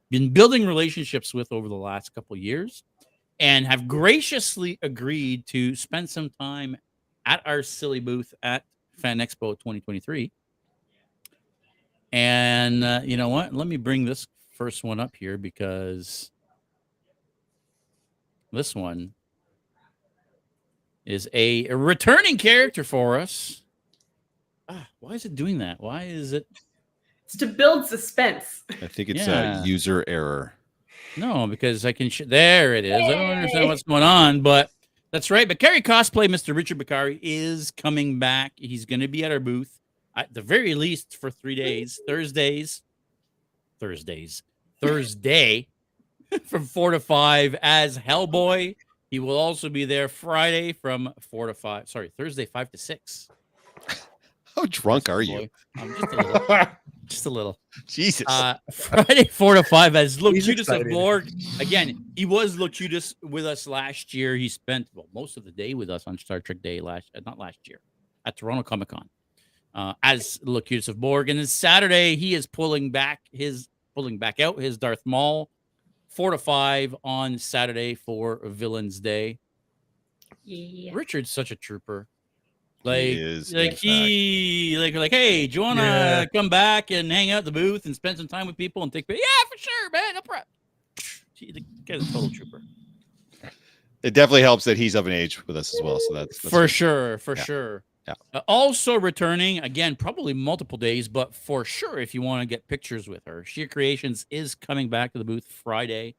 been 0.09 0.31
building 0.31 0.67
relationships 0.67 1.33
with 1.33 1.53
over 1.53 1.69
the 1.69 1.73
last 1.75 2.13
couple 2.13 2.35
years, 2.35 2.83
and 3.39 3.65
have 3.65 3.88
graciously 3.88 4.77
agreed 4.81 5.47
to 5.47 5.73
spend 5.73 6.09
some 6.09 6.29
time 6.29 6.75
at 7.25 7.41
our 7.45 7.63
silly 7.63 8.01
booth 8.01 8.33
at 8.43 8.65
Fan 8.97 9.19
Expo 9.19 9.57
2023. 9.57 10.33
And 12.15 12.82
uh, 12.82 13.01
you 13.04 13.17
know 13.17 13.28
what? 13.28 13.54
Let 13.54 13.67
me 13.67 13.75
bring 13.75 14.06
this 14.06 14.25
first 14.58 14.86
one 14.86 15.01
up 15.01 15.13
here 15.17 15.38
because 15.38 16.32
this 18.54 18.73
one 18.73 19.13
is 21.06 21.28
a 21.34 21.67
returning 21.73 22.38
character 22.38 22.86
for 22.86 23.19
us. 23.19 23.63
Ah, 24.69 24.88
why 25.01 25.12
is 25.12 25.25
it 25.25 25.36
doing 25.36 25.58
that? 25.58 25.82
Why 25.82 26.04
is 26.04 26.32
it? 26.32 26.47
It's 27.25 27.36
to 27.36 27.47
build 27.47 27.86
suspense. 27.86 28.63
I 28.82 28.88
think 28.88 29.10
it's 29.10 29.28
Yeah. 29.28 29.62
a 29.62 29.65
user 29.65 30.06
error. 30.08 30.54
No, 31.17 31.47
because 31.47 31.86
I 31.86 31.91
can. 31.91 32.10
Sh- 32.10 32.21
there 32.25 32.75
it 32.75 32.86
is. 32.86 32.93
I 32.93 33.12
don't 33.12 33.30
understand 33.32 33.67
what's 33.67 33.84
going 33.84 34.04
on, 34.04 34.39
but 34.39 34.69
that's 35.12 35.30
right. 35.30 35.49
Bakari 35.49 35.82
cosplay, 35.82 36.28
Mr. 36.30 36.56
Richard 36.56 36.78
Bakari 36.78 37.19
is 37.21 37.71
coming 37.71 38.19
back. 38.19 38.54
He's 38.56 38.86
going 38.86 39.01
to 39.01 39.10
be 39.10 39.25
at 39.25 39.32
our 39.34 39.41
booth 39.41 39.82
at 40.15 40.34
the 40.34 40.41
very 40.41 40.75
least 40.75 41.17
for 41.17 41.30
three 41.30 41.56
days, 41.56 41.99
Thursdays, 42.08 42.82
Thursdays, 43.80 44.43
Thursday, 44.82 45.67
from 46.45 46.65
four 46.65 46.91
to 46.91 46.99
five 46.99 47.56
as 47.62 47.97
Hellboy. 47.97 48.75
He 49.10 49.19
will 49.19 49.38
also 49.38 49.69
be 49.69 49.86
there 49.86 50.08
Friday 50.08 50.73
from 50.73 51.13
four 51.19 51.47
to 51.47 51.54
five. 51.54 51.89
Sorry, 51.89 52.12
Thursday 52.17 52.45
five 52.45 52.71
to 52.71 52.78
six. 52.78 53.30
How 54.56 54.65
drunk 54.69 55.10
are 55.10 55.21
you? 55.21 55.49
Hellboy. 55.78 55.82
Um, 55.82 55.95
just 55.99 56.13
a 56.13 56.17
little. 56.17 56.67
Just 57.06 57.25
a 57.28 57.30
little. 57.30 57.60
Jesus. 57.86 58.25
Uh, 58.28 58.56
Friday, 58.71 59.25
four 59.32 59.54
to 59.54 59.63
five, 59.63 59.95
as 59.95 60.15
He's 60.15 60.23
Locutus 60.23 60.69
of. 60.69 60.89
Borg. 60.89 61.30
Again, 61.60 62.04
he 62.15 62.25
was 62.25 62.58
Locutus 62.58 63.13
with 63.21 63.45
us 63.45 63.67
last 63.67 64.13
year. 64.13 64.36
He 64.36 64.49
spent 64.49 64.88
well 64.91 65.06
most 65.13 65.38
of 65.38 65.45
the 65.45 65.51
day 65.51 65.75
with 65.75 65.91
us 65.91 66.06
on 66.08 66.17
Star 66.17 66.39
Trek 66.39 66.63
Day 66.63 66.82
last, 66.82 67.12
uh, 67.15 67.21
not 67.23 67.38
last 67.38 67.60
year, 67.65 67.80
at 68.25 68.38
Toronto 68.38 68.63
Comic 68.63 68.88
Con, 68.88 69.08
uh, 69.75 69.93
as 70.01 70.39
Locutus 70.43 70.88
of 70.88 70.99
Borg. 70.99 71.29
And 71.29 71.38
then 71.38 71.45
Saturday, 71.45 72.15
he 72.15 72.33
is 72.33 72.47
pulling 72.47 72.89
back 72.91 73.19
his 73.31 73.67
pulling 73.93 74.17
back 74.17 74.39
out 74.39 74.59
his 74.59 74.77
Darth 74.77 75.01
Maul, 75.05 75.49
four 76.07 76.31
to 76.31 76.38
five 76.39 76.95
on 77.03 77.38
Saturday 77.38 77.93
for 77.93 78.39
Villains 78.45 78.99
Day. 78.99 79.38
Yeah. 80.43 80.91
Richard's 80.93 81.29
such 81.31 81.51
a 81.51 81.55
trooper. 81.55 82.07
He 82.83 82.89
Like, 82.89 83.17
is, 83.17 83.51
in 83.53 83.59
like 83.59 83.71
fact. 83.71 83.81
he, 83.81 84.75
like, 84.77 84.93
like, 84.95 85.11
hey, 85.11 85.47
do 85.47 85.55
you 85.55 85.61
want 85.61 85.79
to 85.79 85.85
Yeah. 85.85 86.25
come 86.33 86.49
back 86.49 86.91
and 86.91 87.11
hang 87.11 87.31
out 87.31 87.39
at 87.39 87.45
the 87.45 87.51
booth 87.51 87.85
and 87.85 87.95
spend 87.95 88.17
some 88.17 88.27
time 88.27 88.45
with 88.47 88.57
people 88.57 88.83
and 88.83 88.93
take? 88.93 89.05
Yeah, 89.09 89.15
for 89.51 89.57
sure, 89.57 89.89
man. 89.91 90.13
No 90.13 90.21
problem. 90.21 90.47
Gee, 91.35 91.51
the 91.51 91.63
guy's 91.85 92.07
a 92.07 92.13
total 92.13 92.29
trooper. 92.29 92.61
it 94.03 94.13
definitely 94.13 94.43
helps 94.43 94.65
that 94.65 94.77
he's 94.77 94.93
of 94.93 95.07
an 95.07 95.13
age 95.13 95.45
with 95.47 95.57
us 95.57 95.73
as 95.73 95.81
well. 95.81 95.99
So 95.99 96.13
that's, 96.13 96.38
that's 96.39 96.53
for 96.53 96.61
good. 96.61 96.69
sure, 96.69 97.17
for 97.17 97.35
Yeah. 97.35 97.43
sure. 97.43 97.83
Yeah. 98.07 98.13
Uh, 98.33 98.41
also 98.47 98.99
returning 98.99 99.59
again, 99.59 99.95
probably 99.95 100.33
multiple 100.33 100.77
days, 100.77 101.07
but 101.07 101.33
for 101.33 101.65
sure, 101.65 101.97
if 101.99 102.13
you 102.13 102.21
want 102.21 102.41
to 102.41 102.45
get 102.45 102.67
pictures 102.67 103.07
with 103.07 103.23
her, 103.25 103.43
Sheer 103.43 103.67
Creations 103.67 104.25
is 104.29 104.53
coming 104.53 104.89
back 104.89 105.11
to 105.13 105.17
the 105.19 105.25
booth 105.25 105.45
Friday 105.63 106.15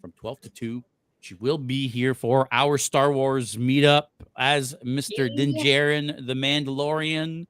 from 0.00 0.12
twelve 0.12 0.40
to 0.42 0.50
two. 0.50 0.82
She 1.20 1.34
will 1.34 1.58
be 1.58 1.88
here 1.88 2.14
for 2.14 2.48
our 2.52 2.78
Star 2.78 3.12
Wars 3.12 3.56
meetup 3.56 4.04
as 4.38 4.74
Mister 4.82 5.26
Yeah. 5.26 5.36
Din 5.36 5.54
Djarin, 5.54 6.26
the 6.26 6.34
Mandalorian. 6.34 7.46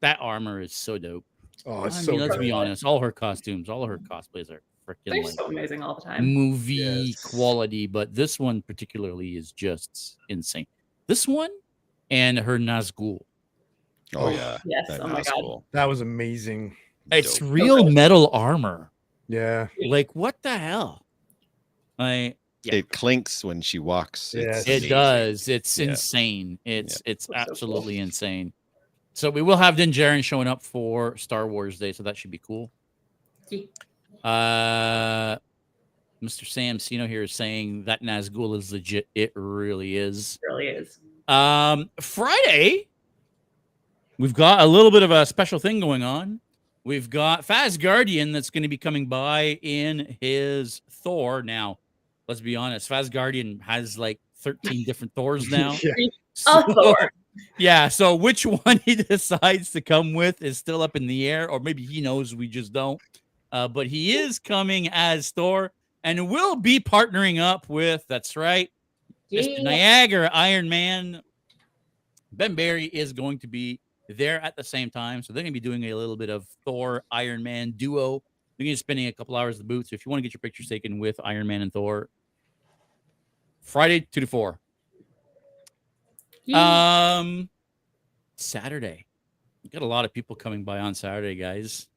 That 0.00 0.18
armor 0.20 0.60
is 0.60 0.72
so 0.72 0.98
dope. 0.98 1.24
Oh, 1.66 1.82
I 1.82 1.86
it's 1.88 1.96
mean, 1.96 2.04
so 2.04 2.14
let's 2.14 2.34
good. 2.36 2.40
be 2.40 2.50
honest. 2.50 2.84
All 2.84 2.98
her 3.00 3.12
costumes, 3.12 3.68
all 3.68 3.86
her 3.86 3.98
cosplays 3.98 4.50
are 4.50 4.62
freaking 4.88 4.96
They're 5.06 5.22
like 5.22 5.34
so 5.34 5.46
amazing 5.46 5.82
all 5.82 5.94
the 5.96 6.00
time. 6.00 6.24
movie 6.26 6.74
Yes. 6.74 7.20
quality, 7.22 7.86
but 7.86 8.14
this 8.14 8.38
one 8.40 8.62
particularly 8.62 9.36
is 9.36 9.52
just 9.52 10.16
insane. 10.28 10.66
This 11.06 11.28
one 11.28 11.50
and 12.12 12.38
her 12.38 12.58
Nazgul. 12.58 13.20
Oh 14.14 14.26
Oh, 14.26 14.28
yeah. 14.28 14.58
Yes. 14.64 14.86
that 14.88 15.00
Oh 15.00 15.08
my 15.08 15.22
god. 15.22 15.42
will- 15.42 15.64
That 15.72 15.86
was 15.88 16.00
amazing. 16.02 16.76
It's 17.10 17.38
dope. 17.38 17.50
real 17.50 17.90
metal 17.90 18.28
armor. 18.32 18.90
Yeah. 19.26 19.68
Like 19.86 20.14
what 20.14 20.40
the 20.42 20.56
hell? 20.58 21.04
I 21.98 22.36
Yeah. 22.62 22.74
It 22.76 22.90
clinks 22.90 23.42
when 23.42 23.60
she 23.62 23.78
walks. 23.78 24.34
Yeah, 24.34 24.42
It's 24.58 24.66
it 24.68 24.70
amazing. 24.70 24.88
does. 24.90 25.48
It's 25.48 25.78
Yeah. 25.78 25.86
insane. 25.88 26.58
It's 26.64 27.02
it's 27.06 27.26
That's 27.26 27.58
so 27.58 27.66
cool. 27.66 27.76
absolutely 27.76 27.98
insane. 27.98 28.52
So 29.14 29.30
we 29.30 29.42
will 29.42 29.56
have 29.56 29.76
Din 29.76 29.90
Djarin 29.92 30.22
showing 30.22 30.46
up 30.48 30.62
for 30.62 31.16
Star 31.16 31.46
Wars 31.48 31.78
Day, 31.78 31.92
so 31.92 32.02
that 32.04 32.16
should 32.16 32.30
be 32.30 32.38
cool. 32.38 32.70
Uh, 34.24 35.36
Mr. 36.22 36.46
Sam 36.46 36.78
Sino 36.78 37.06
here 37.06 37.22
is 37.24 37.32
saying 37.32 37.84
that 37.84 38.02
Nazgul 38.02 38.56
is 38.56 38.72
legit. 38.72 39.08
It 39.14 39.32
really 39.34 39.96
is. 39.96 40.38
It 40.42 40.46
really 40.46 40.68
is. 40.68 40.98
Um, 41.32 41.88
Friday, 41.98 42.88
we've 44.18 44.34
got 44.34 44.60
a 44.60 44.66
little 44.66 44.90
bit 44.90 45.02
of 45.02 45.10
a 45.10 45.24
special 45.24 45.58
thing 45.58 45.80
going 45.80 46.02
on. 46.02 46.40
We've 46.84 47.08
got 47.08 47.46
Faz 47.46 47.80
Guardian 47.80 48.32
that's 48.32 48.50
going 48.50 48.64
to 48.64 48.68
be 48.68 48.76
coming 48.76 49.06
by 49.06 49.58
in 49.62 50.16
his 50.20 50.82
Thor. 50.90 51.42
Now, 51.42 51.78
let's 52.28 52.40
be 52.42 52.54
honest, 52.54 52.88
Faz 52.90 53.10
Guardian 53.10 53.60
has 53.60 53.96
like 53.96 54.20
13 54.40 54.84
different 54.86 55.14
Thors 55.14 55.48
now. 55.50 55.76
Yeah. 55.82 55.92
So- 56.34 56.62
Thor. 56.62 57.12
yeah, 57.58 57.88
so 57.88 58.14
which 58.14 58.46
one 58.46 58.80
he 58.86 58.94
decides 58.94 59.70
to 59.72 59.82
come 59.82 60.14
with 60.14 60.40
is 60.42 60.56
still 60.56 60.80
up 60.80 60.96
in 60.96 61.06
the 61.06 61.28
air, 61.28 61.48
or 61.50 61.60
maybe 61.60 61.84
he 61.84 62.00
knows 62.00 62.34
we 62.34 62.48
just 62.48 62.72
don't. 62.72 63.00
Uh, 63.52 63.68
but 63.68 63.86
he 63.86 64.16
is 64.16 64.38
coming 64.38 64.88
as 64.92 65.30
Thor 65.30 65.72
and 66.04 66.30
will 66.30 66.56
be 66.56 66.80
partnering 66.80 67.38
up 67.38 67.68
with, 67.68 68.04
that's 68.08 68.34
right, 68.34 68.70
Mr. 69.32 69.62
Niagara 69.62 70.30
Iron 70.32 70.68
Man. 70.68 71.22
Ben 72.32 72.54
Barry 72.54 72.84
is 72.86 73.12
going 73.12 73.38
to 73.40 73.46
be 73.46 73.80
there 74.08 74.40
at 74.40 74.56
the 74.56 74.64
same 74.64 74.90
time. 74.90 75.22
So 75.22 75.32
they're 75.32 75.42
going 75.42 75.52
to 75.52 75.60
be 75.60 75.66
doing 75.66 75.84
a 75.84 75.94
little 75.94 76.16
bit 76.16 76.30
of 76.30 76.46
Thor 76.64 77.04
Iron 77.10 77.42
Man 77.42 77.72
duo. 77.72 78.22
They're 78.56 78.64
going 78.64 78.70
to 78.70 78.72
be 78.72 78.76
spending 78.76 79.06
a 79.06 79.12
couple 79.12 79.36
hours 79.36 79.56
at 79.56 79.58
the 79.58 79.64
booth. 79.64 79.88
So 79.88 79.94
if 79.94 80.04
you 80.04 80.10
want 80.10 80.18
to 80.18 80.22
get 80.22 80.34
your 80.34 80.40
pictures 80.40 80.68
taken 80.68 80.98
with 80.98 81.18
Iron 81.24 81.46
Man 81.46 81.62
and 81.62 81.72
Thor, 81.72 82.08
Friday, 83.62 84.00
2 84.12 84.20
to 84.20 84.26
4. 84.26 84.58
Yeah. 86.44 87.18
Um, 87.18 87.48
Saturday. 88.36 89.06
We 89.62 89.70
got 89.70 89.82
a 89.82 89.86
lot 89.86 90.04
of 90.04 90.12
people 90.12 90.34
coming 90.36 90.64
by 90.64 90.80
on 90.80 90.94
Saturday, 90.94 91.36
guys. 91.36 91.88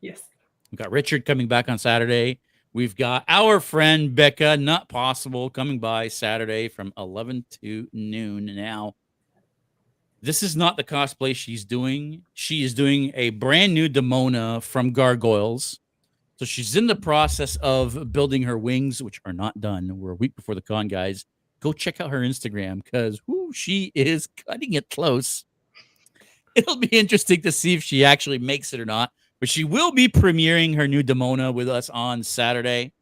yes. 0.00 0.22
We've 0.70 0.78
got 0.78 0.90
Richard 0.90 1.24
coming 1.24 1.46
back 1.46 1.68
on 1.68 1.78
Saturday. 1.78 2.40
We've 2.74 2.96
got 2.96 3.22
our 3.28 3.60
friend 3.60 4.16
Becca, 4.16 4.56
not 4.56 4.88
possible, 4.88 5.48
coming 5.48 5.78
by 5.78 6.08
Saturday 6.08 6.68
from 6.68 6.92
11 6.98 7.44
to 7.62 7.86
noon. 7.92 8.46
Now, 8.46 8.96
this 10.20 10.42
is 10.42 10.56
not 10.56 10.76
the 10.76 10.82
cosplay 10.82 11.36
she's 11.36 11.64
doing. 11.64 12.22
She 12.32 12.64
is 12.64 12.74
doing 12.74 13.12
a 13.14 13.30
brand 13.30 13.74
new 13.74 13.88
Demona 13.88 14.60
from 14.60 14.90
Gargoyles. 14.90 15.78
So 16.40 16.44
she's 16.44 16.74
in 16.74 16.88
the 16.88 16.96
process 16.96 17.54
of 17.62 18.12
building 18.12 18.42
her 18.42 18.58
wings, 18.58 19.00
which 19.00 19.20
are 19.24 19.32
not 19.32 19.60
done. 19.60 20.00
We're 20.00 20.10
a 20.10 20.16
week 20.16 20.34
before 20.34 20.56
the 20.56 20.60
con, 20.60 20.88
guys. 20.88 21.26
Go 21.60 21.72
check 21.72 22.00
out 22.00 22.10
her 22.10 22.22
Instagram 22.22 22.82
because 22.82 23.20
she 23.52 23.92
is 23.94 24.26
cutting 24.48 24.72
it 24.72 24.90
close. 24.90 25.44
It'll 26.56 26.74
be 26.74 26.88
interesting 26.88 27.40
to 27.42 27.52
see 27.52 27.74
if 27.74 27.84
she 27.84 28.04
actually 28.04 28.40
makes 28.40 28.72
it 28.72 28.80
or 28.80 28.84
not 28.84 29.12
but 29.44 29.48
she 29.50 29.62
will 29.62 29.92
be 29.92 30.08
premiering 30.08 30.74
her 30.74 30.88
new 30.88 31.02
Demona 31.02 31.52
with 31.52 31.68
us 31.68 31.90
on 31.90 32.22
Saturday. 32.22 32.94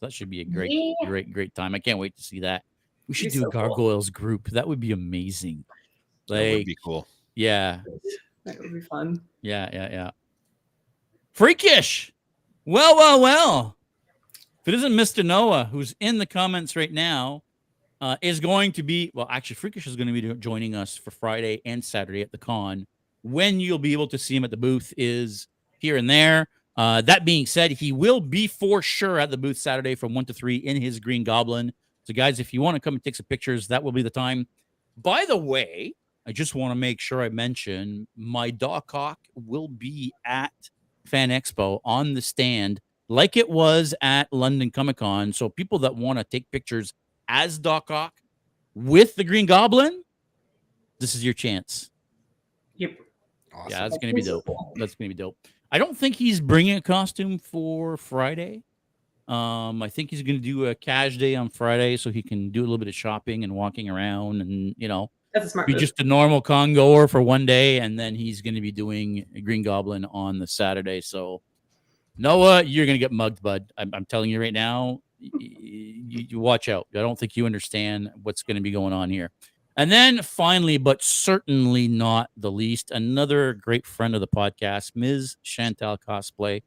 That 0.00 0.10
should 0.10 0.30
be 0.30 0.40
a 0.40 0.44
great, 0.44 0.70
Yeah. 0.72 0.94
great, 1.06 1.30
great 1.34 1.54
time. 1.54 1.74
I 1.74 1.80
can't 1.80 1.98
wait 1.98 2.16
to 2.16 2.22
see 2.22 2.40
that. 2.40 2.64
We 3.06 3.12
should 3.12 3.26
Be 3.26 3.32
do 3.32 3.40
so 3.40 3.48
a 3.48 3.50
cool. 3.50 3.60
Gargoyles 3.60 4.08
group. 4.08 4.48
That 4.52 4.66
would 4.66 4.80
be 4.80 4.92
amazing. 4.92 5.66
That 6.28 6.34
would 6.40 6.56
Like, 6.56 6.66
be 6.66 6.76
cool. 6.82 7.06
yeah, 7.34 7.82
That 8.46 8.58
would 8.58 8.72
be 8.72 8.80
fun. 8.80 9.20
yeah, 9.42 9.68
yeah, 9.70 9.92
yeah. 9.92 10.10
Freakish. 11.34 12.10
Well, 12.64 12.96
well, 12.96 13.20
well. 13.20 13.76
If 14.62 14.68
it 14.68 14.74
isn't 14.76 14.92
Mr. 14.94 15.22
Noah, 15.22 15.64
who's 15.70 15.94
in 16.00 16.16
the 16.16 16.24
comments 16.26 16.74
right 16.74 16.90
now, 16.90 17.42
uh, 18.00 18.16
is 18.22 18.40
going 18.40 18.72
to 18.72 18.82
be 18.82 19.10
well. 19.12 19.26
Actually, 19.28 19.56
Freakish 19.56 19.86
is 19.86 19.94
going 19.94 20.06
to 20.06 20.14
be 20.14 20.34
joining 20.40 20.74
us 20.74 20.96
for 20.96 21.10
Friday 21.10 21.60
and 21.66 21.84
Saturday 21.84 22.22
at 22.22 22.32
the 22.32 22.38
con. 22.38 22.86
When 23.22 23.60
you'll 23.60 23.78
be 23.78 23.92
able 23.92 24.06
to 24.08 24.18
see 24.18 24.36
him 24.36 24.44
at 24.44 24.50
the 24.50 24.56
booth 24.56 24.92
is 24.96 25.48
here 25.78 25.96
and 25.96 26.08
there. 26.08 26.48
Uh, 26.76 27.00
that 27.02 27.24
being 27.24 27.46
said, 27.46 27.70
he 27.70 27.90
will 27.90 28.20
be 28.20 28.46
for 28.46 28.82
sure 28.82 29.18
at 29.18 29.30
the 29.30 29.38
booth 29.38 29.56
Saturday 29.56 29.94
from 29.94 30.14
one 30.14 30.26
to 30.26 30.34
three 30.34 30.56
in 30.56 30.80
his 30.80 31.00
Green 31.00 31.24
Goblin. 31.24 31.72
So, 32.04 32.12
guys, 32.12 32.38
if 32.38 32.52
you 32.52 32.60
want 32.60 32.76
to 32.76 32.80
come 32.80 32.94
and 32.94 33.02
take 33.02 33.16
some 33.16 33.26
pictures, 33.28 33.68
that 33.68 33.82
will 33.82 33.92
be 33.92 34.02
the 34.02 34.10
time. 34.10 34.46
By 34.96 35.24
the 35.26 35.36
way, 35.36 35.94
I 36.26 36.32
just 36.32 36.54
want 36.54 36.70
to 36.72 36.74
make 36.76 37.00
sure 37.00 37.22
I 37.22 37.28
mention 37.30 38.06
my 38.16 38.50
Doc 38.50 38.94
Ock 38.94 39.18
will 39.34 39.68
be 39.68 40.12
at 40.24 40.52
Fan 41.06 41.30
Expo 41.30 41.80
on 41.84 42.14
the 42.14 42.22
stand 42.22 42.80
like 43.08 43.36
it 43.36 43.48
was 43.48 43.94
at 44.02 44.32
London 44.32 44.70
Comic 44.70 44.98
Con. 44.98 45.32
So 45.32 45.48
people 45.48 45.78
that 45.80 45.94
want 45.94 46.18
to 46.18 46.24
take 46.24 46.50
pictures 46.50 46.94
as 47.28 47.58
Doc 47.58 47.90
Ock 47.90 48.14
with 48.74 49.14
the 49.16 49.24
Green 49.24 49.46
Goblin, 49.46 50.02
this 50.98 51.14
is 51.14 51.24
your 51.24 51.34
chance. 51.34 51.90
Yep. 53.56 53.64
Awesome. 53.64 53.70
Yeah, 53.70 53.88
that's 53.88 53.98
gonna 53.98 54.12
be 54.14 54.22
dope. 54.22 54.48
That's 54.76 54.94
gonna 54.94 55.08
be 55.08 55.14
dope. 55.14 55.36
I 55.72 55.78
don't 55.78 55.96
think 55.96 56.14
he's 56.16 56.40
bringing 56.40 56.76
a 56.76 56.82
costume 56.82 57.38
for 57.38 57.96
Friday. 57.96 58.62
Um, 59.28 59.82
I 59.82 59.88
think 59.88 60.10
he's 60.10 60.22
gonna 60.22 60.38
do 60.38 60.66
a 60.66 60.74
cash 60.74 61.16
day 61.16 61.34
on 61.34 61.48
Friday 61.48 61.96
so 61.96 62.10
he 62.10 62.22
can 62.22 62.50
do 62.50 62.60
a 62.60 62.62
little 62.62 62.78
bit 62.78 62.88
of 62.88 62.94
shopping 62.94 63.42
and 63.44 63.54
walking 63.54 63.88
around 63.90 64.40
and 64.40 64.74
you 64.78 64.86
know 64.86 65.10
That's 65.34 65.46
a 65.46 65.50
smart 65.50 65.66
be 65.66 65.72
move. 65.72 65.80
just 65.80 65.98
a 65.98 66.04
normal 66.04 66.40
con 66.40 66.74
goer 66.74 67.08
for 67.08 67.20
one 67.20 67.44
day, 67.46 67.80
and 67.80 67.98
then 67.98 68.14
he's 68.14 68.40
going 68.40 68.54
to 68.54 68.60
be 68.60 68.70
doing 68.72 69.26
a 69.34 69.40
Green 69.40 69.62
Goblin 69.62 70.04
on 70.06 70.38
the 70.38 70.46
Saturday. 70.46 71.00
So, 71.00 71.42
Noah, 72.16 72.62
you're 72.62 72.86
going 72.86 72.94
to 72.94 73.00
get 73.00 73.10
mugged, 73.12 73.42
bud. 73.42 73.72
I'm, 73.76 73.90
I'm 73.92 74.04
telling 74.04 74.30
you 74.30 74.40
right 74.40 74.52
now. 74.52 75.00
y- 75.20 75.30
y- 75.34 75.40
You, 76.08 76.26
you 76.30 76.38
watch 76.40 76.68
out. 76.68 76.86
I 76.94 76.98
don't 76.98 77.18
think 77.18 77.36
you 77.36 77.44
understand 77.46 78.10
what's 78.22 78.42
going 78.44 78.54
to 78.54 78.60
be 78.62 78.70
going 78.70 78.92
on 78.92 79.10
here. 79.10 79.32
And 79.76 79.92
then 79.92 80.22
finally, 80.22 80.78
but 80.78 81.02
certainly 81.02 81.86
not 81.86 82.30
the 82.36 82.50
least, 82.50 82.90
another 82.90 83.52
great 83.52 83.86
friend 83.86 84.14
of 84.14 84.20
the 84.22 84.28
podcast, 84.28 84.92
Ms. 84.94 85.36
Chantal 85.42 85.98
Cosplay. 85.98 86.62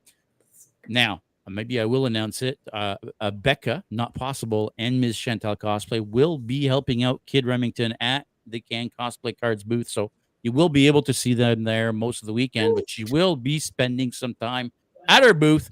Now, 0.87 1.23
maybe 1.47 1.79
I 1.79 1.85
will 1.85 2.05
announce 2.05 2.43
it. 2.43 2.59
Uh, 2.71 2.95
uh, 3.19 3.31
Becca, 3.31 3.83
not 3.89 4.13
possible, 4.13 4.71
and 4.77 5.01
Ms. 5.01 5.17
Chantal 5.17 5.55
Cosplay 5.55 6.07
will 6.07 6.37
be 6.37 6.65
helping 6.65 7.03
out 7.03 7.21
Kid 7.25 7.47
Remington 7.47 7.95
at 7.99 8.27
the 8.45 8.61
Can 8.61 8.91
Cosplay 8.99 9.35
Cards 9.39 9.63
booth. 9.63 9.89
So 9.89 10.11
you 10.43 10.51
will 10.51 10.69
be 10.69 10.85
able 10.85 11.01
to 11.03 11.13
see 11.13 11.33
them 11.33 11.63
there 11.63 11.91
most 11.91 12.21
of 12.21 12.27
the 12.27 12.33
weekend, 12.33 12.75
but 12.75 12.89
she 12.89 13.05
will 13.05 13.35
be 13.35 13.59
spending 13.59 14.11
some 14.11 14.35
time 14.35 14.71
at 15.07 15.23
her 15.23 15.33
booth 15.33 15.71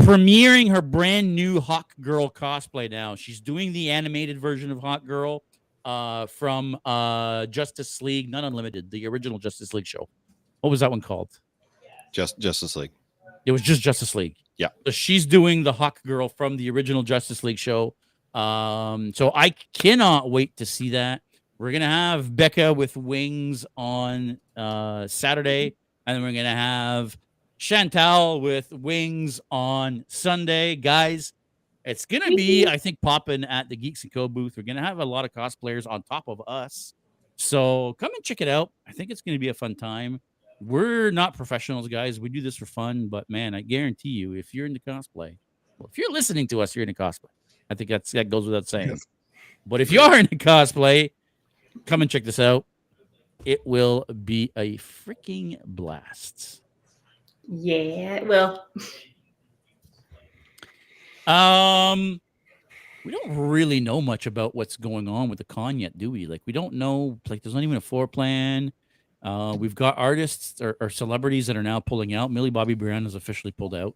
premiering 0.00 0.70
her 0.70 0.82
brand 0.82 1.34
new 1.34 1.60
Hawk 1.60 1.92
Girl 2.00 2.28
cosplay 2.28 2.90
now. 2.90 3.14
She's 3.14 3.40
doing 3.40 3.72
the 3.72 3.90
animated 3.90 4.38
version 4.38 4.70
of 4.70 4.80
Hawk 4.80 5.06
Girl 5.06 5.42
uh, 5.86 6.26
from 6.26 6.76
uh, 6.84 7.46
Justice 7.46 8.02
League, 8.02 8.28
not 8.28 8.44
Unlimited, 8.44 8.90
the 8.90 9.06
original 9.06 9.38
Justice 9.38 9.72
League 9.72 9.86
show. 9.86 10.08
What 10.60 10.70
was 10.70 10.80
that 10.80 10.90
one 10.90 11.00
called? 11.00 11.38
Just 12.12 12.38
Justice 12.38 12.76
League. 12.76 12.90
It 13.46 13.52
was 13.52 13.62
just 13.62 13.80
Justice 13.80 14.14
League. 14.14 14.34
Yeah. 14.58 14.68
So 14.84 14.90
she's 14.90 15.24
doing 15.24 15.62
the 15.62 15.72
Hawk 15.72 16.02
Girl 16.02 16.28
from 16.28 16.56
the 16.56 16.68
original 16.70 17.04
Justice 17.04 17.44
League 17.44 17.58
show. 17.58 17.94
Um, 18.34 19.14
so 19.14 19.30
I 19.34 19.50
cannot 19.72 20.30
wait 20.30 20.56
to 20.56 20.66
see 20.66 20.90
that. 20.90 21.22
We're 21.58 21.72
gonna 21.72 21.86
have 21.86 22.34
Becca 22.34 22.74
with 22.74 22.96
wings 22.96 23.64
on 23.76 24.38
uh 24.56 25.06
Saturday, 25.06 25.76
and 26.06 26.16
then 26.16 26.22
we're 26.22 26.32
gonna 26.32 26.54
have 26.54 27.16
Chantal 27.58 28.40
with 28.40 28.70
wings 28.72 29.40
on 29.50 30.04
Sunday. 30.08 30.76
Guys, 30.76 31.32
it's 31.86 32.04
gonna 32.04 32.34
be, 32.34 32.64
mm-hmm. 32.64 32.74
I 32.74 32.76
think, 32.76 33.00
popping 33.00 33.44
at 33.44 33.70
the 33.70 33.76
Geeks 33.76 34.02
and 34.04 34.12
Co 34.12 34.28
booth. 34.28 34.56
We're 34.56 34.64
gonna 34.64 34.82
have 34.82 34.98
a 34.98 35.04
lot 35.04 35.24
of 35.24 35.32
cosplayers 35.32 35.90
on 35.90 36.02
top 36.02 36.24
of 36.28 36.42
us. 36.46 36.92
So 37.36 37.94
come 37.98 38.12
and 38.14 38.22
check 38.22 38.42
it 38.42 38.48
out. 38.48 38.70
I 38.86 38.92
think 38.92 39.10
it's 39.10 39.22
gonna 39.22 39.38
be 39.38 39.48
a 39.48 39.54
fun 39.54 39.74
time 39.74 40.20
we're 40.60 41.10
not 41.10 41.36
professionals, 41.36 41.88
guys. 41.88 42.18
We 42.20 42.28
do 42.28 42.40
this 42.40 42.56
for 42.56 42.66
fun, 42.66 43.08
but 43.08 43.28
man, 43.28 43.54
I 43.54 43.60
guarantee 43.60 44.10
you, 44.10 44.32
if 44.32 44.54
you're 44.54 44.66
into 44.66 44.80
cosplay, 44.80 45.36
well, 45.78 45.88
if 45.90 45.98
you're 45.98 46.12
listening 46.12 46.46
to 46.48 46.60
us, 46.60 46.74
you're 46.74 46.82
into 46.82 46.94
cosplay. 46.94 47.30
I 47.68 47.74
think 47.74 47.90
that's 47.90 48.12
that 48.12 48.30
goes 48.30 48.46
without 48.46 48.68
saying. 48.68 48.90
Yes. 48.90 49.06
But 49.66 49.80
if 49.80 49.90
you 49.90 50.00
are 50.00 50.18
into 50.18 50.36
cosplay, 50.36 51.10
come 51.84 52.02
and 52.02 52.10
check 52.10 52.24
this 52.24 52.38
out. 52.38 52.64
It 53.44 53.66
will 53.66 54.04
be 54.24 54.50
a 54.56 54.78
freaking 54.78 55.58
blast. 55.64 56.62
yeah. 57.48 58.22
Well, 58.22 58.66
Um, 61.26 62.20
we 63.04 63.12
don't 63.12 63.36
really 63.36 63.80
know 63.80 64.00
much 64.00 64.26
about 64.26 64.54
what's 64.54 64.76
going 64.76 65.08
on 65.08 65.28
with 65.28 65.38
the 65.38 65.44
con 65.44 65.78
yet, 65.78 65.96
do 65.96 66.10
we? 66.10 66.26
Like, 66.26 66.42
we 66.46 66.52
don't 66.52 66.74
know. 66.74 67.20
Like, 67.28 67.42
there's 67.42 67.54
not 67.54 67.62
even 67.62 67.76
a 67.76 67.80
floor 67.80 68.08
plan. 68.08 68.72
Uh, 69.22 69.56
we've 69.58 69.74
got 69.74 69.96
artists 69.98 70.60
or, 70.60 70.76
or 70.80 70.90
celebrities 70.90 71.46
that 71.46 71.56
are 71.56 71.62
now 71.62 71.80
pulling 71.80 72.14
out. 72.14 72.30
Millie 72.30 72.50
Bobby 72.50 72.74
Brown 72.74 73.04
has 73.04 73.14
officially 73.14 73.52
pulled 73.52 73.74
out. 73.74 73.94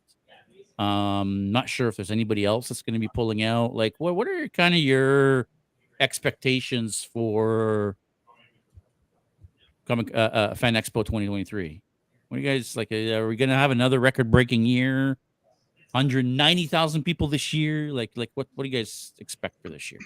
Um, 0.82 1.52
not 1.52 1.68
sure 1.68 1.88
if 1.88 1.96
there's 1.96 2.10
anybody 2.10 2.44
else 2.44 2.68
that's 2.68 2.82
going 2.82 2.94
to 2.94 3.00
be 3.00 3.08
pulling 3.08 3.42
out. 3.42 3.74
Like, 3.74 3.94
what 3.98 4.16
what 4.16 4.26
are 4.26 4.48
kind 4.48 4.74
of 4.74 4.80
your 4.80 5.46
expectations 6.00 7.06
for 7.12 7.96
coming 9.86 10.10
uh, 10.14 10.18
uh, 10.18 10.54
Fan 10.54 10.74
Expo 10.74 11.04
2023? 11.04 11.82
What 12.28 12.36
do 12.36 12.42
you 12.42 12.48
guys 12.48 12.76
like? 12.76 12.88
Uh, 12.90 13.18
are 13.18 13.28
we 13.28 13.36
going 13.36 13.50
to 13.50 13.56
have 13.56 13.70
another 13.70 14.00
record-breaking 14.00 14.64
year? 14.64 15.18
190,000 15.92 17.02
people 17.04 17.28
this 17.28 17.52
year. 17.52 17.92
Like, 17.92 18.10
like 18.16 18.30
what 18.34 18.46
what 18.54 18.64
do 18.64 18.70
you 18.70 18.76
guys 18.76 19.12
expect 19.18 19.60
for 19.62 19.68
this 19.68 19.90
year? 19.90 20.00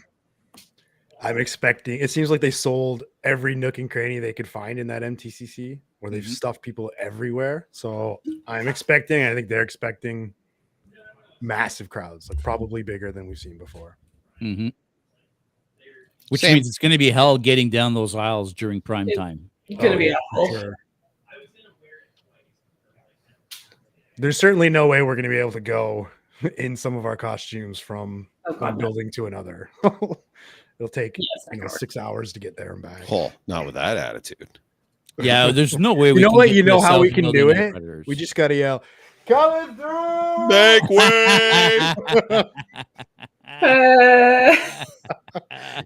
I'm 1.22 1.39
expecting. 1.39 2.01
It 2.01 2.11
seems 2.11 2.30
like 2.30 2.41
they 2.41 2.51
sold 2.51 3.05
every 3.22 3.55
nook 3.55 3.78
and 3.78 3.91
cranny 3.91 4.18
they 4.18 4.32
could 4.32 4.49
find 4.49 4.78
in 4.78 4.87
that 4.89 5.03
MTCC, 5.03 5.78
where 6.01 6.11
they've 6.11 6.22
Mhm. 6.24 6.28
stuffed 6.28 6.61
people 6.62 6.91
everywhere. 6.99 7.68
So 7.70 8.20
I'm 8.47 8.68
expecting. 8.68 9.22
I 9.22 9.35
think 9.35 9.49
they're 9.49 9.62
expecting 9.62 10.35
massive 11.41 11.89
crowds, 11.89 12.28
like 12.28 12.43
probably 12.43 12.82
bigger 12.82 13.12
than 13.12 13.26
we've 13.26 13.39
seen 13.39 13.59
before. 13.59 13.97
Mm-hmm. 14.43 14.68
Which 16.30 16.41
Same. 16.41 16.55
means 16.55 16.68
it's 16.68 16.78
going 16.78 16.93
to 16.93 16.99
be 16.99 17.11
hell 17.11 17.37
getting 17.39 17.68
down 17.70 17.95
those 17.95 18.14
aisles 18.14 18.53
during 18.55 18.80
prime 18.80 19.09
It- 19.09 19.16
time. 19.16 19.51
It's 19.66 19.80
gonna 19.82 19.95
Oh, 19.95 19.99
be 19.99 20.05
yeah, 20.07 20.14
awful. 20.35 20.61
sure. 20.61 20.76
There's 24.17 24.39
certainly 24.39 24.69
no 24.69 24.87
way 24.87 25.03
we're 25.03 25.17
going 25.17 25.25
to 25.25 25.29
be 25.29 25.39
able 25.39 25.53
to 25.53 25.61
go 25.61 26.09
in 26.59 26.77
some 26.77 26.97
of 26.97 27.05
our 27.05 27.17
costumes 27.17 27.79
from 27.79 28.29
Oh, 28.47 28.53
one 28.55 28.77
building 28.77 29.11
to 29.12 29.27
another. 29.27 29.71
It'll 29.85 30.89
take 30.93 31.17
Yes, 31.19 31.49
you 31.53 31.61
know 31.61 31.69
six 31.69 31.97
hours 31.97 32.33
to 32.35 32.41
get 32.41 32.57
there 32.57 32.73
and 32.75 32.83
back. 32.83 33.03
Oh, 33.11 33.33
not 33.47 33.65
with 33.65 33.75
that 33.75 33.97
attitude. 33.97 34.59
Yeah, 35.19 35.51
there's 35.53 35.79
no 35.79 35.95
way. 35.95 36.09
You 36.09 36.15
we 36.15 36.23
know 36.23 36.29
can 36.31 36.37
what? 36.37 36.51
You 36.51 36.62
know 36.62 36.81
how 36.81 37.01
we 37.01 37.11
can 37.11 37.31
do 37.31 37.49
it? 37.51 37.71
Predators. 37.71 38.07
We 38.07 38.17
just 38.17 38.35
got 38.35 38.49
to 38.49 38.55
yell, 38.55 38.83
coming 39.27 39.77
through. 39.77 40.49
Make 40.49 40.89
way. 40.91 41.95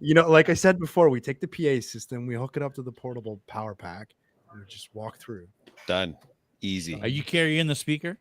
You 0.01 0.15
know, 0.15 0.29
like 0.31 0.51
I 0.51 0.55
said 0.55 0.79
before, 0.79 1.09
we 1.09 1.21
take 1.21 1.41
the 1.41 1.47
PA 1.49 1.81
system, 1.81 2.27
we 2.27 2.35
hook 2.35 2.57
it 2.57 2.63
up 2.63 2.75
to 2.75 2.83
the 2.83 2.93
portable 2.93 3.41
power 3.47 3.75
pack, 3.75 4.11
and 4.51 4.61
we 4.61 4.67
just 4.67 4.95
walk 4.95 5.19
through. 5.19 5.49
Done. 5.87 6.17
Easy. 6.61 7.01
Are 7.01 7.09
you 7.09 7.23
carrying 7.23 7.67
the 7.67 7.75
speaker? 7.75 8.19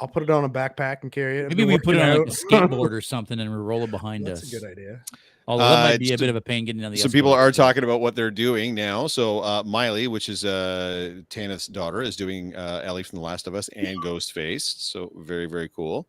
I'll 0.00 0.08
put 0.08 0.22
it 0.22 0.30
on 0.30 0.44
a 0.44 0.48
backpack 0.48 1.02
and 1.02 1.12
carry 1.12 1.38
it. 1.40 1.48
Maybe 1.48 1.64
we 1.64 1.78
put 1.78 1.94
it 1.94 1.98
working 1.98 2.20
on 2.20 2.26
like 2.26 2.28
a 2.28 2.30
skateboard 2.76 2.90
or 2.90 3.00
something 3.00 3.38
and 3.38 3.50
we 3.50 3.56
roll 3.56 3.82
it 3.84 3.90
behind 3.90 4.26
That's 4.26 4.42
us. 4.42 4.50
That's 4.50 4.62
a 4.62 4.66
good 4.66 4.78
idea. 4.78 5.00
Although 5.46 5.68
that 5.68 5.86
Uh, 5.86 5.88
might 5.90 5.98
be 6.00 6.12
a 6.12 6.18
bit 6.18 6.28
of 6.30 6.36
a 6.36 6.40
pain 6.40 6.64
getting 6.64 6.82
down 6.82 6.92
the. 6.92 6.98
so 6.98 7.08
people 7.08 7.32
are 7.32 7.50
talking 7.52 7.84
about 7.84 8.00
what 8.00 8.14
they're 8.14 8.30
doing 8.30 8.74
now. 8.74 9.06
So 9.06 9.40
uh, 9.40 9.62
Miley, 9.64 10.06
which 10.08 10.28
is 10.28 10.44
uh, 10.44 11.14
Tana's 11.28 11.66
daughter, 11.66 12.00
is 12.00 12.16
doing 12.16 12.54
uh, 12.54 12.80
Ellie 12.84 13.02
from 13.02 13.16
The 13.18 13.24
Last 13.24 13.46
of 13.46 13.54
Us 13.54 13.68
and 13.70 13.96
Ghostface. 14.02 14.62
So 14.62 15.12
very 15.16 15.46
very 15.46 15.68
cool. 15.68 16.08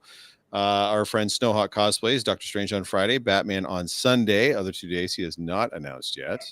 Uh, 0.52 0.92
our 0.92 1.04
friend 1.04 1.30
Snowhawk 1.32 1.70
cosplays 1.70 2.24
Doctor 2.24 2.46
Strange 2.46 2.74
on 2.74 2.84
Friday, 2.84 3.18
Batman 3.18 3.66
on 3.66 3.88
Sunday. 3.88 4.54
Other 4.54 4.72
two 4.72 4.88
days 4.88 5.16
he 5.16 5.24
has 5.24 5.40
not 5.40 5.76
announced 5.76 6.16
yet. 6.16 6.46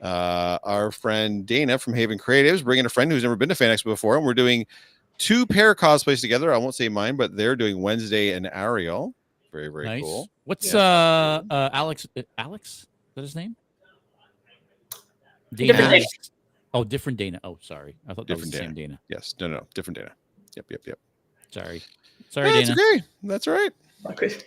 Uh, 0.00 0.58
our 0.62 0.92
friend 0.92 1.44
Dana 1.44 1.78
from 1.78 1.94
Haven 1.94 2.18
Creatives 2.18 2.62
bringing 2.62 2.86
a 2.86 2.88
friend 2.88 3.10
who's 3.10 3.22
never 3.22 3.36
been 3.36 3.48
to 3.48 3.54
Fan 3.54 3.76
Expo 3.76 3.86
before, 3.86 4.16
and 4.16 4.24
we're 4.24 4.34
doing 4.34 4.66
two 5.18 5.46
pair 5.46 5.74
cosplays 5.74 6.20
together. 6.20 6.52
I 6.52 6.58
won't 6.58 6.74
say 6.74 6.88
mine, 6.88 7.16
but 7.16 7.36
they're 7.36 7.56
doing 7.56 7.82
Wednesday 7.82 8.32
and 8.32 8.48
Ariel. 8.52 9.14
Very 9.52 9.68
very 9.68 9.86
nice. 9.86 10.02
cool. 10.02 10.28
What's 10.44 10.74
uh, 10.74 11.42
uh 11.50 11.70
Alex? 11.72 12.06
uh, 12.16 12.22
Alex? 12.36 12.70
Is 12.70 12.86
that 13.14 13.22
his 13.22 13.36
name? 13.36 13.56
Different 15.52 15.78
Dana. 15.78 15.90
Dana. 15.90 16.06
Oh, 16.74 16.84
different 16.84 17.18
Dana. 17.18 17.40
Oh, 17.42 17.58
sorry. 17.62 17.96
I 18.06 18.14
thought 18.14 18.26
that 18.26 18.34
Different 18.34 18.46
was 18.46 18.50
the 18.52 18.58
same 18.58 18.74
Dana. 18.74 19.00
Yes, 19.08 19.34
no 19.40 19.48
no 19.48 19.66
different 19.74 19.96
Dana. 19.96 20.12
Yep 20.56 20.66
yep 20.70 20.80
yep. 20.86 20.98
Sorry. 21.50 21.82
Sorry, 22.30 22.52
That's 22.52 22.68
Dana. 22.68 22.80
okay. 22.80 23.04
That's 23.22 23.48
all 23.48 23.54
right. 23.54 23.72
awkward. 24.04 24.44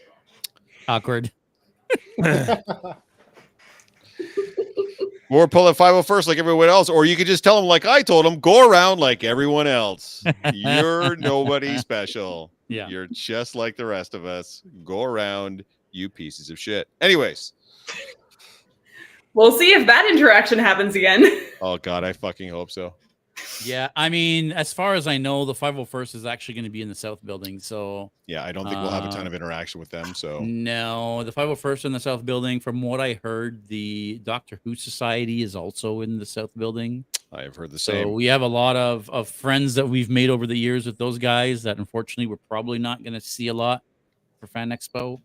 Awkward. 0.88 1.32
Or 5.30 5.48
pull 5.48 5.70
at 5.70 5.78
501st 5.78 6.28
like 6.28 6.38
everyone 6.40 6.68
else, 6.68 6.90
or 6.90 7.06
you 7.06 7.16
could 7.16 7.28
just 7.28 7.42
tell 7.42 7.56
them 7.56 7.66
like 7.66 7.86
I 7.86 8.02
told 8.02 8.26
them, 8.26 8.40
go 8.42 8.70
around 8.70 9.00
like 9.00 9.24
everyone 9.24 9.66
else. 9.66 10.26
You're 10.54 11.16
nobody 11.18 11.78
special. 11.78 12.52
Yeah. 12.68 12.90
You're 12.90 13.08
just 13.08 13.56
like 13.56 13.78
the 13.78 13.86
rest 13.86 14.14
of 14.14 14.26
us. 14.26 14.62
Go 14.84 15.04
around, 15.04 15.64
you 15.92 16.10
pieces 16.10 16.50
of 16.50 16.60
shit. 16.60 16.90
Anyways, 17.00 17.54
We'll 19.34 19.52
see 19.52 19.74
if 19.74 19.88
that 19.88 20.10
interaction 20.10 20.60
happens 20.60 20.96
again. 20.96 21.26
oh 21.62 21.78
god, 21.78 22.04
I 22.04 22.14
fucking 22.14 22.50
hope 22.50 22.70
so. 22.72 22.94
Yeah, 23.64 23.90
I 23.96 24.10
mean, 24.10 24.52
as 24.52 24.74
far 24.74 24.96
as 24.96 25.06
I 25.08 25.18
know, 25.18 25.46
the 25.46 25.54
501st 25.54 26.16
is 26.16 26.26
actually 26.26 26.56
going 26.56 26.64
to 26.66 26.70
be 26.72 26.82
in 26.82 26.90
the 26.90 26.96
South 26.96 27.24
Building. 27.24 27.60
So 27.60 28.12
Yeah, 28.28 28.44
I 28.44 28.52
don't 28.52 28.64
think 28.66 28.78
we'll 28.82 28.90
have 28.90 29.06
a 29.06 29.10
ton 29.10 29.26
Uh, 29.26 29.30
of 29.30 29.34
interaction 29.34 29.80
with 29.80 29.90
them. 29.90 30.14
So 30.16 30.40
no, 30.40 31.24
the 31.24 31.32
501st 31.32 31.86
in 31.86 31.92
the 31.92 32.00
South 32.00 32.26
Building. 32.26 32.60
From 32.60 32.82
what 32.82 33.00
I 33.00 33.20
heard, 33.24 33.68
the 33.68 34.20
Doctor 34.24 34.60
Who 34.64 34.76
Society 34.76 35.44
is 35.44 35.56
also 35.56 36.02
in 36.02 36.18
the 36.18 36.26
South 36.26 36.52
Building. 36.58 37.06
I've 37.32 37.56
heard 37.56 37.72
the 37.72 37.80
same. 37.80 38.06
So 38.08 38.12
we 38.12 38.26
have 38.26 38.42
a 38.42 38.48
lot 38.48 38.76
of, 38.76 39.10
of 39.10 39.30
friends 39.30 39.76
that 39.76 39.88
we've 39.88 40.10
made 40.10 40.30
over 40.30 40.46
the 40.48 40.58
years 40.58 40.86
with 40.86 40.98
those 40.98 41.18
guys 41.18 41.64
that 41.64 41.78
unfortunately 41.78 42.28
we're 42.28 42.36
probably 42.50 42.80
not 42.80 43.04
going 43.04 43.14
to 43.14 43.22
see 43.22 43.48
a 43.48 43.54
lot 43.54 43.84
for 44.40 44.48
Fan 44.48 44.70
Expo. 44.70 45.22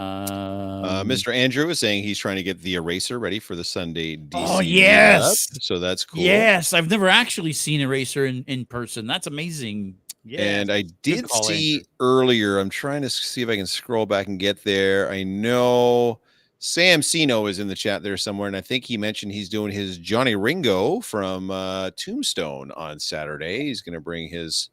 Um, 0.00 0.84
Uh, 0.84 1.04
Mr. 1.04 1.34
Andrew 1.34 1.68
is 1.68 1.78
saying 1.78 2.02
he's 2.04 2.18
trying 2.18 2.36
to 2.36 2.42
get 2.42 2.60
the 2.62 2.74
eraser 2.74 3.18
ready 3.18 3.38
for 3.38 3.54
the 3.54 3.64
Sunday 3.64 4.16
DC. 4.16 4.30
Oh, 4.34 4.60
yes. 4.60 5.48
So 5.64 5.78
that's 5.78 6.04
cool. 6.04 6.22
Yes, 6.22 6.72
I've 6.72 6.88
never 6.88 7.08
actually 7.08 7.52
seen 7.52 7.80
Eraser 7.80 8.26
in, 8.26 8.44
in 8.46 8.64
person. 8.64 9.06
That's 9.06 9.26
amazing. 9.26 9.96
Yeah. 10.24 10.40
And 10.40 10.72
I 10.72 10.84
did 11.02 11.30
see 11.30 11.74
Andrew. 11.74 11.86
earlier. 12.00 12.58
I'm 12.58 12.70
trying 12.70 13.02
to 13.02 13.10
see 13.10 13.42
if 13.42 13.48
I 13.48 13.56
can 13.56 13.66
scroll 13.66 14.06
back 14.06 14.26
and 14.26 14.38
get 14.38 14.64
there. 14.64 15.10
I 15.10 15.22
know 15.22 16.20
Sam 16.58 17.02
Sino 17.02 17.46
is 17.46 17.58
in 17.58 17.68
the 17.68 17.74
chat 17.74 18.02
there 18.02 18.16
somewhere, 18.16 18.46
and 18.48 18.56
I 18.56 18.60
think 18.60 18.84
he 18.84 18.96
mentioned 18.98 19.32
he's 19.32 19.48
doing 19.48 19.72
his 19.72 19.96
Johnny 19.98 20.34
Ringo 20.34 21.00
from 21.00 21.50
uh, 21.50 21.90
Tombstone 21.96 22.70
on 22.72 22.98
Saturday. 22.98 23.64
He's 23.64 23.80
going 23.82 23.94
to 23.94 24.00
bring 24.00 24.28
his 24.28 24.68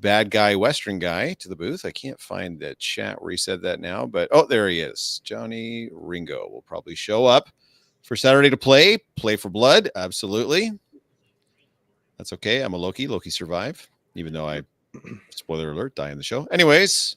bad 0.00 0.30
guy 0.30 0.54
Western 0.56 0.98
guy 0.98 1.34
to 1.34 1.48
the 1.48 1.56
booth. 1.56 1.84
I 1.84 1.90
can't 1.90 2.20
find 2.20 2.58
the 2.60 2.74
chat 2.76 3.20
where 3.20 3.30
he 3.30 3.36
said 3.36 3.62
that 3.62 3.80
now, 3.80 4.06
but 4.06 4.28
oh, 4.32 4.46
there 4.46 4.68
he 4.68 4.80
is. 4.80 5.20
Johnny 5.24 5.88
Ringo 5.92 6.48
will 6.48 6.62
probably 6.62 6.94
show 6.94 7.26
up 7.26 7.48
for 8.02 8.16
Saturday 8.16 8.50
to 8.50 8.56
play. 8.56 8.98
Play 9.16 9.36
for 9.36 9.48
blood, 9.50 9.90
absolutely. 9.96 10.72
That's 12.16 12.32
okay. 12.34 12.62
I'm 12.62 12.74
a 12.74 12.76
Loki. 12.76 13.06
Loki 13.06 13.30
survive, 13.30 13.88
even 14.14 14.32
though 14.32 14.48
I 14.48 14.62
spoiler 15.30 15.70
alert, 15.72 15.94
die 15.94 16.10
in 16.10 16.16
the 16.18 16.24
show. 16.24 16.44
Anyways, 16.50 17.16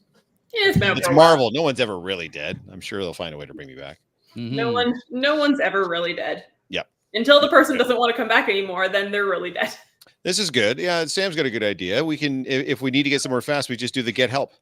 Yeah, 0.54 0.70
it's 0.70 0.78
it's 0.78 1.08
for 1.08 1.14
a 1.14 1.16
while. 1.16 1.28
Marvel. 1.30 1.52
No 1.52 1.62
one's 1.64 1.80
ever 1.80 2.00
really 2.00 2.28
dead. 2.28 2.60
I'm 2.72 2.82
sure 2.82 3.00
they'll 3.02 3.14
find 3.14 3.34
a 3.34 3.38
way 3.38 3.46
to 3.46 3.54
bring 3.54 3.68
me 3.68 3.76
back. 3.76 4.00
No 4.36 4.70
Mhm. 4.70 4.74
one, 4.74 5.02
no 5.10 5.36
one's 5.36 5.60
ever 5.60 5.88
really 5.90 6.14
dead. 6.14 6.46
Yeah. 6.70 6.84
Until 7.14 7.42
the 7.42 7.50
person 7.50 7.78
doesn't 7.78 7.98
want 7.98 8.12
to 8.12 8.18
come 8.18 8.28
back 8.28 8.48
anymore, 8.48 8.88
then 8.90 9.12
they're 9.12 9.26
really 9.26 9.52
dead. 9.52 9.76
This 10.24 10.38
is 10.38 10.52
good. 10.52 10.78
Yeah, 10.78 11.06
Sam's 11.06 11.36
got 11.36 11.46
a 11.46 11.50
good 11.50 11.64
idea. 11.64 12.04
We 12.04 12.18
can, 12.18 12.46
if, 12.46 12.68
if 12.68 12.82
we 12.82 12.92
need 12.92 13.04
to 13.04 13.10
get 13.10 13.22
somewhere 13.22 13.42
fast, 13.42 13.70
we 13.70 13.76
just 13.76 13.94
do 13.94 14.04
the 14.04 14.12
get 14.12 14.30
help. 14.30 14.54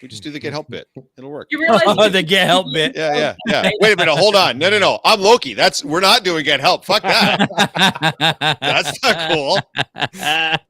We 0.00 0.06
just 0.06 0.22
do 0.22 0.30
the 0.30 0.38
get 0.38 0.52
help 0.52 0.70
bit. 0.70 0.86
It'll 1.16 1.30
work. 1.30 1.48
You 1.50 1.60
realize 1.60 1.82
Oh, 1.86 2.08
the 2.08 2.22
get 2.22 2.46
help 2.46 2.72
bit. 2.72 2.94
Yeah, 2.94 3.16
yeah, 3.16 3.34
yeah. 3.64 3.70
Wait 3.80 3.94
a 3.94 3.96
minute. 3.96 4.16
Hold 4.16 4.36
on. 4.36 4.56
No, 4.56 4.70
no, 4.70 4.78
no. 4.78 5.00
I'm 5.04 5.20
Loki. 5.20 5.54
That's 5.54 5.84
we're 5.84 6.00
not 6.00 6.22
doing 6.22 6.44
get 6.44 6.60
help. 6.60 6.84
Fuck 6.84 7.02
that. 7.02 7.48
That's 8.60 9.02
not 9.02 9.30
cool. 9.32 9.58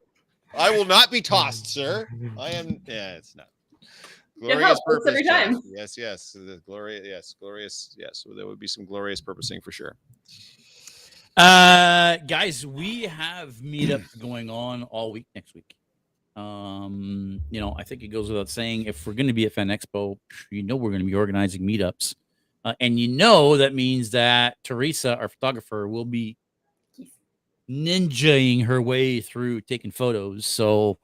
I 0.58 0.70
will 0.70 0.86
not 0.86 1.10
be 1.10 1.20
tossed, 1.20 1.66
sir. 1.66 2.08
I 2.38 2.50
am. 2.50 2.80
Yeah, 2.86 3.16
it's 3.16 3.36
not. 3.36 3.48
Get 4.40 4.60
help, 4.60 4.78
works 4.86 5.06
every 5.06 5.24
time. 5.24 5.60
Yes, 5.66 5.98
yes. 5.98 6.32
The 6.32 6.62
glorious. 6.64 7.06
Yes, 7.06 7.34
glorious. 7.38 7.94
Yes. 7.98 8.24
So 8.24 8.32
there 8.34 8.46
would 8.46 8.58
be 8.58 8.68
some 8.68 8.86
glorious 8.86 9.20
purposing 9.20 9.60
for 9.60 9.72
sure. 9.72 9.96
Uh, 11.38 12.16
guys, 12.26 12.66
we 12.66 13.02
have 13.02 13.52
meetups 13.62 14.18
going 14.20 14.50
on 14.50 14.82
all 14.82 15.12
week 15.12 15.26
next 15.36 15.54
week. 15.54 15.76
Um, 16.34 17.40
you 17.48 17.60
know, 17.60 17.76
I 17.78 17.84
think 17.84 18.02
it 18.02 18.08
goes 18.08 18.28
without 18.28 18.48
saying 18.48 18.86
if 18.86 19.06
we're 19.06 19.12
going 19.12 19.28
to 19.28 19.32
be 19.32 19.46
at 19.46 19.52
Fan 19.52 19.68
Expo, 19.68 20.18
you 20.50 20.64
know 20.64 20.74
we're 20.74 20.90
going 20.90 21.02
to 21.02 21.06
be 21.06 21.14
organizing 21.14 21.62
meetups, 21.62 22.16
uh, 22.64 22.74
and 22.80 22.98
you 22.98 23.06
know 23.06 23.56
that 23.56 23.72
means 23.72 24.10
that 24.10 24.56
Teresa, 24.64 25.16
our 25.16 25.28
photographer, 25.28 25.86
will 25.86 26.04
be 26.04 26.36
ninjaing 27.70 28.64
her 28.64 28.82
way 28.82 29.20
through 29.20 29.60
taking 29.60 29.92
photos. 29.92 30.44
So, 30.44 30.98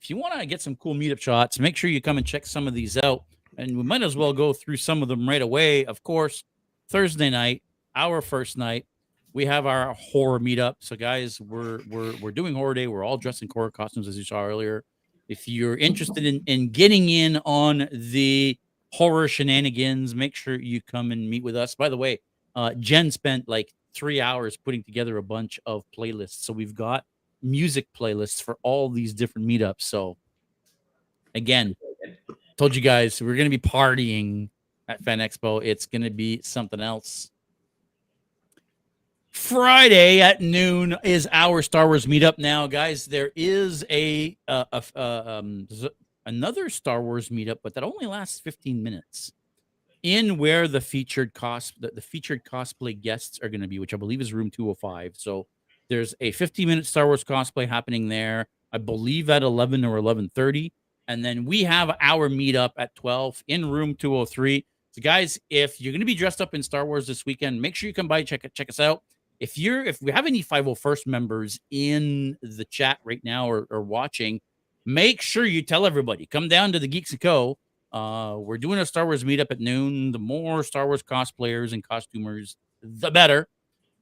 if 0.00 0.08
you 0.08 0.16
want 0.16 0.38
to 0.38 0.46
get 0.46 0.62
some 0.62 0.76
cool 0.76 0.94
meetup 0.94 1.20
shots, 1.20 1.58
make 1.58 1.76
sure 1.76 1.90
you 1.90 2.00
come 2.00 2.16
and 2.16 2.24
check 2.26 2.46
some 2.46 2.68
of 2.68 2.74
these 2.74 2.96
out, 2.96 3.24
and 3.58 3.76
we 3.76 3.82
might 3.82 4.04
as 4.04 4.16
well 4.16 4.32
go 4.32 4.52
through 4.52 4.76
some 4.76 5.02
of 5.02 5.08
them 5.08 5.28
right 5.28 5.42
away. 5.42 5.84
Of 5.84 6.04
course, 6.04 6.44
Thursday 6.88 7.28
night, 7.28 7.64
our 7.96 8.20
first 8.20 8.56
night 8.56 8.86
we 9.32 9.44
have 9.46 9.66
our 9.66 9.94
horror 9.94 10.40
meetup. 10.40 10.74
So 10.80 10.96
guys, 10.96 11.40
we're 11.40 11.80
we're 11.88 12.14
we're 12.20 12.30
doing 12.32 12.54
horror 12.54 12.74
day. 12.74 12.86
We're 12.86 13.04
all 13.04 13.16
dressed 13.16 13.42
in 13.42 13.48
horror 13.52 13.70
costumes 13.70 14.08
as 14.08 14.16
you 14.16 14.24
saw 14.24 14.44
earlier. 14.44 14.84
If 15.28 15.46
you're 15.46 15.76
interested 15.76 16.24
in 16.24 16.42
in 16.46 16.70
getting 16.70 17.08
in 17.08 17.40
on 17.44 17.88
the 17.92 18.58
horror 18.92 19.28
shenanigans, 19.28 20.14
make 20.14 20.34
sure 20.34 20.58
you 20.58 20.80
come 20.80 21.12
and 21.12 21.28
meet 21.28 21.42
with 21.42 21.56
us. 21.56 21.74
By 21.74 21.88
the 21.88 21.96
way, 21.96 22.20
uh, 22.56 22.74
Jen 22.74 23.10
spent 23.10 23.48
like 23.48 23.72
three 23.94 24.20
hours 24.20 24.56
putting 24.56 24.82
together 24.82 25.16
a 25.16 25.22
bunch 25.22 25.60
of 25.66 25.84
playlists. 25.96 26.44
So 26.44 26.52
we've 26.52 26.74
got 26.74 27.04
music 27.42 27.86
playlists 27.98 28.42
for 28.42 28.58
all 28.62 28.88
these 28.88 29.14
different 29.14 29.46
meetups. 29.46 29.82
So 29.82 30.16
again, 31.34 31.76
told 32.56 32.74
you 32.74 32.82
guys 32.82 33.20
we're 33.22 33.36
going 33.36 33.50
to 33.50 33.56
be 33.56 33.68
partying 33.68 34.48
at 34.88 35.02
Fan 35.02 35.20
Expo. 35.20 35.64
It's 35.64 35.86
going 35.86 36.02
to 36.02 36.10
be 36.10 36.40
something 36.42 36.80
else. 36.80 37.30
Friday 39.40 40.20
at 40.20 40.40
noon 40.40 40.96
is 41.02 41.26
our 41.32 41.62
Star 41.62 41.88
Wars 41.88 42.06
meetup. 42.06 42.38
Now, 42.38 42.68
guys, 42.68 43.06
there 43.06 43.32
is 43.34 43.84
a, 43.90 44.36
uh, 44.46 44.66
a 44.70 44.82
uh, 44.94 45.22
um, 45.26 45.66
another 46.26 46.68
Star 46.68 47.02
Wars 47.02 47.30
meetup, 47.30 47.56
but 47.64 47.74
that 47.74 47.82
only 47.82 48.06
lasts 48.06 48.38
15 48.38 48.80
minutes. 48.80 49.32
In 50.02 50.38
where 50.38 50.68
the 50.68 50.80
featured 50.80 51.34
cost 51.34 51.80
the, 51.80 51.90
the 51.92 52.00
featured 52.02 52.44
cosplay 52.44 53.00
guests 53.00 53.40
are 53.42 53.48
going 53.48 53.62
to 53.62 53.66
be, 53.66 53.78
which 53.78 53.92
I 53.92 53.96
believe 53.96 54.20
is 54.20 54.32
room 54.32 54.50
205. 54.50 55.14
So 55.16 55.46
there's 55.88 56.14
a 56.20 56.30
15 56.32 56.68
minute 56.68 56.86
Star 56.86 57.06
Wars 57.06 57.24
cosplay 57.24 57.66
happening 57.66 58.08
there. 58.08 58.46
I 58.72 58.78
believe 58.78 59.30
at 59.30 59.42
11 59.42 59.84
or 59.84 59.96
11:30, 59.96 60.70
and 61.08 61.24
then 61.24 61.44
we 61.44 61.64
have 61.64 61.96
our 62.00 62.28
meetup 62.28 62.72
at 62.76 62.94
12 62.94 63.42
in 63.48 63.68
room 63.68 63.96
203. 63.96 64.64
So, 64.92 65.02
guys, 65.02 65.40
if 65.48 65.80
you're 65.80 65.92
going 65.92 66.00
to 66.00 66.06
be 66.06 66.14
dressed 66.14 66.40
up 66.40 66.54
in 66.54 66.62
Star 66.62 66.84
Wars 66.84 67.08
this 67.08 67.26
weekend, 67.26 67.60
make 67.60 67.74
sure 67.74 67.88
you 67.88 67.94
come 67.94 68.06
by 68.06 68.22
check 68.22 68.48
check 68.54 68.68
us 68.68 68.78
out 68.78 69.02
if 69.40 69.58
you're 69.58 69.84
if 69.84 70.00
we 70.00 70.12
have 70.12 70.26
any 70.26 70.42
501st 70.44 71.06
members 71.06 71.58
in 71.70 72.36
the 72.42 72.64
chat 72.64 72.98
right 73.04 73.20
now 73.24 73.50
or, 73.50 73.66
or 73.70 73.82
watching 73.82 74.40
make 74.86 75.20
sure 75.20 75.44
you 75.44 75.62
tell 75.62 75.86
everybody. 75.86 76.26
Come 76.26 76.48
down 76.48 76.72
to 76.72 76.78
the 76.78 76.88
geeks 76.88 77.10
and 77.10 77.20
co. 77.20 77.58
Uh 77.92 78.36
we're 78.38 78.58
doing 78.58 78.78
a 78.78 78.86
star 78.86 79.04
wars 79.06 79.24
meetup 79.24 79.50
at 79.50 79.60
noon. 79.60 80.12
The 80.12 80.18
more 80.18 80.62
star 80.62 80.86
wars 80.86 81.02
cosplayers 81.02 81.72
and 81.72 81.82
costumers 81.86 82.56
the 82.82 83.10
better. 83.10 83.48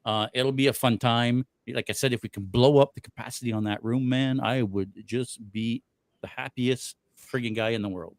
Uh 0.05 0.26
it'll 0.34 0.53
be 0.53 0.66
a 0.66 0.72
fun 0.72 0.99
time. 0.99 1.47
Like 1.66 1.89
i 1.89 1.93
said 1.93 2.12
if 2.12 2.22
we 2.22 2.28
can 2.28 2.45
blow 2.45 2.78
up 2.78 2.95
the 2.95 3.01
capacity 3.01 3.53
on 3.53 3.64
that 3.64 3.84
room 3.84 4.09
man 4.09 4.41
i 4.41 4.62
would 4.62 4.91
just 5.05 5.39
be 5.53 5.82
the 6.22 6.26
happiest 6.26 6.97
frigging 7.30 7.55
guy 7.55 7.70
in 7.70 7.82
the 7.82 7.89
world. 7.89 8.16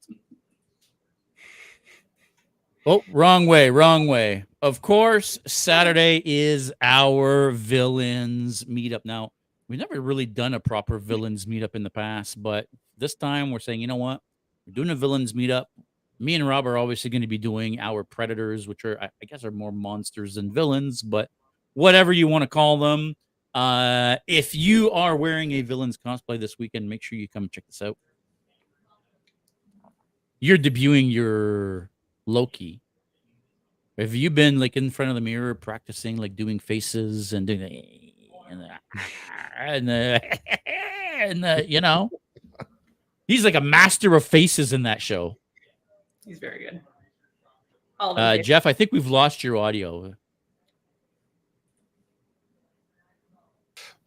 Oh, 2.86 3.04
wrong 3.12 3.46
way, 3.46 3.70
wrong 3.70 4.08
way. 4.08 4.46
Of 4.62 4.82
course, 4.82 5.40
Saturday 5.48 6.22
is 6.26 6.74
our 6.82 7.52
villains 7.52 8.66
meetup. 8.66 9.06
Now, 9.06 9.32
we've 9.70 9.80
never 9.80 10.02
really 10.02 10.26
done 10.26 10.54
a 10.54 10.60
proper 10.60 11.00
villains 11.00 11.46
meetup 11.46 11.76
in 11.76 11.84
the 11.84 11.90
past, 11.90 12.44
but 12.44 12.68
this 12.98 13.16
time 13.16 13.52
we're 13.52 13.60
saying, 13.60 13.80
you 13.80 13.88
know 13.88 13.96
what? 13.96 14.22
We're 14.68 14.74
doing 14.74 14.90
a 14.90 14.96
villains 14.96 15.32
meetup. 15.32 15.66
Me 16.20 16.36
and 16.36 16.46
Rob 16.46 16.68
are 16.68 16.78
obviously 16.78 17.10
going 17.10 17.22
to 17.22 17.28
be 17.28 17.38
doing 17.38 17.80
our 17.80 18.04
predators, 18.04 18.68
which 18.68 18.84
are, 18.84 19.02
I 19.02 19.26
guess, 19.26 19.46
are 19.46 19.52
more 19.52 19.72
monsters 19.72 20.36
than 20.36 20.54
villains, 20.54 21.02
but 21.02 21.30
whatever 21.74 22.12
you 22.12 22.28
want 22.28 22.42
to 22.42 22.48
call 22.48 22.78
them. 22.78 23.16
Uh, 23.54 24.18
if 24.28 24.54
you 24.54 24.92
are 24.92 25.16
wearing 25.16 25.54
a 25.54 25.62
villains 25.62 25.98
cosplay 25.98 26.38
this 26.38 26.60
weekend, 26.60 26.90
make 26.90 27.02
sure 27.02 27.18
you 27.18 27.30
come 27.30 27.48
check 27.48 27.66
this 27.66 27.82
out. 27.82 27.98
You're 30.42 30.58
debuting 30.58 31.10
your 31.10 31.90
Loki. 32.26 32.82
Have 34.00 34.16
you 34.16 34.30
been 34.30 34.60
like 34.60 34.78
in 34.78 34.90
front 34.92 35.10
of 35.10 35.16
the 35.16 35.22
mirror 35.22 35.54
practicing 35.54 36.16
like 36.16 36.36
doing 36.36 36.58
faces 36.58 37.34
and 37.34 37.46
doing 37.46 37.60
the 37.60 38.14
and 38.50 38.62
the, 38.62 38.70
and 39.60 39.88
the, 39.88 40.40
and 41.20 41.44
the 41.44 41.66
you 41.70 41.82
know 41.82 42.10
he's 43.28 43.44
like 43.44 43.56
a 43.56 43.62
master 43.62 44.16
of 44.16 44.26
faces 44.26 44.72
in 44.74 44.84
that 44.84 45.02
show. 45.02 45.38
He's 46.26 46.40
very 46.40 46.60
good. 46.60 46.82
All 48.00 48.12
of 48.12 48.16
them 48.18 48.40
Uh. 48.40 48.44
Jeff, 48.44 48.66
I 48.66 48.74
think 48.74 48.92
we've 48.92 49.08
lost 49.08 49.44
your 49.44 49.58
audio. 49.58 50.14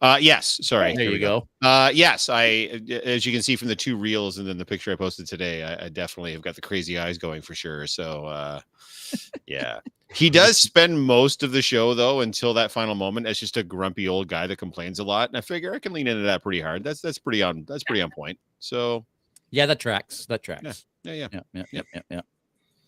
Uh, 0.03 0.17
yes, 0.19 0.59
sorry. 0.61 0.93
There 0.93 1.05
you 1.05 1.11
we 1.11 1.19
go. 1.19 1.47
Uh, 1.61 1.89
yes, 1.93 2.27
I, 2.27 2.81
as 3.05 3.25
you 3.25 3.31
can 3.31 3.41
see 3.41 3.55
from 3.55 3.69
the 3.69 3.75
two 3.75 3.95
reels 3.95 4.37
and 4.37 4.45
then 4.45 4.57
the 4.57 4.65
picture 4.65 4.91
I 4.91 4.97
posted 4.97 5.25
today, 5.25 5.63
I, 5.63 5.85
I 5.85 5.89
definitely 5.89 6.33
have 6.33 6.41
got 6.41 6.55
the 6.55 6.61
crazy 6.61 6.99
eyes 6.99 7.17
going 7.17 7.41
for 7.41 7.55
sure. 7.55 7.87
So, 7.87 8.25
uh, 8.25 8.59
yeah, 9.47 9.79
he 10.13 10.29
does 10.29 10.57
spend 10.59 11.01
most 11.01 11.41
of 11.41 11.53
the 11.53 11.61
show 11.61 11.93
though 11.93 12.19
until 12.19 12.53
that 12.55 12.69
final 12.69 12.95
moment 12.95 13.27
as 13.27 13.39
just 13.39 13.55
a 13.55 13.63
grumpy 13.63 14.09
old 14.09 14.27
guy 14.27 14.45
that 14.45 14.57
complains 14.57 14.99
a 14.99 15.05
lot, 15.05 15.29
and 15.29 15.37
I 15.37 15.41
figure 15.41 15.73
I 15.73 15.79
can 15.79 15.93
lean 15.93 16.07
into 16.07 16.23
that 16.23 16.43
pretty 16.43 16.59
hard. 16.59 16.83
That's 16.83 16.99
that's 16.99 17.17
pretty 17.17 17.41
on 17.41 17.63
that's 17.65 17.85
pretty 17.85 18.01
on 18.01 18.11
point. 18.11 18.37
So, 18.59 19.05
Yeah, 19.51 19.67
that 19.67 19.79
tracks. 19.79 20.25
That 20.25 20.43
tracks. 20.43 20.85
yeah, 21.03 21.13
yeah. 21.13 21.27
yeah, 21.31 21.41
yeah, 21.53 21.63
yeah, 21.71 21.81
yeah, 21.93 22.21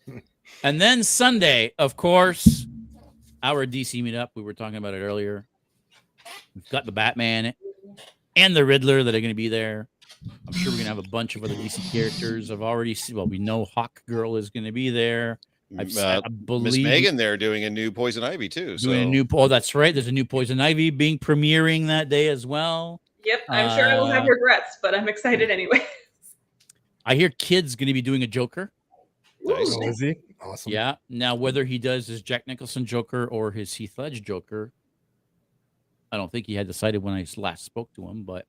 yeah. 0.08 0.20
and 0.64 0.82
then 0.82 1.02
Sunday, 1.02 1.72
of 1.80 1.96
course, 1.96 2.68
our 3.42 3.66
DC 3.66 4.04
meetup. 4.04 4.32
We 4.36 4.44
were 4.44 4.54
talking 4.54 4.76
about 4.76 4.94
it 4.94 5.00
earlier. 5.00 5.46
We've 6.56 6.70
got 6.70 6.86
the 6.86 6.92
Batman 6.92 7.54
and 8.36 8.56
the 8.56 8.66
Riddler 8.66 9.04
that 9.04 9.16
are 9.16 9.22
going 9.22 9.32
to 9.32 9.36
be 9.36 9.50
there. 9.50 9.88
I'm 10.48 10.54
sure 10.54 10.72
we're 10.72 10.78
going 10.78 10.84
to 10.90 10.96
have 10.96 10.98
a 10.98 11.10
bunch 11.10 11.36
of 11.36 11.44
other 11.44 11.54
DC 11.54 11.92
characters. 11.92 12.50
I've 12.50 12.62
already 12.62 12.96
seen, 12.96 13.16
well, 13.16 13.28
we 13.28 13.38
know 13.38 13.66
Hawk 13.66 14.02
Girl 14.08 14.36
is 14.38 14.50
going 14.50 14.64
to 14.64 14.72
be 14.72 14.90
there. 14.90 15.40
I've, 15.78 15.96
Uh, 15.98 16.22
I 16.24 16.58
Miss 16.60 16.78
Megan 16.78 17.16
there 17.16 17.38
doing 17.38 17.64
a 17.64 17.70
new 17.70 17.92
Poison 17.92 18.24
Ivy 18.24 18.50
too. 18.50 18.78
So 18.78 18.90
doing 18.90 19.04
a 19.04 19.06
new. 19.06 19.26
Oh, 19.34 19.48
that's 19.48 19.76
right. 19.76 19.94
There's 19.94 20.08
a 20.08 20.12
new 20.12 20.26
Poison 20.26 20.62
Ivy 20.62 20.90
being 20.92 21.20
premiering 21.20 21.88
that 21.88 22.10
day 22.10 22.30
as 22.30 22.46
well. 22.46 23.02
Yep, 23.26 23.42
I'm 23.50 23.78
sure 23.78 23.90
I 23.90 23.96
will 23.96 24.06
have 24.06 24.24
uh, 24.24 24.30
regrets, 24.30 24.78
but 24.82 24.94
I'm 24.94 25.10
excited 25.10 25.50
anyway. 25.50 25.84
I 27.06 27.16
hear 27.16 27.30
Kid's 27.30 27.76
going 27.76 27.88
to 27.88 27.94
be 27.94 28.02
doing 28.02 28.24
a 28.24 28.28
Joker. 28.28 28.72
Nice. 29.44 29.76
Oh, 29.76 29.88
is 29.88 30.00
he? 30.00 30.16
Awesome. 30.42 30.72
Yeah. 30.72 30.96
Now, 31.10 31.36
whether 31.36 31.66
he 31.66 31.78
does 31.78 32.08
his 32.08 32.22
Jack 32.22 32.48
Nicholson 32.48 32.86
Joker 32.86 33.26
or 33.26 33.52
his 33.52 33.74
Heath 33.74 33.98
Ledger 33.98 34.22
Joker, 34.22 34.72
I 36.16 36.18
don't 36.18 36.32
think 36.32 36.48
he 36.48 36.56
had 36.56 36.68
decided 36.68 37.04
when 37.04 37.14
I 37.14 37.26
last 37.38 37.64
spoke 37.66 37.94
to 37.94 38.08
him. 38.08 38.24
But 38.24 38.48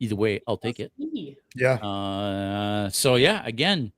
either 0.00 0.16
way, 0.16 0.40
I'll 0.46 0.56
take 0.56 0.80
it. 0.80 0.92
Yeah. 1.54 1.74
Uh, 1.74 2.90
so 2.90 3.14
yeah, 3.16 3.42
again, 3.44 3.92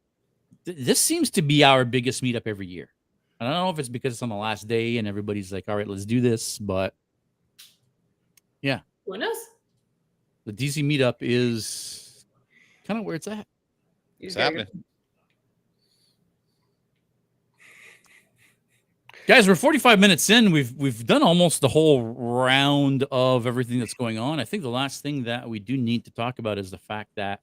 th- 0.65 0.77
this 0.79 1.01
seems 1.01 1.31
to 1.31 1.43
be 1.43 1.65
our 1.65 1.85
biggest 1.85 2.23
meetup 2.23 2.47
every 2.47 2.67
year. 2.67 2.91
I 3.41 3.45
don't 3.45 3.55
know 3.55 3.71
if 3.71 3.79
it's 3.79 3.89
because 3.89 4.15
it's 4.15 4.23
on 4.23 4.29
the 4.29 4.35
last 4.35 4.67
day 4.67 4.99
and 4.99 5.07
everybody's 5.07 5.53
like, 5.53 5.65
"All 5.69 5.77
right, 5.77 5.87
let's 5.87 6.05
do 6.05 6.21
this," 6.21 6.59
but 6.59 6.95
yeah. 8.61 8.81
Who 9.07 9.17
knows? 9.17 9.37
the 10.49 10.67
DC 10.67 10.83
meetup 10.83 11.17
is 11.21 12.25
kind 12.87 12.99
of 12.99 13.05
where 13.05 13.15
it's 13.15 13.27
at. 13.27 13.47
He's 14.19 14.29
it's 14.29 14.37
very 14.37 14.61
happening. 14.61 14.85
Guys, 19.29 19.47
we're 19.47 19.57
45 19.57 19.99
minutes 19.99 20.31
in. 20.31 20.53
We've 20.53 20.73
we've 20.73 21.07
done 21.07 21.23
almost 21.23 21.61
the 21.61 21.69
whole 21.69 22.03
round 22.15 23.05
of 23.13 23.47
everything 23.47 23.79
that's 23.79 23.93
going 23.93 24.19
on. 24.19 24.41
I 24.41 24.47
think 24.47 24.63
the 24.63 24.71
last 24.71 25.03
thing 25.03 25.25
that 25.25 25.47
we 25.47 25.59
do 25.59 25.77
need 25.77 26.07
to 26.07 26.11
talk 26.11 26.39
about 26.39 26.57
is 26.57 26.71
the 26.71 26.79
fact 26.79 27.11
that 27.17 27.43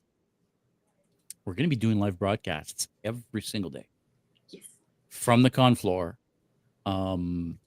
we're 1.45 1.53
going 1.53 1.65
to 1.65 1.69
be 1.69 1.75
doing 1.75 1.99
live 1.99 2.17
broadcasts 2.17 2.87
every 3.03 3.43
single 3.43 3.69
day 3.69 3.85
Yes. 4.49 4.63
from 5.09 5.43
the 5.43 5.51
con 5.51 5.75
floor. 5.75 6.17
Um, 6.87 7.59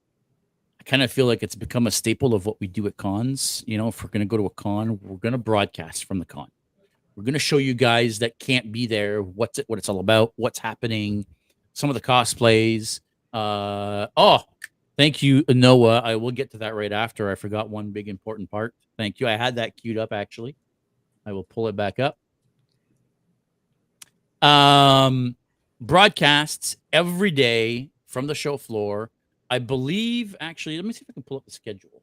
I 0.81 0.83
kind 0.83 1.03
of 1.03 1.13
feel 1.13 1.27
like 1.27 1.45
it's 1.45 1.55
become 1.55 1.87
a 1.87 1.93
staple 1.93 2.35
of 2.35 2.45
what 2.45 2.59
we 2.59 2.67
do 2.67 2.89
at 2.89 2.97
cons. 2.97 3.63
You 3.69 3.79
know, 3.79 3.87
if 3.87 4.03
we're 4.03 4.11
going 4.11 4.19
to 4.19 4.27
go 4.27 4.37
to 4.37 4.47
a 4.47 4.51
con, 4.51 4.99
we're 5.01 5.19
going 5.19 5.31
to 5.31 5.39
broadcast 5.39 6.07
from 6.07 6.19
the 6.19 6.25
con. 6.25 6.51
We're 7.15 7.23
going 7.23 7.35
to 7.35 7.39
show 7.39 7.59
you 7.59 7.75
guys 7.75 8.19
that 8.19 8.41
can't 8.41 8.73
be 8.73 8.89
there 8.89 9.23
what's 9.23 9.61
it, 9.61 9.67
what 9.69 9.79
it's 9.79 9.89
all 9.89 10.01
about, 10.01 10.33
what's 10.35 10.59
happening, 10.59 11.25
some 11.73 11.89
of 11.89 11.95
the 11.95 12.01
cosplays. 12.01 12.99
Uh, 13.33 14.07
oh, 14.17 14.41
thank 14.97 15.23
you, 15.23 15.45
Noah. 15.49 16.01
I 16.01 16.17
will 16.17 16.31
get 16.31 16.51
to 16.53 16.59
that 16.59 16.75
right 16.75 16.93
after. 16.93 17.31
I 17.31 17.35
forgot 17.35 17.69
one 17.71 17.91
big 17.91 18.09
important 18.09 18.51
part. 18.51 18.75
Thank 18.97 19.21
you. 19.21 19.29
I 19.29 19.37
had 19.37 19.57
that 19.57 19.77
queued 19.77 19.99
up 19.99 20.13
actually. 20.13 20.57
I 21.27 21.33
will 21.33 21.45
pull 21.45 21.69
it 21.69 21.77
back 21.77 21.99
up. 21.99 22.19
Um, 24.41 25.37
broadcasts 25.81 26.77
every 26.93 27.31
day 27.31 27.91
from 28.07 28.27
the 28.27 28.35
show 28.35 28.57
floor. 28.57 29.11
I 29.51 29.59
believe 29.59 30.37
actually, 30.41 30.77
let 30.77 30.85
me 30.85 30.93
see 30.93 31.03
if 31.03 31.11
I 31.11 31.15
can 31.15 31.23
pull 31.23 31.37
up 31.39 31.45
the 31.45 31.51
schedule. 31.51 32.03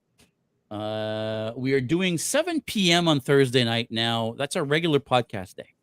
Uh, 0.69 1.51
we 1.55 1.73
are 1.73 1.82
doing 1.82 2.17
7 2.17 2.61
p.m. 2.61 3.07
on 3.07 3.19
Thursday 3.19 3.63
night 3.63 3.88
now. 3.91 4.34
That's 4.38 4.55
our 4.55 4.63
regular 4.63 4.99
podcast 4.99 5.55
day. 5.55 5.76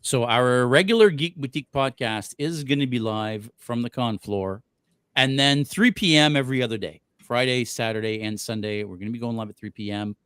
So 0.00 0.24
our 0.24 0.66
regular 0.66 1.10
Geek 1.10 1.36
Boutique 1.36 1.70
podcast 1.72 2.34
is 2.38 2.64
going 2.64 2.80
to 2.80 2.86
be 2.86 2.98
live 2.98 3.50
from 3.56 3.82
the 3.82 3.90
con 3.90 4.18
floor, 4.18 4.62
and 5.16 5.38
then 5.38 5.64
3 5.64 5.90
p.m. 5.92 6.36
every 6.36 6.62
other 6.62 6.78
day, 6.78 7.00
Friday, 7.22 7.64
Saturday, 7.64 8.22
and 8.22 8.38
Sunday. 8.38 8.84
We're 8.84 8.96
going 8.96 9.06
to 9.06 9.12
be 9.12 9.18
going 9.18 9.36
live 9.36 9.50
at 9.50 9.56
3 9.56 9.70
p.m. 9.70 10.16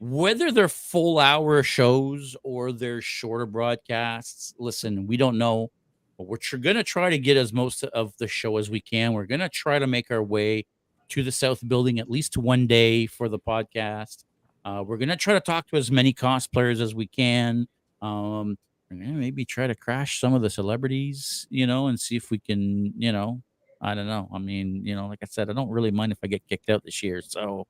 Whether 0.00 0.52
they're 0.52 0.68
full 0.68 1.18
hour 1.18 1.62
shows 1.62 2.36
or 2.44 2.72
they're 2.72 3.00
shorter 3.00 3.46
broadcasts, 3.46 4.54
listen, 4.58 5.06
we 5.06 5.16
don't 5.16 5.38
know, 5.38 5.70
but 6.16 6.28
we're 6.28 6.38
going 6.58 6.76
to 6.76 6.84
try 6.84 7.10
to 7.10 7.18
get 7.18 7.36
as 7.36 7.52
most 7.52 7.82
of 7.84 8.16
the 8.18 8.28
show 8.28 8.56
as 8.58 8.70
we 8.70 8.80
can. 8.80 9.12
We're 9.12 9.26
going 9.26 9.40
to 9.40 9.48
try 9.48 9.78
to 9.78 9.86
make 9.86 10.10
our 10.10 10.22
way 10.22 10.66
to 11.10 11.22
the 11.22 11.32
South 11.32 11.66
Building 11.66 11.98
at 11.98 12.10
least 12.10 12.36
one 12.36 12.66
day 12.66 13.06
for 13.06 13.28
the 13.28 13.38
podcast. 13.38 14.24
Uh, 14.64 14.84
we're 14.86 14.98
going 14.98 15.08
to 15.08 15.16
try 15.16 15.34
to 15.34 15.40
talk 15.40 15.66
to 15.68 15.76
as 15.76 15.90
many 15.90 16.12
cosplayers 16.12 16.80
as 16.80 16.94
we 16.94 17.06
can. 17.06 17.66
Um, 18.02 18.56
maybe 18.90 19.44
try 19.44 19.66
to 19.66 19.74
crash 19.74 20.20
some 20.20 20.34
of 20.34 20.42
the 20.42 20.50
celebrities, 20.50 21.46
you 21.50 21.66
know, 21.66 21.88
and 21.88 21.98
see 21.98 22.16
if 22.16 22.30
we 22.30 22.38
can, 22.38 22.92
you 22.96 23.12
know, 23.12 23.42
I 23.80 23.94
don't 23.94 24.06
know. 24.06 24.28
I 24.32 24.38
mean, 24.38 24.84
you 24.84 24.94
know, 24.96 25.06
like 25.06 25.20
I 25.22 25.26
said, 25.26 25.50
I 25.50 25.52
don't 25.52 25.70
really 25.70 25.90
mind 25.90 26.12
if 26.12 26.18
I 26.22 26.26
get 26.26 26.46
kicked 26.48 26.68
out 26.68 26.84
this 26.84 27.02
year. 27.02 27.22
So, 27.22 27.66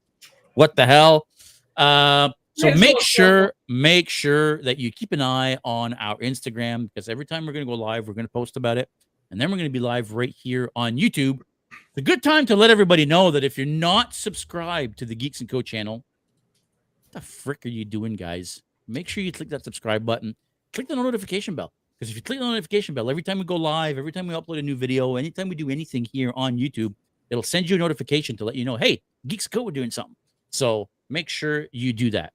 what 0.55 0.75
the 0.75 0.87
hell? 0.87 1.27
Uh, 1.77 2.31
so 2.55 2.75
make 2.75 3.01
sure 3.01 3.53
make 3.69 4.09
sure 4.09 4.61
that 4.63 4.79
you 4.79 4.91
keep 4.91 5.13
an 5.13 5.23
eye 5.23 5.59
on 5.65 5.95
our 5.95 6.17
Instagram 6.17 6.89
because 6.93 7.09
every 7.09 7.25
time 7.25 7.47
we're 7.47 7.53
going 7.53 7.65
to 7.65 7.71
go 7.71 7.81
live, 7.81 8.09
we're 8.09 8.15
going 8.15 8.27
to 8.27 8.33
post 8.33 8.57
about 8.57 8.79
it, 8.79 8.89
and 9.31 9.41
then 9.41 9.51
we're 9.51 9.59
going 9.59 9.69
to 9.69 9.73
be 9.73 9.79
live 9.79 10.13
right 10.13 10.35
here 10.37 10.71
on 10.75 10.97
YouTube. 10.97 11.41
It's 11.71 11.99
a 11.99 12.03
good 12.03 12.23
time 12.23 12.47
to 12.47 12.57
let 12.57 12.71
everybody 12.71 13.07
know 13.07 13.31
that 13.31 13.45
if 13.45 13.57
you're 13.57 13.67
not 13.67 14.13
subscribed 14.13 14.99
to 14.99 15.05
the 15.05 15.15
Geeks 15.15 15.41
and 15.41 15.49
Co 15.49 15.63
channel, 15.63 16.05
what 17.05 17.13
the 17.13 17.21
frick 17.21 17.65
are 17.65 17.69
you 17.69 17.85
doing, 17.85 18.17
guys? 18.17 18.61
Make 18.89 19.09
sure 19.09 19.23
you 19.23 19.31
click 19.31 19.51
that 19.51 19.65
subscribe 19.65 20.05
button. 20.05 20.35
Click 20.73 20.89
the 20.89 20.97
notification 20.97 21.55
bell. 21.55 21.73
Because 21.99 22.11
if 22.11 22.17
you 22.17 22.23
click 22.23 22.39
the 22.39 22.45
notification 22.45 22.95
bell, 22.95 23.11
every 23.11 23.23
time 23.23 23.39
we 23.39 23.45
go 23.45 23.57
live, 23.57 23.99
every 23.99 24.13
time 24.13 24.29
we 24.29 24.35
upload 24.35 24.59
a 24.59 24.63
new 24.63 24.77
video, 24.77 25.17
anytime 25.17 25.49
we 25.49 25.57
do 25.57 25.69
anything 25.69 26.05
here 26.05 26.33
on 26.37 26.57
YouTube, 26.57 26.95
it'll 27.29 27.43
send 27.43 27.69
you 27.69 27.77
a 27.77 27.79
notification 27.79 28.37
to 28.37 28.45
let 28.45 28.55
you 28.55 28.65
know, 28.65 28.77
hey, 28.77 29.03
Geeks 29.27 29.49
Co, 29.49 29.63
we're 29.63 29.73
doing 29.73 29.91
something. 29.91 30.15
So 30.51 30.89
make 31.11 31.29
sure 31.29 31.67
you 31.73 31.93
do 31.93 32.11
that. 32.13 32.33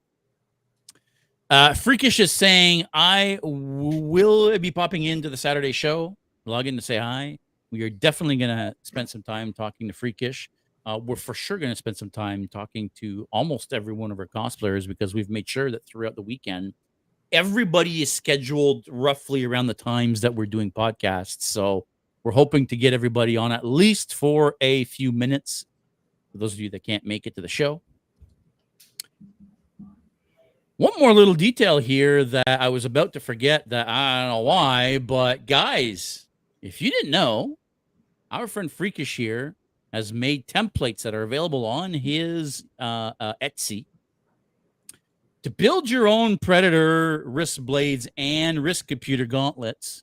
Uh, 1.48 1.72
Freakish 1.72 2.20
is 2.20 2.32
saying, 2.32 2.86
I 2.92 3.38
will 3.42 4.58
be 4.58 4.70
popping 4.70 5.04
into 5.04 5.30
the 5.30 5.36
Saturday 5.36 5.72
show, 5.72 6.16
log 6.44 6.66
in 6.66 6.76
to 6.76 6.82
say 6.82 6.98
hi. 6.98 7.38
We 7.70 7.82
are 7.82 7.90
definitely 7.90 8.36
going 8.36 8.56
to 8.56 8.74
spend 8.82 9.08
some 9.08 9.22
time 9.22 9.52
talking 9.52 9.88
to 9.88 9.94
Freakish. 9.94 10.50
Uh, 10.86 11.00
we're 11.02 11.16
for 11.16 11.32
sure 11.32 11.56
going 11.56 11.72
to 11.72 11.76
spend 11.76 11.96
some 11.96 12.10
time 12.10 12.46
talking 12.48 12.90
to 12.96 13.26
almost 13.32 13.72
every 13.72 13.94
one 13.94 14.10
of 14.10 14.18
our 14.18 14.26
cosplayers 14.26 14.86
because 14.86 15.14
we've 15.14 15.30
made 15.30 15.48
sure 15.48 15.70
that 15.70 15.86
throughout 15.86 16.14
the 16.14 16.22
weekend, 16.22 16.74
everybody 17.32 18.02
is 18.02 18.12
scheduled 18.12 18.84
roughly 18.88 19.44
around 19.44 19.66
the 19.66 19.74
times 19.74 20.20
that 20.22 20.34
we're 20.34 20.46
doing 20.46 20.70
podcasts. 20.70 21.42
So 21.42 21.86
we're 22.22 22.32
hoping 22.32 22.66
to 22.68 22.76
get 22.76 22.92
everybody 22.92 23.36
on 23.36 23.52
at 23.52 23.64
least 23.64 24.14
for 24.14 24.56
a 24.60 24.84
few 24.84 25.12
minutes. 25.12 25.66
For 26.32 26.38
those 26.38 26.52
of 26.52 26.60
you 26.60 26.70
that 26.70 26.84
can't 26.84 27.04
make 27.04 27.26
it 27.26 27.34
to 27.36 27.40
the 27.40 27.48
show. 27.48 27.82
One 30.76 30.92
more 30.98 31.12
little 31.12 31.34
detail 31.34 31.78
here 31.78 32.24
that 32.24 32.48
I 32.60 32.68
was 32.68 32.84
about 32.84 33.12
to 33.12 33.20
forget 33.20 33.68
that 33.68 33.88
I 33.88 34.22
don't 34.22 34.30
know 34.30 34.40
why, 34.40 34.98
but 34.98 35.46
guys, 35.46 36.26
if 36.62 36.82
you 36.82 36.90
didn't 36.90 37.12
know, 37.12 37.58
our 38.30 38.48
friend 38.48 38.72
Freakish 38.72 39.16
here 39.16 39.54
has 39.92 40.12
made 40.12 40.48
templates 40.48 41.02
that 41.02 41.14
are 41.14 41.22
available 41.22 41.64
on 41.64 41.94
his 41.94 42.64
uh, 42.80 43.12
uh, 43.20 43.34
Etsy 43.40 43.86
to 45.44 45.50
build 45.50 45.90
your 45.90 46.08
own 46.08 46.38
predator 46.38 47.22
wrist 47.26 47.64
blades 47.64 48.08
and 48.16 48.62
wrist 48.62 48.88
computer 48.88 49.26
gauntlets 49.26 50.02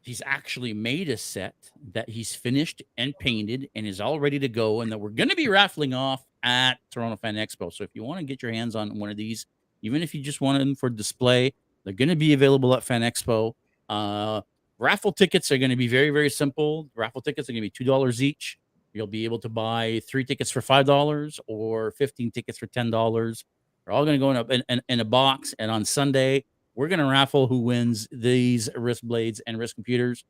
he's 0.00 0.22
actually 0.24 0.72
made 0.72 1.08
a 1.08 1.16
set 1.16 1.54
that 1.92 2.08
he's 2.08 2.34
finished 2.34 2.80
and 2.96 3.12
painted 3.18 3.68
and 3.74 3.84
is 3.84 4.00
all 4.00 4.18
ready 4.18 4.38
to 4.38 4.48
go 4.48 4.80
and 4.80 4.90
that 4.90 4.98
we're 4.98 5.10
going 5.10 5.28
to 5.28 5.36
be 5.36 5.48
raffling 5.48 5.92
off 5.92 6.24
at 6.42 6.78
toronto 6.90 7.16
fan 7.16 7.34
expo. 7.34 7.72
So 7.72 7.84
if 7.84 7.90
you 7.94 8.02
want 8.02 8.18
to 8.20 8.24
get 8.24 8.42
your 8.42 8.52
hands 8.52 8.74
on 8.74 8.96
one 8.98 9.10
of 9.10 9.16
these 9.16 9.44
even 9.82 10.02
if 10.02 10.14
you 10.14 10.22
just 10.22 10.40
want 10.40 10.58
them 10.58 10.74
for 10.74 10.88
display 10.88 11.52
they're 11.84 11.92
going 11.92 12.08
to 12.08 12.16
be 12.16 12.32
available 12.32 12.74
at 12.74 12.84
fan 12.84 13.02
expo. 13.02 13.54
Uh, 13.88 14.40
raffle 14.78 15.12
tickets 15.12 15.50
are 15.50 15.58
going 15.58 15.70
to 15.70 15.76
be 15.76 15.88
very 15.88 16.10
very 16.10 16.30
simple. 16.30 16.88
Raffle 16.94 17.22
tickets 17.22 17.48
are 17.48 17.52
going 17.52 17.62
to 17.62 17.66
be 17.66 17.70
two 17.70 17.84
dollars 17.84 18.22
each. 18.22 18.56
You'll 18.92 19.06
be 19.08 19.24
able 19.24 19.38
to 19.40 19.48
buy 19.48 20.00
three 20.08 20.24
tickets 20.24 20.50
for 20.50 20.60
five 20.60 20.86
dollars 20.86 21.40
or 21.48 21.90
15 21.92 22.30
tickets 22.30 22.56
for 22.56 22.66
ten 22.68 22.90
dollars 22.90 23.44
they're 23.90 23.96
all 23.96 24.04
going 24.04 24.20
to 24.20 24.24
go 24.24 24.30
in 24.30 24.36
a, 24.36 24.44
in, 24.54 24.62
in, 24.68 24.82
in 24.88 25.00
a 25.00 25.04
box. 25.04 25.52
And 25.58 25.68
on 25.68 25.84
Sunday, 25.84 26.44
we're 26.76 26.86
going 26.86 27.00
to 27.00 27.06
raffle 27.06 27.48
who 27.48 27.58
wins 27.58 28.06
these 28.12 28.68
wrist 28.76 29.06
blades 29.06 29.40
and 29.48 29.58
wrist 29.58 29.74
computers. 29.74 30.24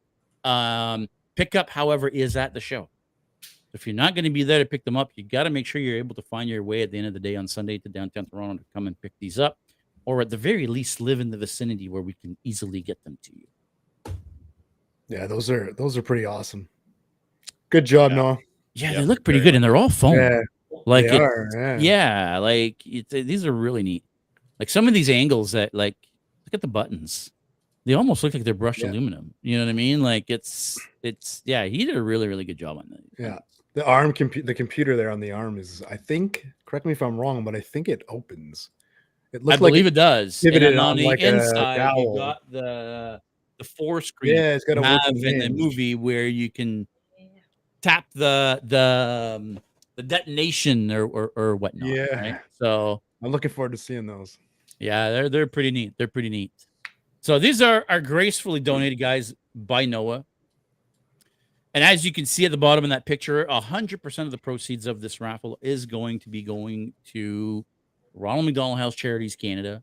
Um, 0.45 1.09
pickup, 1.37 1.69
however, 1.69 2.09
is 2.09 2.39
at 2.39 2.55
the 2.55 2.61
show. 2.61 2.89
If 3.75 3.87
you're 3.87 3.95
not 3.95 4.15
going 4.15 4.25
to 4.25 4.31
be 4.31 4.45
there 4.45 4.61
to 4.61 4.65
pick 4.65 4.83
them 4.87 4.97
up, 4.97 5.11
you 5.15 5.25
got 5.25 5.43
to 5.43 5.51
make 5.51 5.67
sure 5.67 5.79
you're 5.79 5.99
able 5.99 6.15
to 6.15 6.23
find 6.23 6.49
your 6.49 6.63
way 6.63 6.81
at 6.81 6.91
the 6.91 6.97
end 6.97 7.07
of 7.07 7.13
the 7.13 7.21
day 7.21 7.37
on 7.37 7.47
Sunday 7.47 7.77
to 7.77 7.89
downtown 7.91 8.25
Toronto 8.25 8.57
to 8.57 8.65
come 8.75 8.87
and 8.87 8.99
pick 9.03 9.13
these 9.21 9.39
up, 9.39 9.59
or 10.07 10.23
at 10.23 10.31
the 10.31 10.39
very 10.39 10.67
least, 10.67 10.99
live 11.03 11.21
in 11.21 11.31
the 11.31 11.37
vicinity 11.37 11.91
where 11.91 12.01
we 12.03 12.15
can 12.15 12.39
easily 12.45 12.81
get 12.81 13.05
them 13.05 13.19
to 13.25 13.33
you. 13.37 14.15
Yeah, 15.09 15.27
those 15.27 15.51
are 15.51 15.75
those 15.75 15.99
are 15.99 16.03
pretty 16.03 16.25
awesome. 16.25 16.67
Good 17.69 17.85
job, 17.85 18.13
Yeah. 18.13 18.17
Noah. 18.17 18.39
Yeah, 18.73 18.93
Yeah, 18.93 19.01
they 19.01 19.07
look 19.07 19.23
pretty 19.23 19.41
good, 19.41 19.55
and 19.55 19.63
they're 19.63 19.77
all 19.77 19.91
foam. 19.91 20.15
Yeah, 20.15 20.41
like 20.87 21.05
it- 21.07 21.21
are. 21.21 21.49
Yeah. 21.53 21.79
yeah 21.79 22.39
like 22.39 22.77
it, 22.87 23.09
these 23.09 23.45
are 23.45 23.53
really 23.53 23.83
neat 23.83 24.05
like 24.59 24.69
some 24.71 24.87
of 24.89 24.95
these 24.95 25.11
angles 25.11 25.53
that 25.53 25.75
like 25.75 25.97
look 26.47 26.55
at 26.55 26.61
the 26.61 26.69
buttons 26.69 27.31
they 27.87 27.95
almost 27.95 28.23
look 28.23 28.35
like 28.35 28.45
they're 28.45 28.55
brushed 28.55 28.81
Yeah. 28.83 28.91
aluminum 28.91 29.35
you 29.43 29.59
know 29.59 29.65
what 29.65 29.71
i 29.71 29.75
mean 29.75 30.03
like 30.03 30.31
it's 30.31 30.79
it's 31.03 31.43
yeah 31.45 31.65
he 31.65 31.85
did 31.85 31.97
a 31.97 32.03
really 32.03 32.29
really 32.29 32.45
good 32.45 32.59
job 32.59 32.79
on 32.79 32.87
that 32.91 33.01
Yeah. 33.19 33.39
The 33.75 33.87
arm 33.87 34.13
compu- 34.13 34.45
the 34.45 34.53
computer 34.53 34.97
there 34.97 35.11
on 35.13 35.21
the 35.21 35.31
arm 35.31 35.57
is 35.57 35.81
I 35.89 35.97
think 35.97 36.45
correct 36.67 36.85
me 36.87 36.91
if 36.91 37.03
I'm 37.03 37.17
wrong, 37.17 37.45
but 37.45 37.55
I 37.55 37.61
think 37.61 37.89
it 37.89 38.03
opens. 38.09 38.71
It 39.33 39.43
i 39.43 39.45
looks 39.45 39.61
like 39.61 39.71
believe 39.71 39.87
it 39.87 39.95
does 39.95 40.43
and 40.43 40.77
on 40.77 40.97
the 40.97 41.07
like 41.07 41.21
a 41.21 41.37
inside 41.37 41.95
you 41.97 42.17
got 42.17 42.39
the 42.51 43.23
the 43.59 43.65
four 43.65 44.01
screen 44.01 44.35
yeah, 44.35 44.55
it's 44.55 44.65
got 44.65 44.77
a 44.77 44.83
have 44.85 45.15
in 45.15 45.39
the 45.39 45.49
movie 45.51 45.95
where 45.95 46.27
you 46.27 46.51
can 46.51 46.89
tap 47.81 48.07
the 48.13 48.61
the 48.65 49.37
um, 49.41 49.61
the 50.01 50.07
detonation 50.07 50.91
or 50.91 51.05
or, 51.07 51.33
or 51.37 51.57
whatnot 51.57 51.89
Yeah. 51.89 52.15
right? 52.21 52.41
so 52.59 53.03
I'm 53.23 53.31
looking 53.31 53.51
forward 53.51 53.73
to 53.73 53.79
seeing 53.79 54.07
those. 54.07 54.39
Yeah, 54.79 55.11
they're 55.11 55.29
they're 55.29 55.47
pretty 55.47 55.71
neat. 55.71 55.95
They're 55.99 56.09
pretty 56.09 56.31
neat. 56.31 56.53
So 57.21 57.39
these 57.39 57.61
are 57.61 57.85
are 57.89 58.01
gracefully 58.01 58.61
donated 58.61 58.99
guys 58.99 59.35
by 59.55 59.85
Noah. 59.85 60.25
And 61.73 61.85
as 61.85 62.05
you 62.05 62.13
can 62.13 62.27
see 62.27 62.45
at 62.45 62.51
the 62.51 62.57
bottom 62.57 62.83
in 62.83 62.91
that 62.91 63.07
picture, 63.07 63.47
hundred 63.49 64.03
percent 64.03 64.27
of 64.27 64.33
the 64.33 64.39
proceeds 64.39 64.87
of 64.87 65.01
this 65.01 65.21
raffle 65.21 65.59
is 65.61 65.87
going 65.87 66.19
to 66.21 66.29
be 66.29 66.43
going 66.43 66.93
to 67.13 67.65
Ronald 68.15 68.47
McDonald 68.47 68.79
House 68.79 68.95
Charities 68.95 69.37
Canada. 69.37 69.83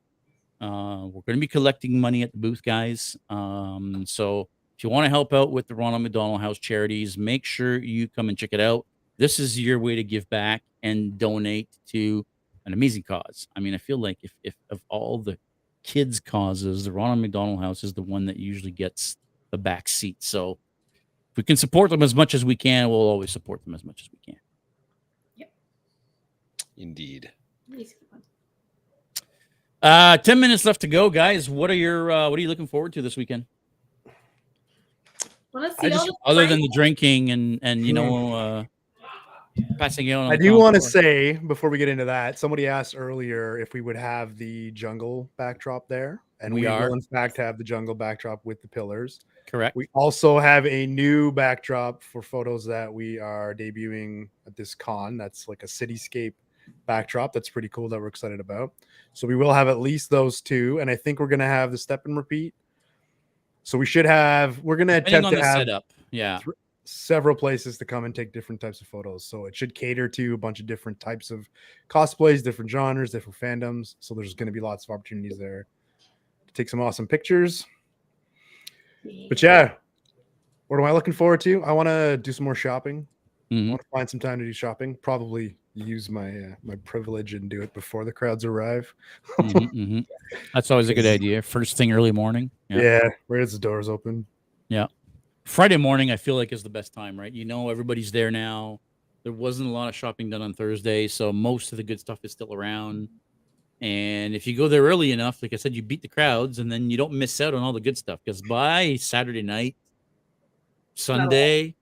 Uh, 0.59 1.05
we're 1.05 1.21
going 1.21 1.37
to 1.37 1.39
be 1.39 1.47
collecting 1.47 1.99
money 1.99 2.23
at 2.23 2.31
the 2.31 2.37
booth, 2.39 2.63
guys. 2.63 3.15
Um, 3.29 4.03
so 4.07 4.49
if 4.75 4.83
you 4.83 4.89
want 4.89 5.05
to 5.05 5.09
help 5.09 5.31
out 5.31 5.51
with 5.51 5.67
the 5.67 5.75
Ronald 5.75 6.01
McDonald 6.01 6.41
House 6.41 6.57
Charities, 6.57 7.17
make 7.17 7.45
sure 7.45 7.77
you 7.77 8.07
come 8.07 8.27
and 8.29 8.37
check 8.37 8.49
it 8.51 8.59
out. 8.59 8.85
This 9.17 9.39
is 9.39 9.59
your 9.59 9.79
way 9.79 9.95
to 9.95 10.03
give 10.03 10.29
back 10.29 10.63
and 10.83 11.17
donate 11.17 11.69
to 11.89 12.25
an 12.65 12.73
amazing 12.73 13.03
cause. 13.03 13.47
I 13.55 13.59
mean, 13.59 13.73
I 13.73 13.77
feel 13.77 13.97
like 13.97 14.19
if, 14.21 14.33
if 14.43 14.53
of 14.69 14.81
all 14.89 15.17
the 15.17 15.37
kids' 15.83 16.19
causes, 16.19 16.83
the 16.83 16.91
Ronald 16.91 17.19
McDonald 17.19 17.59
House 17.61 17.83
is 17.83 17.93
the 17.93 18.01
one 18.01 18.25
that 18.25 18.37
usually 18.37 18.71
gets 18.71 19.17
the 19.51 19.57
back 19.57 19.87
seat. 19.87 20.17
So 20.19 20.57
if 21.31 21.37
we 21.37 21.43
can 21.43 21.55
support 21.55 21.89
them 21.89 22.03
as 22.03 22.13
much 22.13 22.33
as 22.33 22.43
we 22.45 22.55
can, 22.55 22.89
we'll 22.89 22.99
always 22.99 23.31
support 23.31 23.63
them 23.63 23.73
as 23.73 23.83
much 23.83 24.01
as 24.03 24.09
we 24.11 24.33
can. 24.33 24.39
Yep. 25.37 25.51
Indeed. 26.77 27.31
Uh, 29.81 30.17
ten 30.17 30.39
minutes 30.39 30.65
left 30.65 30.81
to 30.81 30.87
go, 30.87 31.09
guys. 31.09 31.49
What 31.49 31.69
are 31.69 31.75
your 31.75 32.11
uh, 32.11 32.29
what 32.29 32.37
are 32.37 32.41
you 32.41 32.47
looking 32.47 32.67
forward 32.67 32.93
to 32.93 33.01
this 33.01 33.15
weekend? 33.15 33.45
Want 35.53 35.71
to 35.71 35.85
I 35.85 35.89
see 35.89 35.95
just- 35.95 36.11
Other 36.25 36.47
than 36.47 36.59
the 36.59 36.71
drinking 36.73 37.31
and 37.31 37.59
and 37.61 37.85
you 37.85 37.93
know 37.93 38.33
uh, 38.33 38.63
passing 39.77 40.11
out. 40.11 40.25
On 40.25 40.31
I 40.31 40.37
do 40.37 40.57
want 40.57 40.75
to 40.75 40.81
say 40.81 41.33
before 41.33 41.69
we 41.69 41.77
get 41.77 41.87
into 41.87 42.05
that, 42.05 42.37
somebody 42.39 42.67
asked 42.67 42.95
earlier 42.97 43.57
if 43.59 43.73
we 43.73 43.81
would 43.81 43.95
have 43.97 44.37
the 44.37 44.71
jungle 44.71 45.29
backdrop 45.37 45.87
there, 45.87 46.21
and 46.39 46.53
We 46.53 46.61
we, 46.61 46.67
are. 46.67 46.87
will 46.87 46.93
in 46.93 47.01
fact 47.01 47.37
have 47.37 47.57
the 47.57 47.63
jungle 47.63 47.95
backdrop 47.95 48.43
with 48.45 48.61
the 48.61 48.67
pillars. 48.67 49.19
correct. 49.47 49.75
We 49.75 49.87
also 49.93 50.39
have 50.39 50.65
a 50.65 50.85
new 50.87 51.31
backdrop 51.31 52.03
for 52.03 52.21
photos 52.21 52.65
that 52.65 52.93
we 52.93 53.19
are 53.19 53.55
debuting 53.55 54.29
at 54.45 54.55
this 54.55 54.75
con. 54.75 55.17
That's 55.17 55.47
like 55.47 55.63
a 55.63 55.67
cityscape 55.67 56.33
backdrop. 56.85 57.31
That's 57.33 57.49
pretty 57.49 57.69
cool 57.69 57.87
that 57.89 57.99
we're 57.99 58.07
excited 58.07 58.39
about. 58.41 58.73
So 59.13 59.25
we 59.27 59.35
will 59.35 59.53
have 59.53 59.67
at 59.69 59.79
least 59.79 60.09
those 60.09 60.41
two, 60.41 60.79
and 60.79 60.89
I 60.89 60.95
think 60.95 61.19
we're 61.19 61.27
gonna 61.27 61.45
have 61.45 61.71
the 61.71 61.77
step 61.77 62.05
and 62.05 62.17
repeat. 62.17 62.53
So 63.63 63.77
we 63.77 63.85
should 63.85 64.05
have. 64.05 64.59
We're 64.59 64.75
gonna 64.77 64.99
Depending 65.01 65.13
attempt 65.13 65.25
on 65.27 65.31
to 65.31 65.37
the 65.39 65.45
have 65.45 65.57
setup, 65.57 65.85
yeah. 66.11 66.39
Several 66.87 67.35
places 67.35 67.77
to 67.77 67.83
come 67.85 68.05
and 68.05 68.15
take 68.15 68.31
different 68.31 68.61
types 68.61 68.79
of 68.79 68.87
photos. 68.87 69.25
So 69.25 69.45
it 69.45 69.55
should 69.55 69.75
cater 69.75 70.07
to 70.07 70.33
a 70.33 70.37
bunch 70.37 70.61
of 70.61 70.65
different 70.65 70.99
types 70.99 71.31
of 71.31 71.47
cosplays, 71.89 72.41
different 72.41 72.71
genres, 72.71 73.11
different 73.11 73.37
fandoms. 73.37 73.95
So 73.99 74.15
there's 74.15 74.33
going 74.33 74.47
to 74.47 74.53
be 74.53 74.61
lots 74.61 74.85
of 74.87 74.93
opportunities 74.93 75.37
there 75.37 75.67
to 76.47 76.53
take 76.53 76.69
some 76.69 76.79
awesome 76.79 77.05
pictures. 77.05 77.65
But 79.27 79.41
yeah, 79.43 79.73
what 80.67 80.77
am 80.79 80.85
I 80.85 80.91
looking 80.91 81.13
forward 81.13 81.41
to? 81.41 81.61
I 81.63 81.73
want 81.73 81.87
to 81.87 82.17
do 82.17 82.31
some 82.31 82.45
more 82.45 82.55
shopping. 82.55 83.05
I 83.51 83.53
Mhm. 83.53 83.69
want 83.69 83.81
to 83.81 83.87
find 83.91 84.09
some 84.09 84.19
time 84.19 84.39
to 84.39 84.45
do 84.45 84.53
shopping. 84.53 84.95
Probably 84.95 85.55
use 85.73 86.09
my 86.09 86.29
uh, 86.29 86.55
my 86.63 86.75
privilege 86.77 87.33
and 87.33 87.49
do 87.49 87.61
it 87.61 87.73
before 87.73 88.03
the 88.05 88.11
crowds 88.11 88.43
arrive. 88.45 88.93
Mhm, 89.39 89.71
mhm. 89.73 90.07
That's 90.53 90.71
always 90.71 90.89
a 90.89 90.93
good 90.93 91.05
idea. 91.05 91.41
First 91.41 91.77
thing 91.77 91.91
early 91.91 92.11
morning. 92.11 92.49
Yeah. 92.69 92.81
Yeah, 92.81 93.09
where 93.27 93.39
does 93.39 93.53
the 93.53 93.59
doors 93.59 93.87
open? 93.89 94.25
Friday 95.47 95.77
morning, 95.77 96.11
I 96.11 96.17
feel 96.17 96.35
like 96.35 96.51
is 96.51 96.61
the 96.61 96.69
best 96.69 96.93
time, 96.93 97.17
right? 97.17 97.31
You 97.31 97.45
know, 97.45 97.69
everybody's 97.69 98.11
there 98.11 98.29
now. 98.29 98.81
There 99.23 99.31
wasn't 99.31 99.69
a 99.69 99.71
lot 99.71 99.87
of 99.87 99.95
shopping 99.95 100.29
done 100.29 100.41
on 100.41 100.53
Thursday, 100.53 101.07
so 101.07 101.31
most 101.31 101.71
of 101.71 101.77
the 101.77 101.83
good 101.83 102.01
stuff 102.01 102.19
is 102.23 102.33
still 102.33 102.53
around. 102.53 103.07
And 103.79 104.35
if 104.35 104.45
you 104.45 104.57
go 104.57 104.67
there 104.67 104.83
early 104.83 105.13
enough, 105.13 105.41
like 105.41 105.53
I 105.53 105.55
said, 105.55 105.73
you 105.73 105.81
beat 105.81 106.01
the 106.01 106.09
crowds, 106.09 106.59
and 106.59 106.69
then 106.69 106.91
you 106.91 106.97
don't 106.97 107.13
miss 107.13 107.39
out 107.39 107.53
on 107.53 107.63
all 107.63 107.71
the 107.71 107.79
good 107.79 107.97
stuff. 107.97 108.19
Because 108.23 108.41
by 108.41 108.97
Saturday 108.97 109.41
night, 109.41 109.77
Sunday, 110.95 111.75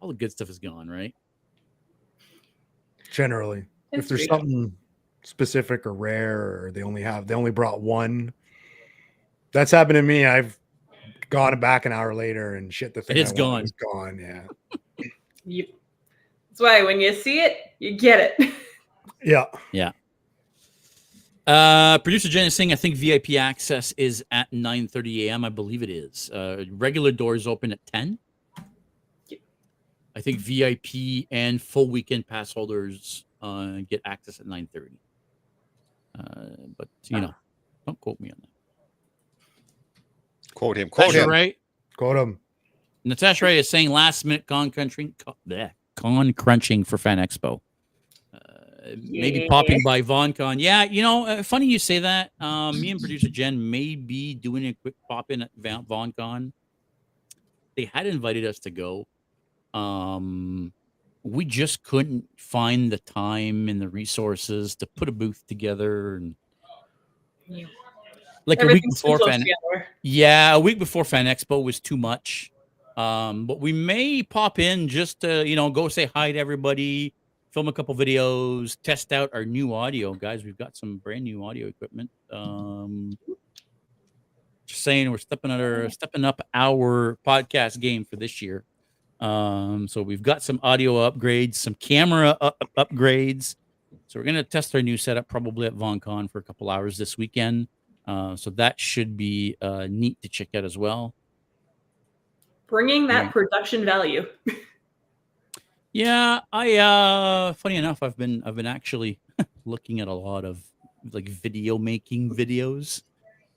all 0.00 0.08
the 0.08 0.14
good 0.14 0.30
stuff 0.30 0.48
is 0.48 0.60
gone, 0.60 0.88
right? 0.88 1.14
Generally, 3.10 3.66
if 3.90 4.08
there's 4.08 4.26
something 4.26 4.72
specific 5.24 5.84
or 5.84 5.92
rare, 5.92 6.64
or 6.64 6.70
they 6.72 6.84
only 6.84 7.02
have 7.02 7.26
they 7.26 7.34
only 7.34 7.50
brought 7.50 7.80
one. 7.80 8.32
That's 9.52 9.72
happened 9.72 9.96
to 9.96 10.02
me. 10.02 10.26
I've 10.26 10.58
gone 11.34 11.60
back 11.60 11.86
an 11.86 11.92
hour 11.92 12.14
later 12.14 12.54
and 12.54 12.72
shit. 12.72 12.94
The 12.94 13.02
thing 13.02 13.16
it's 13.16 13.32
gone. 13.32 13.62
It's 13.62 13.72
gone. 13.72 14.18
Yeah, 14.18 15.06
You, 15.44 15.66
that's 16.50 16.60
why 16.60 16.82
when 16.82 17.00
you 17.00 17.12
see 17.14 17.40
it, 17.40 17.58
you 17.78 17.96
get 17.96 18.34
it. 18.38 18.52
Yeah. 19.26 19.46
Yeah. 19.72 19.92
Uh, 21.46 21.98
producer 21.98 22.28
Jen 22.28 22.46
is 22.46 22.54
saying, 22.54 22.72
I 22.72 22.76
think 22.76 22.94
VIP 22.94 23.36
access 23.36 23.92
is 23.92 24.22
at 24.30 24.52
9 24.52 24.86
30 24.86 25.28
a.m. 25.28 25.44
I 25.44 25.48
believe 25.48 25.82
it 25.82 25.88
is. 25.88 26.30
Uh, 26.30 26.64
regular 26.72 27.10
doors 27.10 27.46
open 27.46 27.72
at 27.72 27.80
10. 27.86 28.18
Yep. 29.28 29.40
I 30.14 30.20
think 30.20 30.38
VIP 30.38 31.26
and 31.30 31.60
full 31.60 31.88
weekend 31.88 32.26
pass 32.26 32.52
holders 32.52 33.24
uh, 33.40 33.78
get 33.88 34.02
access 34.04 34.40
at 34.40 34.46
9 34.46 34.68
30. 34.72 34.90
Uh, 36.18 36.22
but, 36.76 36.88
you 37.08 37.20
know, 37.20 37.34
don't 37.86 38.00
quote 38.00 38.20
me 38.20 38.30
on 38.30 38.36
that. 38.40 38.53
Quote 40.54 40.76
him. 40.78 40.88
Quote 40.88 41.08
Natasha 41.08 41.24
him. 41.24 41.30
Ray, 41.30 41.56
Quote 41.96 42.16
him. 42.16 42.40
Natasha 43.04 43.44
Ray 43.44 43.58
is 43.58 43.68
saying 43.68 43.90
last 43.90 44.24
minute 44.24 44.46
con 44.46 44.70
crunching, 44.70 45.14
con, 45.18 45.70
con 45.96 46.32
crunching 46.32 46.84
for 46.84 46.96
Fan 46.98 47.18
Expo. 47.18 47.60
Uh, 48.32 48.38
maybe 49.02 49.40
Yeah. 49.40 49.46
popping 49.50 49.82
by 49.84 50.00
VonCon. 50.02 50.60
Yeah, 50.60 50.84
you 50.84 51.02
know, 51.02 51.26
uh, 51.26 51.42
funny 51.42 51.66
you 51.66 51.78
say 51.78 51.98
that. 52.00 52.32
Um, 52.40 52.80
me 52.80 52.90
and 52.90 53.00
producer 53.00 53.28
Jen 53.28 53.70
may 53.70 53.94
be 53.94 54.34
doing 54.34 54.66
a 54.66 54.74
quick 54.74 54.94
pop 55.08 55.30
in 55.30 55.42
at 55.42 55.50
Van- 55.56 55.84
VonCon. 55.84 56.52
They 57.76 57.86
had 57.92 58.06
invited 58.06 58.44
us 58.46 58.58
to 58.60 58.70
go. 58.70 59.06
Um, 59.74 60.72
we 61.24 61.44
just 61.44 61.82
couldn't 61.82 62.28
find 62.36 62.92
the 62.92 62.98
time 62.98 63.68
and 63.68 63.80
the 63.80 63.88
resources 63.88 64.76
to 64.76 64.86
put 64.86 65.08
a 65.08 65.12
booth 65.12 65.42
together 65.48 66.16
and 66.16 66.36
Yeah. 67.48 67.66
Like 68.46 68.62
a 68.62 68.66
week 68.66 68.84
before 68.88 69.18
Fan 69.18 69.40
together. 69.40 69.86
yeah, 70.02 70.54
a 70.54 70.60
week 70.60 70.78
before 70.78 71.04
Fan 71.04 71.26
Expo 71.26 71.62
was 71.62 71.80
too 71.80 71.96
much. 71.96 72.50
Um, 72.96 73.46
but 73.46 73.60
we 73.60 73.72
may 73.72 74.22
pop 74.22 74.58
in 74.58 74.88
just 74.88 75.20
to, 75.20 75.46
you 75.46 75.56
know, 75.56 75.70
go 75.70 75.88
say 75.88 76.10
hi 76.14 76.30
to 76.32 76.38
everybody, 76.38 77.12
film 77.50 77.68
a 77.68 77.72
couple 77.72 77.94
videos, 77.94 78.76
test 78.82 79.12
out 79.12 79.30
our 79.32 79.44
new 79.44 79.74
audio, 79.74 80.14
guys. 80.14 80.44
We've 80.44 80.58
got 80.58 80.76
some 80.76 80.98
brand 80.98 81.24
new 81.24 81.44
audio 81.44 81.66
equipment. 81.66 82.10
Um, 82.32 83.18
just 84.66 84.82
saying, 84.82 85.10
we're 85.10 85.18
stepping 85.18 85.50
up 85.50 85.60
our 85.60 85.90
stepping 85.90 86.24
up 86.24 86.40
our 86.54 87.18
podcast 87.26 87.80
game 87.80 88.04
for 88.04 88.16
this 88.16 88.40
year. 88.40 88.64
Um, 89.20 89.88
so 89.88 90.02
we've 90.02 90.22
got 90.22 90.42
some 90.42 90.60
audio 90.62 91.08
upgrades, 91.10 91.56
some 91.56 91.74
camera 91.74 92.36
up- 92.40 92.62
upgrades. 92.76 93.56
So 94.06 94.20
we're 94.20 94.24
gonna 94.24 94.44
test 94.44 94.74
our 94.74 94.82
new 94.82 94.96
setup 94.96 95.28
probably 95.28 95.66
at 95.66 95.74
VonCon 95.74 96.30
for 96.30 96.38
a 96.38 96.42
couple 96.42 96.70
hours 96.70 96.96
this 96.98 97.18
weekend. 97.18 97.68
Uh, 98.06 98.36
so 98.36 98.50
that 98.50 98.78
should 98.78 99.16
be 99.16 99.56
uh, 99.62 99.86
neat 99.88 100.20
to 100.22 100.28
check 100.28 100.48
out 100.54 100.64
as 100.64 100.76
well. 100.76 101.14
Bringing 102.66 103.06
that 103.08 103.26
Yeah. 103.26 103.30
production 103.30 103.84
value. 103.84 104.26
Yeah, 105.96 106.40
I 106.52 106.76
uh 106.78 107.52
funny 107.52 107.76
enough, 107.76 108.02
I've 108.02 108.16
been 108.16 108.42
I've 108.44 108.56
been 108.56 108.66
actually 108.66 109.20
looking 109.64 110.00
at 110.00 110.08
a 110.08 110.12
lot 110.12 110.44
of 110.44 110.58
like 111.12 111.28
video 111.28 111.78
making 111.78 112.30
videos 112.34 113.04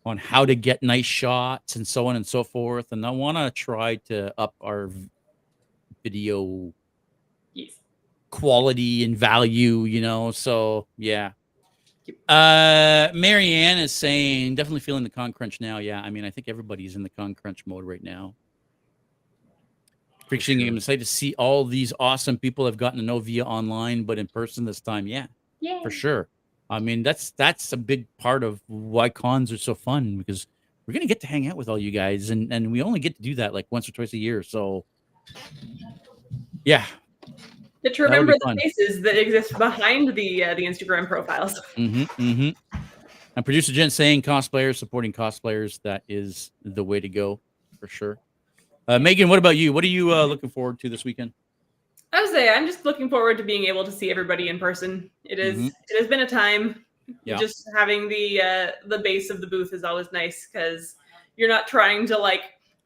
on 0.05 0.19
how 0.19 0.45
to 0.45 0.55
get 0.55 0.83
nice 0.83 1.07
shots 1.07 1.77
and 1.77 1.87
so 1.87 2.05
on 2.05 2.15
and 2.15 2.27
so 2.27 2.43
forth. 2.43 2.91
And 2.91 3.03
I 3.07 3.09
want 3.09 3.37
to 3.39 3.49
try 3.49 3.95
to 4.07 4.31
up 4.37 4.53
our 4.61 4.91
video 6.03 6.71
Yes. 7.55 7.73
quality 8.29 9.03
and 9.03 9.17
value, 9.17 9.85
you 9.85 10.01
know. 10.01 10.29
So 10.29 10.85
yeah. 10.95 11.31
Uh 12.29 13.09
Marianne 13.13 13.77
is 13.79 13.91
saying 13.91 14.55
definitely 14.55 14.79
feeling 14.79 15.03
the 15.03 15.09
con 15.09 15.33
crunch 15.33 15.59
now. 15.61 15.77
Yeah, 15.79 16.01
I 16.01 16.09
mean 16.09 16.23
I 16.25 16.29
think 16.29 16.47
everybody's 16.47 16.95
in 16.95 17.03
the 17.03 17.09
con 17.09 17.35
crunch 17.35 17.65
mode 17.65 17.83
right 17.83 18.03
now. 18.03 18.33
Appreciating 20.21 20.65
sure. 20.65 20.69
I'm 20.71 20.77
excited 20.77 20.99
to 20.99 21.05
see 21.05 21.33
all 21.37 21.63
these 21.63 21.93
awesome 21.99 22.37
people 22.37 22.67
I've 22.67 22.75
gotten 22.77 22.99
to 22.99 23.05
know 23.05 23.19
via 23.19 23.45
online, 23.45 24.03
but 24.03 24.19
in 24.19 24.27
person 24.27 24.65
this 24.65 24.81
time. 24.81 25.07
Yeah, 25.07 25.27
Yeah. 25.61 25.81
for 25.81 25.89
sure. 25.89 26.27
I 26.69 26.79
mean, 26.79 27.01
that's 27.01 27.31
that's 27.31 27.71
a 27.71 27.77
big 27.77 28.07
part 28.17 28.43
of 28.43 28.61
why 28.67 29.07
cons 29.07 29.51
are 29.53 29.57
so 29.57 29.73
fun 29.73 30.17
because 30.17 30.47
we're 30.85 30.93
gonna 30.93 31.05
get 31.05 31.21
to 31.21 31.27
hang 31.27 31.47
out 31.47 31.55
with 31.55 31.69
all 31.69 31.77
you 31.79 31.91
guys, 31.91 32.29
and 32.29 32.51
and 32.51 32.71
we 32.73 32.81
only 32.81 32.99
get 32.99 33.15
to 33.15 33.21
do 33.21 33.35
that 33.35 33.53
like 33.53 33.67
once 33.69 33.87
or 33.87 33.93
twice 33.93 34.11
a 34.13 34.17
year. 34.17 34.43
So, 34.43 34.83
yeah, 36.65 36.85
Get 37.25 37.39
to 37.85 38.03
remember 38.03 38.33
the 38.33 38.39
fun. 38.43 38.57
faces 38.57 39.01
that 39.03 39.17
exist 39.19 39.57
behind 39.57 40.13
the 40.15 40.43
uh, 40.43 40.53
the 40.55 40.63
Instagram 40.63 41.07
profiles. 41.07 41.59
Mm-hmm, 41.75 42.03
mm-hmm. 42.03 42.79
And 43.35 43.45
producer 43.45 43.71
Jen 43.71 43.89
saying 43.89 44.23
cosplayers 44.23 44.77
supporting 44.77 45.13
cosplayers. 45.13 45.79
That 45.83 46.03
is 46.07 46.51
the 46.63 46.83
way 46.83 46.99
to 46.99 47.07
go 47.09 47.39
for 47.79 47.87
sure. 47.87 48.17
Uh, 48.87 48.97
Megan, 48.99 49.29
what 49.29 49.37
about 49.39 49.57
you? 49.57 49.73
What 49.73 49.83
are 49.83 49.87
you 49.87 50.13
uh, 50.13 50.25
looking 50.25 50.49
forward 50.49 50.79
to 50.79 50.89
this 50.89 51.03
weekend? 51.03 51.33
I 52.13 52.21
would 52.21 52.31
say 52.31 52.49
I'm 52.49 52.65
just 52.65 52.85
looking 52.85 53.09
forward 53.09 53.37
to 53.37 53.43
being 53.43 53.65
able 53.65 53.83
to 53.83 53.91
see 53.91 54.09
everybody 54.09 54.47
in 54.47 54.57
person. 54.59 55.09
It 55.25 55.39
is- 55.39 55.57
Mhm. 55.57 55.67
it 55.89 55.99
has 55.99 56.07
been 56.07 56.21
a 56.21 56.27
time. 56.27 56.85
Yeah. 57.25 57.37
Just 57.37 57.69
having 57.75 58.07
the 58.09 58.41
uh, 58.41 58.71
the 58.87 58.99
base 58.99 59.29
of 59.29 59.39
the 59.41 59.47
booth 59.47 59.71
is 59.73 59.83
always 59.83 60.07
nice 60.11 60.47
because 60.51 60.95
you're 61.35 61.49
not 61.49 61.67
trying 61.67 62.05
to 62.07 62.17
like 62.17 62.43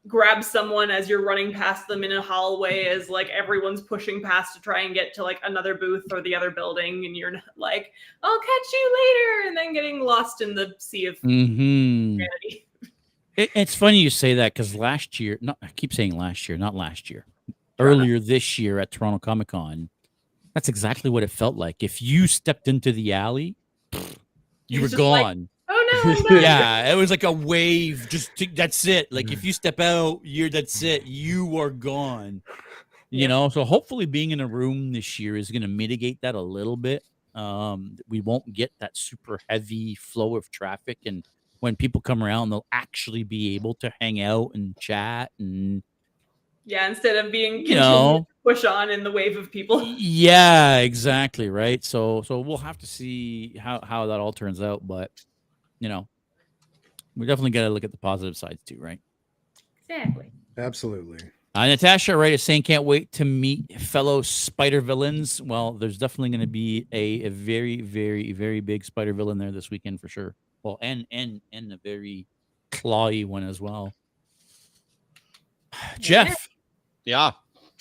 grab 0.08 0.42
someone 0.42 0.90
as 0.90 1.08
you're 1.08 1.24
running 1.24 1.52
past 1.52 1.86
them 1.86 2.02
in 2.02 2.10
a 2.12 2.20
hallway 2.20 2.86
as 2.86 3.08
like 3.08 3.28
everyone's 3.28 3.80
pushing 3.80 4.20
past 4.20 4.52
to 4.54 4.60
try 4.60 4.80
and 4.80 4.94
get 4.94 5.14
to 5.14 5.22
like 5.22 5.38
another 5.44 5.74
booth 5.76 6.04
or 6.12 6.20
the 6.22 6.34
other 6.34 6.50
building 6.50 7.06
and 7.06 7.16
you're 7.16 7.30
not 7.30 7.44
like 7.56 7.92
I'll 8.22 8.40
catch 8.40 8.72
you 8.72 8.96
later 8.98 9.48
and 9.48 9.56
then 9.56 9.72
getting 9.72 10.00
lost 10.00 10.40
in 10.40 10.54
the 10.54 10.74
sea 10.78 11.06
of 11.06 11.14
Mm-hmm. 11.20 12.18
humanity. 12.18 12.66
It, 13.36 13.50
it's 13.54 13.74
funny 13.74 13.98
you 13.98 14.10
say 14.10 14.34
that 14.34 14.52
because 14.54 14.74
last 14.74 15.18
year, 15.20 15.38
not 15.40 15.56
I 15.62 15.68
keep 15.76 15.94
saying 15.94 16.16
last 16.18 16.48
year, 16.48 16.58
not 16.58 16.74
last 16.74 17.08
year, 17.08 17.24
earlier 17.78 18.18
this 18.18 18.58
year 18.58 18.78
at 18.78 18.90
Toronto 18.90 19.18
Comic 19.18 19.48
Con, 19.48 19.88
that's 20.52 20.68
exactly 20.68 21.10
what 21.10 21.22
it 21.22 21.30
felt 21.30 21.56
like. 21.56 21.82
If 21.82 22.02
you 22.02 22.26
stepped 22.26 22.68
into 22.68 22.92
the 22.92 23.12
alley, 23.14 23.56
you 23.92 24.00
You're 24.68 24.82
were 24.82 24.96
gone 24.96 25.22
like, 25.22 25.38
gone. 25.92 26.02
No, 26.04 26.36
I'm 26.36 26.42
done. 26.42 26.42
yeah, 26.42 26.92
it 26.92 26.96
was 26.96 27.10
like 27.10 27.24
a 27.24 27.32
wave. 27.32 28.08
Just 28.08 28.34
to, 28.36 28.46
that's 28.46 28.86
it. 28.86 29.10
Like 29.12 29.30
if 29.32 29.44
you 29.44 29.52
step 29.52 29.80
out, 29.80 30.20
you're 30.22 30.48
that's 30.50 30.82
it. 30.82 31.04
You 31.04 31.58
are 31.58 31.70
gone. 31.70 32.42
You 33.10 33.22
Yeah. 33.22 33.26
know. 33.28 33.48
So 33.48 33.64
hopefully, 33.64 34.06
being 34.06 34.30
in 34.30 34.40
a 34.40 34.46
room 34.46 34.92
this 34.92 35.18
year 35.18 35.36
is 35.36 35.50
going 35.50 35.62
to 35.62 35.68
mitigate 35.68 36.20
that 36.22 36.34
a 36.34 36.40
little 36.40 36.76
bit. 36.76 37.02
Um, 37.34 37.96
we 38.08 38.20
won't 38.20 38.52
get 38.52 38.72
that 38.80 38.96
super 38.96 39.38
heavy 39.48 39.94
flow 39.94 40.36
of 40.36 40.50
traffic, 40.50 40.98
and 41.06 41.24
when 41.60 41.76
people 41.76 42.00
come 42.00 42.22
around, 42.22 42.50
they'll 42.50 42.66
actually 42.72 43.22
be 43.22 43.54
able 43.54 43.74
to 43.76 43.92
hang 44.00 44.20
out 44.20 44.50
and 44.54 44.76
chat 44.78 45.30
and 45.38 45.82
Yeah, 46.64 46.88
instead 46.88 47.16
of 47.24 47.30
being 47.32 47.64
you 47.66 47.74
know 47.76 48.26
push 48.44 48.64
on 48.64 48.90
in 48.90 49.04
the 49.04 49.10
wave 49.10 49.36
of 49.36 49.50
people. 49.52 49.82
yeah 49.96 50.78
exactly 50.78 51.48
right 51.48 51.84
so 51.84 52.22
so 52.22 52.40
we'll 52.40 52.56
have 52.56 52.76
to 52.78 52.86
see 52.86 53.56
how 53.56 53.80
how 53.82 54.06
that 54.06 54.18
all 54.20 54.32
turns 54.32 54.60
out 54.60 54.84
but 54.86 55.10
you 55.82 55.88
know 55.88 56.06
we 57.16 57.26
definitely 57.26 57.50
got 57.50 57.62
to 57.62 57.68
look 57.70 57.82
at 57.84 57.90
the 57.90 57.98
positive 57.98 58.36
sides 58.36 58.62
too 58.64 58.78
right 58.78 59.00
Exactly. 59.88 60.30
Absolutely. 60.56 61.18
uh, 61.54 61.66
Natasha 61.66 62.16
Ray 62.16 62.32
is 62.34 62.42
saying 62.42 62.62
can't 62.62 62.84
wait 62.84 63.10
to 63.12 63.24
meet 63.24 63.78
fellow 63.80 64.22
spider 64.22 64.80
villains 64.80 65.42
well 65.42 65.72
there's 65.72 65.98
definitely 65.98 66.30
going 66.30 66.40
to 66.40 66.46
be 66.46 66.86
a, 66.92 67.24
a 67.24 67.28
very 67.30 67.80
very 67.80 68.32
very 68.32 68.60
big 68.60 68.84
spider 68.84 69.12
villain 69.12 69.38
there 69.38 69.50
this 69.50 69.70
weekend 69.70 70.00
for 70.00 70.08
sure 70.08 70.34
well 70.62 70.78
and 70.80 71.04
and 71.10 71.40
and 71.52 71.72
a 71.72 71.76
very 71.78 72.26
clawy 72.70 73.24
one 73.26 73.42
as 73.42 73.60
well 73.60 73.92
jeff 75.98 76.48
Yeah. 77.04 77.32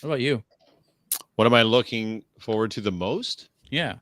what 0.02 0.10
about 0.10 0.22
you 0.22 0.44
What 1.36 1.46
am 1.46 1.54
I 1.54 1.62
looking 1.62 2.24
forward 2.40 2.72
to 2.72 2.82
the 2.82 2.92
most? 2.92 3.50
yeah 3.70 3.96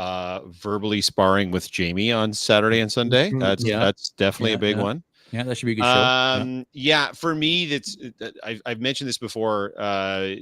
Uh, 0.00 0.40
verbally 0.48 1.00
sparring 1.02 1.50
with 1.50 1.70
Jamie 1.70 2.10
on 2.10 2.32
Saturday 2.32 2.80
and 2.80 2.90
Sunday. 2.90 3.30
Mhm. 3.30 3.40
That's 3.40 3.64
Yeah. 3.64 3.80
that's 3.80 4.10
definitely 4.10 4.52
Yeah, 4.52 4.56
a 4.56 4.60
big 4.60 4.76
yeah. 4.78 4.82
one. 4.82 5.02
yeah 5.30 5.42
that 5.42 5.56
should 5.58 5.66
be 5.66 5.72
a 5.72 5.74
good 5.74 5.82
show 5.84 5.88
Yeah. 5.88 6.32
Um, 6.40 6.66
yeah. 6.72 7.12
for 7.12 7.34
me, 7.34 7.66
that's 7.66 7.98
uh, 8.22 8.30
I've, 8.42 8.62
I've 8.64 8.80
mentioned 8.80 9.08
this 9.08 9.18
before. 9.18 9.74
Uh, 9.76 10.36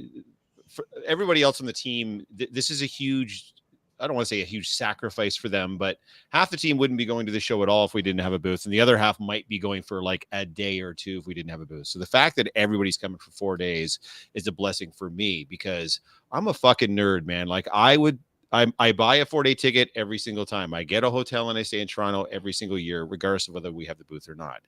for 0.69 0.85
everybody 1.05 1.41
else 1.41 1.59
on 1.59 1.65
the 1.67 1.73
team, 1.73 2.25
th- 2.37 2.51
this 2.53 2.69
is 2.69 2.81
a 2.81 2.85
huge. 2.85 3.53
I 4.01 4.07
don't 4.07 4.15
want 4.15 4.25
to 4.29 4.33
say 4.33 4.41
a 4.41 4.45
huge 4.45 4.69
sacrifice 4.69 5.35
for 5.35 5.49
them, 5.49 5.77
but 5.77 5.97
half 6.29 6.49
the 6.49 6.55
team 6.55 6.77
wouldn't 6.77 6.97
be 6.97 7.03
going 7.03 7.25
to 7.25 7.33
the 7.33 7.39
show 7.41 7.61
at 7.63 7.67
all 7.67 7.83
if 7.83 7.93
we 7.93 8.01
didn't 8.01 8.21
have 8.21 8.31
a 8.31 8.39
booth, 8.39 8.63
and 8.63 8.73
the 8.73 8.79
other 8.79 8.97
half 8.97 9.19
might 9.19 9.45
be 9.49 9.59
going 9.59 9.81
for 9.83 10.01
like 10.01 10.25
a 10.31 10.45
day 10.45 10.79
or 10.79 10.93
two 10.93 11.19
if 11.19 11.27
we 11.27 11.33
didn't 11.33 11.49
have 11.51 11.59
a 11.59 11.65
booth. 11.65 11.87
So 11.87 11.99
the 11.99 12.05
fact 12.05 12.37
that 12.37 12.49
everybody's 12.55 12.95
coming 12.95 13.17
for 13.17 13.31
four 13.31 13.57
days 13.57 13.99
is 14.35 14.47
a 14.47 14.53
blessing 14.53 14.91
for 14.93 15.09
me 15.09 15.45
because 15.49 15.99
I'm 16.31 16.47
a 16.47 16.53
fucking 16.53 16.91
nerd, 16.91 17.25
man. 17.25 17.47
Like 17.47 17.67
I 17.73 17.97
would 17.97 18.19
I 18.51 18.71
I 18.79 18.91
buy 18.91 19.17
a 19.17 19.25
four 19.25 19.43
day 19.43 19.55
ticket 19.55 19.89
every 19.95 20.17
single 20.17 20.45
time. 20.45 20.73
I 20.73 20.83
get 20.83 21.03
a 21.03 21.09
hotel 21.09 21.49
and 21.49 21.59
I 21.59 21.63
stay 21.63 21.81
in 21.81 21.87
Toronto 21.87 22.23
every 22.31 22.53
single 22.53 22.79
year, 22.79 23.03
regardless 23.03 23.47
of 23.47 23.53
whether 23.53 23.71
we 23.71 23.85
have 23.85 23.97
the 23.97 24.05
booth 24.05 24.27
or 24.27 24.35
not. 24.35 24.61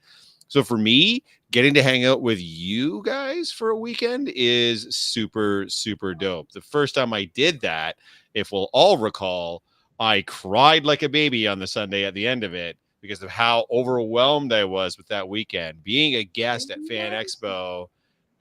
So 0.48 0.62
for 0.62 0.76
me, 0.76 1.24
getting 1.50 1.72
to 1.74 1.82
hang 1.82 2.04
out 2.04 2.20
with 2.20 2.38
you 2.38 3.02
guys 3.04 3.50
for 3.50 3.70
a 3.70 3.78
weekend 3.78 4.30
is 4.34 4.94
super 4.94 5.66
super 5.68 6.14
dope. 6.14 6.52
The 6.52 6.60
first 6.60 6.94
time 6.94 7.12
I 7.12 7.24
did 7.24 7.60
that, 7.62 7.96
if 8.34 8.52
we'll 8.52 8.68
all 8.72 8.98
recall, 8.98 9.62
I 9.98 10.22
cried 10.22 10.84
like 10.84 11.02
a 11.02 11.08
baby 11.08 11.48
on 11.48 11.58
the 11.58 11.66
Sunday 11.66 12.04
at 12.04 12.14
the 12.14 12.26
end 12.26 12.44
of 12.44 12.54
it 12.54 12.76
because 13.00 13.22
of 13.22 13.30
how 13.30 13.66
overwhelmed 13.70 14.52
I 14.52 14.64
was 14.64 14.96
with 14.96 15.08
that 15.08 15.28
weekend. 15.28 15.82
Being 15.82 16.14
a 16.14 16.24
guest 16.24 16.70
at 16.70 16.78
Fan 16.88 17.12
Expo 17.12 17.88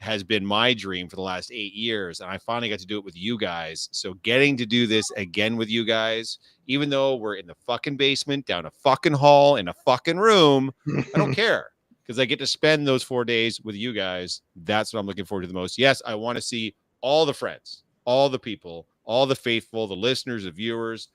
has 0.01 0.23
been 0.23 0.43
my 0.43 0.73
dream 0.73 1.07
for 1.07 1.15
the 1.15 1.21
last 1.21 1.51
eight 1.51 1.73
years. 1.73 2.21
And 2.21 2.29
I 2.29 2.39
finally 2.39 2.69
got 2.69 2.79
to 2.79 2.87
do 2.87 2.97
it 2.97 3.05
with 3.05 3.15
you 3.15 3.37
guys. 3.37 3.87
So 3.91 4.15
getting 4.15 4.57
to 4.57 4.65
do 4.65 4.87
this 4.87 5.09
again 5.11 5.57
with 5.57 5.69
you 5.69 5.85
guys, 5.85 6.39
even 6.65 6.89
though 6.89 7.15
we're 7.15 7.35
in 7.35 7.45
the 7.45 7.53
fucking 7.67 7.97
basement, 7.97 8.47
down 8.47 8.65
a 8.65 8.71
fucking 8.71 9.13
hall, 9.13 9.57
in 9.57 9.67
a 9.67 9.73
fucking 9.73 10.17
room, 10.17 10.71
I 10.87 11.17
don't 11.17 11.33
care 11.35 11.69
because 12.01 12.17
I 12.17 12.25
get 12.25 12.39
to 12.39 12.47
spend 12.47 12.87
those 12.87 13.03
four 13.03 13.23
days 13.23 13.61
with 13.61 13.75
you 13.75 13.93
guys. 13.93 14.41
That's 14.55 14.91
what 14.91 14.99
I'm 14.99 15.05
looking 15.05 15.23
forward 15.23 15.43
to 15.43 15.47
the 15.47 15.53
most. 15.53 15.77
Yes, 15.77 16.01
I 16.03 16.15
want 16.15 16.35
to 16.35 16.41
see 16.41 16.73
all 17.01 17.27
the 17.27 17.33
friends, 17.33 17.83
all 18.03 18.27
the 18.27 18.39
people, 18.39 18.87
all 19.03 19.27
the 19.27 19.35
faithful, 19.35 19.85
the 19.85 19.95
listeners, 19.95 20.45
the 20.45 20.51
viewers, 20.51 21.09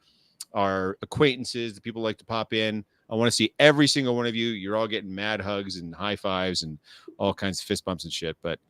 our 0.54 0.96
acquaintances, 1.02 1.74
the 1.74 1.80
people 1.80 2.02
like 2.02 2.18
to 2.18 2.24
pop 2.24 2.52
in. 2.52 2.84
I 3.10 3.16
want 3.16 3.26
to 3.26 3.34
see 3.34 3.52
every 3.58 3.88
single 3.88 4.14
one 4.14 4.26
of 4.26 4.36
you. 4.36 4.48
You're 4.48 4.76
all 4.76 4.86
getting 4.86 5.12
mad 5.12 5.40
hugs 5.40 5.76
and 5.76 5.92
high 5.92 6.16
fives 6.16 6.62
and 6.62 6.78
all 7.18 7.34
kinds 7.34 7.60
of 7.60 7.66
fist 7.66 7.84
bumps 7.84 8.04
and 8.04 8.12
shit. 8.12 8.36
But 8.42 8.60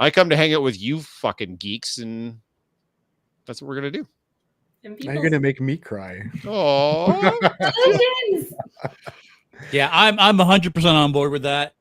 I 0.00 0.10
come 0.10 0.30
to 0.30 0.36
hang 0.36 0.54
out 0.54 0.62
with 0.62 0.80
you 0.80 1.00
fucking 1.00 1.56
geeks, 1.56 1.98
and 1.98 2.40
that's 3.46 3.60
what 3.60 3.68
we're 3.68 3.74
gonna 3.74 3.90
do. 3.90 4.06
And 4.82 4.98
Now 5.04 5.12
you're 5.12 5.22
gonna 5.22 5.38
make 5.38 5.60
me 5.60 5.76
cry. 5.76 6.22
Oh, 6.46 7.38
Yeah, 9.72 9.90
I'm 9.92 10.18
I'm 10.18 10.38
100% 10.38 10.84
on 10.86 11.12
board 11.12 11.32
with 11.32 11.42
that. 11.42 11.74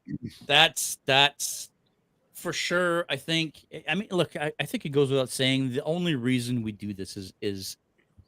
That's 0.46 0.98
that's 1.06 1.70
for 2.34 2.52
sure. 2.52 3.06
I 3.10 3.16
think 3.16 3.66
I 3.88 3.96
mean 3.96 4.10
look, 4.12 4.36
I, 4.36 4.52
I 4.60 4.66
think 4.66 4.86
it 4.86 4.90
goes 4.90 5.10
without 5.10 5.30
saying 5.30 5.72
the 5.72 5.84
only 5.84 6.16
reason 6.16 6.62
we 6.62 6.74
do 6.74 6.94
this 6.94 7.16
is 7.16 7.34
is 7.42 7.78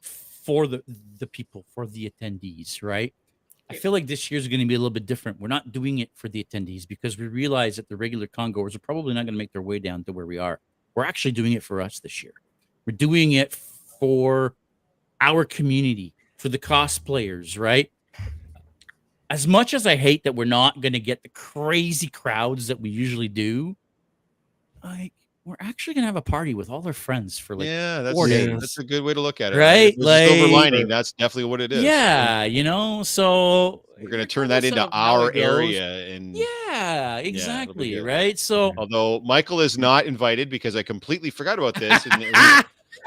for 0.00 0.66
the 0.66 0.82
the 1.18 1.26
people, 1.26 1.66
for 1.74 1.86
the 1.86 2.10
attendees, 2.10 2.82
right? 2.82 3.12
I 3.72 3.76
feel 3.76 3.92
like 3.92 4.06
this 4.06 4.30
year's 4.30 4.48
going 4.48 4.60
to 4.60 4.66
be 4.66 4.74
a 4.74 4.78
little 4.78 4.90
bit 4.90 5.06
different. 5.06 5.40
We're 5.40 5.48
not 5.48 5.72
doing 5.72 5.98
it 5.98 6.10
for 6.14 6.28
the 6.28 6.44
attendees 6.44 6.86
because 6.86 7.16
we 7.16 7.26
realize 7.26 7.76
that 7.76 7.88
the 7.88 7.96
regular 7.96 8.26
congoers 8.26 8.76
are 8.76 8.80
probably 8.80 9.14
not 9.14 9.24
going 9.24 9.34
to 9.34 9.38
make 9.38 9.52
their 9.52 9.62
way 9.62 9.78
down 9.78 10.04
to 10.04 10.12
where 10.12 10.26
we 10.26 10.38
are. 10.38 10.60
We're 10.94 11.04
actually 11.04 11.32
doing 11.32 11.52
it 11.52 11.62
for 11.62 11.80
us 11.80 11.98
this 12.00 12.22
year. 12.22 12.34
We're 12.86 12.96
doing 12.96 13.32
it 13.32 13.52
for 13.52 14.54
our 15.20 15.44
community, 15.44 16.14
for 16.36 16.48
the 16.48 16.58
cosplayers, 16.58 17.58
right? 17.58 17.90
as 19.32 19.48
much 19.48 19.72
as 19.72 19.86
I 19.86 19.96
hate 19.96 20.24
that 20.24 20.34
we're 20.34 20.44
not 20.44 20.82
going 20.82 20.92
to 20.92 21.00
get 21.00 21.22
the 21.22 21.30
crazy 21.30 22.08
crowds 22.08 22.66
that 22.66 22.78
we 22.78 22.90
usually 22.90 23.28
do, 23.28 23.74
like 24.84 25.14
we're 25.44 25.56
actually 25.58 25.94
going 25.94 26.02
to 26.02 26.06
have 26.06 26.16
a 26.16 26.22
party 26.22 26.54
with 26.54 26.70
all 26.70 26.86
our 26.86 26.92
friends 26.92 27.36
for 27.38 27.56
like 27.56 27.66
yeah, 27.66 28.00
that's 28.00 28.14
four 28.14 28.28
days. 28.28 28.48
that's 28.60 28.78
a 28.78 28.84
good 28.84 29.02
way 29.02 29.12
to 29.12 29.20
look 29.20 29.40
at 29.40 29.52
it. 29.52 29.56
Right? 29.56 29.92
If 29.92 29.98
there's 29.98 30.30
silver 30.30 30.52
Like- 30.52 30.64
lining. 30.72 30.88
That's 30.88 31.12
definitely 31.12 31.50
what 31.50 31.60
it 31.60 31.72
is. 31.72 31.82
yeah, 31.82 32.44
you 32.44 32.62
know, 32.62 33.02
so 33.02 33.82
we're 34.00 34.08
gonna 34.08 34.24
turn 34.26 34.48
that 34.48 34.62
into 34.64 34.88
our 34.90 35.32
area, 35.34 36.14
and 36.14 36.36
Yeah, 36.36 37.16
exactly, 37.18 37.90
good. 37.90 38.04
right? 38.04 38.38
So 38.38 38.72
although 38.76 39.20
Michael 39.20 39.60
is 39.60 39.76
not 39.76 40.06
invited 40.06 40.48
because 40.48 40.76
I 40.76 40.82
completely 40.84 41.30
forgot 41.30 41.58
about 41.58 41.74
this. 41.80 42.06
And 42.06 42.22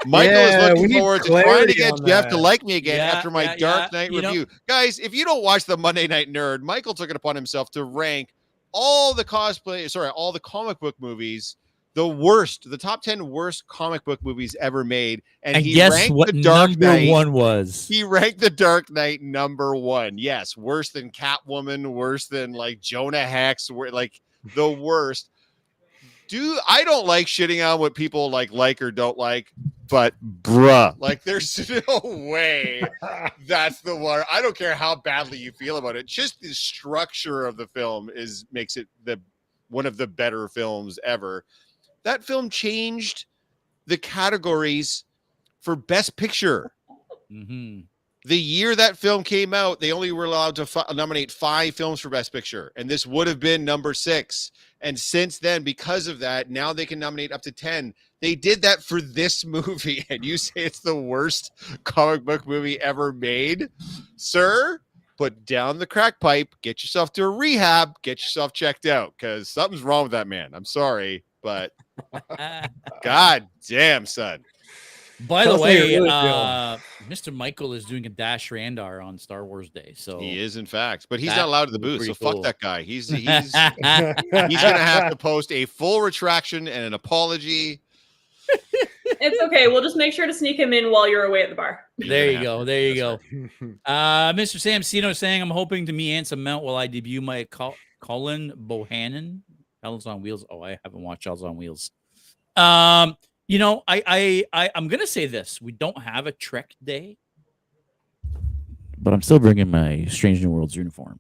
Michael 0.05 0.33
Yeah, 0.33 0.73
is 0.73 0.79
looking 0.81 0.99
forward 0.99 1.23
to 1.23 1.29
trying 1.29 1.43
to 1.43 1.49
clarity 1.49 1.73
get 1.75 1.93
on 1.93 2.05
Jeff 2.05 2.27
to 2.29 2.37
like 2.37 2.63
me 2.63 2.75
again 2.75 2.97
Yeah, 2.97 3.11
after 3.17 3.31
my 3.31 3.43
yeah, 3.43 3.55
Dark 3.55 3.91
yeah, 3.93 3.99
Knight 3.99 4.11
you 4.11 4.21
know- 4.21 4.29
review. 4.29 4.47
Guys, 4.67 4.99
if 4.99 5.13
you 5.15 5.23
don't 5.23 5.41
watch 5.43 5.63
the 5.65 5.77
Monday 5.77 6.07
Night 6.07 6.33
Nerd, 6.33 6.61
Michael 6.63 6.93
took 6.93 7.09
it 7.09 7.15
upon 7.15 7.35
himself 7.35 7.71
to 7.71 7.83
rank 7.85 8.33
all 8.73 9.13
the 9.13 9.23
cosplay, 9.23 9.89
sorry, 9.89 10.09
all 10.09 10.33
the 10.33 10.39
comic 10.41 10.79
book 10.81 10.95
movies, 10.99 11.55
the 11.95 12.07
worst, 12.07 12.69
the 12.69 12.77
top 12.77 13.01
10 13.01 13.29
worst 13.29 13.65
comic 13.67 14.03
book 14.03 14.23
movies 14.23 14.55
ever 14.59 14.83
made. 14.83 15.23
And, 15.43 15.55
and 15.55 15.65
he 15.65 15.73
guess 15.73 15.93
ranked 15.93 16.13
what 16.13 16.27
the 16.27 16.41
Dark 16.41 16.71
number 16.71 16.85
Knight. 16.87 17.09
one 17.09 17.31
was? 17.31 17.87
He 17.87 18.03
ranked 18.03 18.41
the 18.41 18.49
Dark 18.49 18.91
Knight 18.91 19.21
number 19.21 19.75
one. 19.75 20.17
Yes, 20.17 20.57
worse 20.57 20.89
than 20.89 21.09
Catwoman, 21.09 21.87
worse 21.87 22.27
than 22.27 22.51
like 22.51 22.81
Jonah 22.81 23.25
Hex, 23.25 23.69
like 23.69 24.19
the 24.55 24.69
worst. 24.69 25.29
Do 26.27 26.59
I 26.67 26.83
don't 26.83 27.05
like 27.05 27.27
shitting 27.27 27.65
on 27.65 27.79
what 27.79 27.95
people 27.95 28.29
like 28.29 28.51
like 28.51 28.81
or 28.81 28.91
don't 28.91 29.17
like, 29.17 29.53
but 29.87 30.15
bruh, 30.41 30.95
like 30.99 31.23
there's 31.23 31.69
no 31.87 32.01
way 32.03 32.83
that's 33.47 33.79
the 33.81 33.95
one. 33.95 34.23
I 34.29 34.41
don't 34.41 34.57
care 34.57 34.75
how 34.75 34.95
badly 34.95 35.37
you 35.37 35.51
feel 35.51 35.77
about 35.77 35.95
it. 35.95 36.07
Just 36.07 36.41
the 36.41 36.53
structure 36.53 37.45
of 37.45 37.55
the 37.57 37.67
film 37.67 38.09
is 38.13 38.45
makes 38.51 38.75
it 38.75 38.87
the 39.05 39.21
one 39.69 39.85
of 39.85 39.97
the 39.97 40.07
better 40.07 40.47
films 40.49 40.99
ever. 41.03 41.45
That 42.05 42.23
film 42.23 42.49
changed 42.49 43.25
the 43.85 43.97
categories 43.97 45.03
for 45.59 45.75
best 45.75 46.15
picture 46.15 46.71
hmm 47.29 47.81
the 48.25 48.37
year 48.37 48.75
that 48.75 48.97
film 48.97 49.23
came 49.23 49.53
out, 49.53 49.79
they 49.79 49.91
only 49.91 50.11
were 50.11 50.25
allowed 50.25 50.55
to 50.55 50.65
fi- 50.65 50.85
nominate 50.93 51.31
five 51.31 51.75
films 51.75 51.99
for 51.99 52.09
Best 52.09 52.33
Picture, 52.33 52.71
and 52.75 52.89
this 52.89 53.05
would 53.05 53.27
have 53.27 53.39
been 53.39 53.63
number 53.63 53.93
six. 53.93 54.51
And 54.81 54.99
since 54.99 55.37
then, 55.37 55.63
because 55.63 56.07
of 56.07 56.19
that, 56.19 56.49
now 56.49 56.73
they 56.73 56.87
can 56.87 56.97
nominate 56.97 57.31
up 57.31 57.43
to 57.43 57.51
10. 57.51 57.93
They 58.21 58.33
did 58.33 58.63
that 58.63 58.83
for 58.83 58.99
this 58.99 59.45
movie, 59.45 60.05
and 60.09 60.25
you 60.25 60.37
say 60.37 60.53
it's 60.55 60.79
the 60.79 60.95
worst 60.95 61.51
comic 61.83 62.25
book 62.25 62.47
movie 62.47 62.81
ever 62.81 63.13
made? 63.13 63.69
Sir, 64.15 64.79
put 65.19 65.45
down 65.45 65.77
the 65.77 65.85
crack 65.85 66.19
pipe, 66.19 66.55
get 66.63 66.83
yourself 66.83 67.13
to 67.13 67.23
a 67.23 67.29
rehab, 67.29 67.93
get 68.01 68.19
yourself 68.21 68.53
checked 68.53 68.87
out, 68.87 69.13
because 69.15 69.49
something's 69.49 69.83
wrong 69.83 70.03
with 70.03 70.13
that 70.13 70.27
man. 70.27 70.49
I'm 70.53 70.65
sorry, 70.65 71.23
but 71.45 71.71
god 73.03 73.47
damn, 73.69 74.05
son. 74.07 74.43
By 75.27 75.45
the 75.45 75.51
Tell 75.51 75.63
us 75.63 75.69
how 75.69 75.73
you 75.73 75.79
way, 75.83 75.87
really 75.95 76.09
feel. 76.09 76.11
uh, 76.11 76.77
Mr. 77.07 77.33
Michael 77.33 77.71
is 77.73 77.85
doing 77.85 78.05
a 78.05 78.09
Dash 78.09 78.49
Rendar 78.49 79.05
on 79.05 79.17
Star 79.17 79.45
Wars 79.45 79.69
Day. 79.69 79.93
So 79.95 80.19
He 80.19 80.37
is, 80.39 80.57
in 80.57 80.65
fact, 80.65 81.05
but 81.07 81.19
he's 81.21 81.29
not 81.29 81.45
allowed 81.45 81.65
to 81.65 81.71
the 81.71 81.79
booth, 81.79 81.99
pretty 81.99 82.13
so 82.13 82.25
fuck 82.25 82.33
cool. 82.33 82.41
that 82.41 82.59
guy. 82.59 82.81
He's 82.81 83.07
he's 83.23 83.23
he's 83.23 83.51
gonna 83.53 84.77
have 84.77 85.09
to 85.11 85.15
post 85.15 85.51
a 85.51 85.65
full 85.67 86.01
retraction 86.01 86.67
and 86.67 86.83
an 86.85 86.93
apology. 86.95 87.79
It's 89.05 89.41
okay. 89.43 89.67
We'll 89.67 89.81
just 89.83 89.95
make 89.95 90.11
sure 90.13 90.27
to 90.27 90.33
sneak 90.33 90.59
him 90.59 90.73
in 90.73 90.91
while 90.91 91.07
you're 91.07 91.23
away 91.25 91.43
at 91.43 91.49
the 91.49 91.55
bar. 91.55 91.85
there 91.97 92.31
you 92.31 92.41
go. 92.41 92.65
There 92.65 92.81
you 92.89 92.95
go. 92.95 93.19
Uh, 93.85 94.33
Mr. 94.33 94.59
Sam 94.59 94.83
Sino 94.83 95.13
saying, 95.13 95.41
I'm 95.41 95.49
hoping 95.49 95.85
to 95.85 95.93
meet 95.93 96.11
Anson 96.13 96.43
Mount 96.43 96.63
while 96.63 96.75
I 96.75 96.87
debut 96.87 97.21
my 97.21 97.45
Col- 97.45 97.75
Cullen 98.01 98.51
Bohannon. 98.67 99.39
Hell's 99.85 100.07
on 100.07 100.21
Wheels. 100.23 100.43
Oh, 100.49 100.63
I 100.63 100.79
haven't 100.83 101.01
watched 101.03 101.25
Hell's 101.25 101.43
on 101.43 101.57
Wheels. 101.57 101.91
Um, 102.55 103.15
you 103.47 103.59
know, 103.59 103.83
I, 103.87 104.01
I, 104.07 104.45
I, 104.51 104.71
I'm 104.73 104.87
gonna 104.87 105.05
say 105.05 105.27
this: 105.27 105.61
we 105.61 105.71
don't 105.73 106.01
have 106.01 106.25
a 106.25 106.31
Trek 106.31 106.71
day, 106.83 107.17
but 108.97 109.13
I'm 109.13 109.21
still 109.21 109.37
bringing 109.37 109.69
my 109.69 110.05
Strange 110.09 110.41
New 110.43 110.49
Worlds 110.49 110.75
uniform 110.75 111.19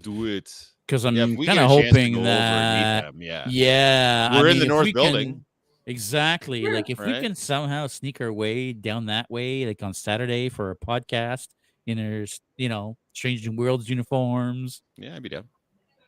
Do 0.00 0.24
it. 0.24 0.50
because 0.86 1.04
I'm 1.04 1.16
Yeah, 1.16 1.26
kind 1.26 1.38
of 1.38 1.40
a 1.40 1.44
chance 1.46 1.58
to 1.58 1.66
hoping 1.90 2.12
go 2.14 2.20
over 2.20 2.28
and 2.28 2.78
meet 2.78 2.82
that. 2.82 3.04
them, 3.04 3.20
yeah. 3.22 3.44
Yeah, 3.50 4.40
We're 4.40 4.48
in 4.48 4.58
the 4.58 4.64
north 4.66 4.90
building. 4.94 5.32
can- 5.34 5.44
exactly. 5.84 6.60
Yeah. 6.62 6.70
Like 6.70 6.88
if 6.88 6.98
we 6.98 7.12
can 7.20 7.34
somehow 7.34 7.86
sneak 7.88 8.22
our 8.22 8.32
way 8.32 8.72
down 8.72 9.04
that 9.06 9.30
way, 9.30 9.66
like 9.66 9.82
on 9.82 9.92
Saturday 9.92 10.48
for 10.48 10.70
a 10.70 10.76
podcast 10.76 11.48
in 11.86 11.98
our, 11.98 12.24
you 12.56 12.70
know, 12.70 12.96
Strange 13.12 13.46
New 13.46 13.54
Worlds 13.54 13.90
uniforms. 13.90 14.80
Yeah, 14.96 15.16
I'd 15.16 15.22
be 15.22 15.28
down. 15.28 15.44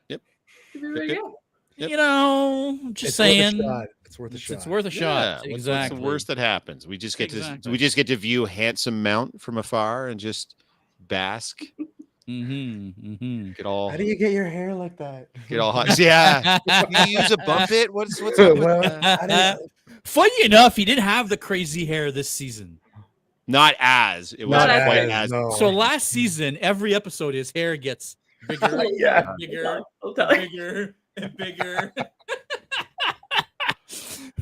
Yep. 0.08 0.22
be 0.72 0.86
ready 0.86 1.08
to 1.08 1.14
go. 1.16 1.38
Yep. 1.82 1.90
You 1.90 1.96
know, 1.96 2.78
just 2.92 3.08
It's 3.08 3.16
saying, 3.16 3.58
Worth. 3.64 3.88
It's 4.04 4.18
worth 4.18 4.32
a 4.32 4.34
it's, 4.34 4.42
shot. 4.44 4.54
it's 4.54 4.66
worth 4.66 4.84
a 4.86 4.90
shot. 4.90 5.38
what's- 5.38 5.48
exactly. 5.50 5.94
What's 5.96 6.00
the 6.02 6.06
worst 6.06 6.26
that 6.28 6.38
happens? 6.38 6.86
We 6.86 6.96
just 6.98 7.18
get 7.18 7.30
to 7.30 7.58
we 7.70 7.76
just 7.78 7.96
get 7.96 8.06
to 8.08 8.16
view 8.16 8.44
handsome 8.44 9.02
Mount 9.02 9.40
from 9.40 9.58
afar 9.58 10.08
and 10.08 10.20
just 10.20 10.54
bask, 11.08 11.60
Mm-hmm. 12.28 13.14
Mm-hmm. 13.14 13.52
get 13.52 13.66
all 13.66 13.90
How 13.90 13.96
do 13.96 14.04
you 14.04 14.14
get 14.14 14.30
your 14.32 14.44
hair 14.46 14.74
like 14.74 14.96
that? 14.98 15.28
get 15.48 15.58
all 15.58 15.72
hot. 15.72 15.98
Yeah, 15.98 16.58
you 17.06 17.18
use 17.18 17.30
a 17.32 17.36
bump 17.38 17.72
it. 17.72 17.92
What's 17.92 18.20
what's 18.22 18.38
up 18.38 18.54
with 18.54 18.64
Well, 18.64 18.82
that? 18.82 19.58
you- 19.60 19.68
Funny 20.04 20.44
enough, 20.44 20.76
he 20.76 20.84
didn't 20.84 21.04
have 21.04 21.28
the 21.28 21.36
crazy 21.36 21.84
hair 21.84 22.10
this 22.12 22.28
season. 22.28 22.78
Not 23.48 23.74
as 23.80 24.32
it 24.34 24.48
Not 24.48 24.68
wasn't 24.68 24.84
quite 24.84 24.98
as, 24.98 25.10
as. 25.10 25.30
no. 25.30 25.50
So 25.58 25.68
last 25.70 26.08
season, 26.08 26.56
every 26.60 26.94
episode, 26.94 27.34
his 27.34 27.50
hair 27.54 27.76
gets 27.76 28.16
bigger, 28.48 28.84
yeah. 28.96 29.32
bigger, 29.38 29.80
I'll 30.02 30.14
tell 30.14 30.34
you. 30.36 30.48
bigger 30.48 30.94
and 31.16 31.36
bigger. 31.36 31.92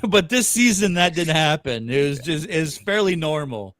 but 0.09 0.29
this 0.29 0.49
season 0.49 0.95
that 0.95 1.15
didn't 1.15 1.37
happen. 1.37 1.91
It 1.91 2.09
was 2.09 2.19
just 2.21 2.47
is 2.49 2.79
fairly 2.79 3.17
normal. 3.17 3.77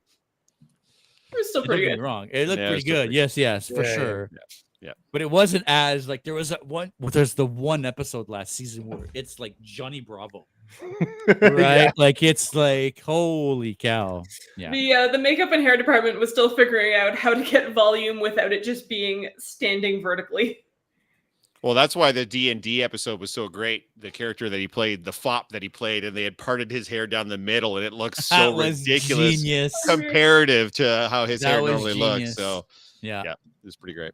It 1.33 1.37
was 1.39 1.49
still 1.49 1.65
pretty 1.65 1.83
get 1.83 1.91
me 1.93 1.97
good. 1.97 2.03
wrong. 2.03 2.29
It 2.33 2.49
looked 2.49 2.61
Yeah, 2.61 2.69
pretty 2.69 2.81
still 2.83 2.95
good. 2.97 3.03
pretty 3.07 3.15
Yes, 3.17 3.37
yes, 3.37 3.69
for 3.69 3.83
Yeah, 3.83 3.89
yeah, 3.89 3.95
sure. 3.95 4.31
yeah, 4.33 4.39
yeah. 4.81 4.93
But 5.13 5.23
it 5.23 5.31
wasn't 5.31 5.65
as 5.67 6.09
like 6.09 6.25
there 6.25 6.35
was 6.35 6.49
that 6.51 6.67
one 6.67 6.93
well, 6.99 7.11
there's 7.11 7.35
the 7.35 7.47
one 7.47 7.85
episode 7.85 8.29
last 8.29 8.53
season 8.55 8.87
where 8.87 9.07
it's 9.15 9.39
like 9.39 9.55
Johnny 9.63 10.01
Bravo. 10.01 10.47
right? 11.41 11.59
Yeah. 11.59 11.91
Like 11.97 12.23
it's 12.23 12.55
like 12.55 13.01
holy 13.01 13.75
cow. 13.75 14.23
Yeah. 14.57 14.71
The 14.71 14.93
uh, 14.95 15.09
the 15.09 15.19
makeup 15.19 15.51
and 15.53 15.63
hair 15.63 15.77
department 15.77 16.19
was 16.19 16.31
still 16.31 16.55
figuring 16.55 16.95
out 16.95 17.17
how 17.17 17.35
to 17.35 17.43
get 17.45 17.73
volume 17.73 18.21
without 18.21 18.53
it 18.53 18.63
just 18.65 18.89
being 18.89 19.29
standing 19.39 20.03
vertically. 20.03 20.59
Well, 21.63 21.75
that's 21.75 21.95
why 21.95 22.11
the 22.11 22.25
D 22.25 22.51
and 22.51 22.63
D 22.63 22.83
episode 22.83 23.21
was 23.21 23.31
so 23.31 23.47
great. 23.47 23.85
The 24.01 24.11
character 24.11 24.49
that 24.49 24.57
he 24.59 24.67
played, 24.67 25.05
the 25.05 25.13
fop 25.13 25.51
that 25.51 25.63
he 25.63 25.69
played, 25.69 26.05
and 26.05 26.17
they 26.17 26.25
had 26.25 26.39
parted 26.39 26.71
his 26.71 26.89
hair 26.89 27.07
down 27.07 27.29
the 27.29 27.37
middle, 27.37 27.77
and 27.77 27.85
it 27.85 27.93
looks 27.93 28.25
so 28.27 28.57
ridiculous 28.57 29.37
Genius. 29.43 29.75
comparative 29.87 30.73
to 30.73 31.09
how 31.11 31.27
his 31.27 31.41
That 31.41 31.49
hair 31.51 31.61
normally 31.63 31.93
genius. 31.95 32.21
looks. 32.21 32.35
So 32.37 32.67
Yeah. 33.03 33.23
Yeah. 33.25 33.33
it 33.33 33.39
was 33.67 33.77
pretty 33.77 33.93
great. 33.95 34.13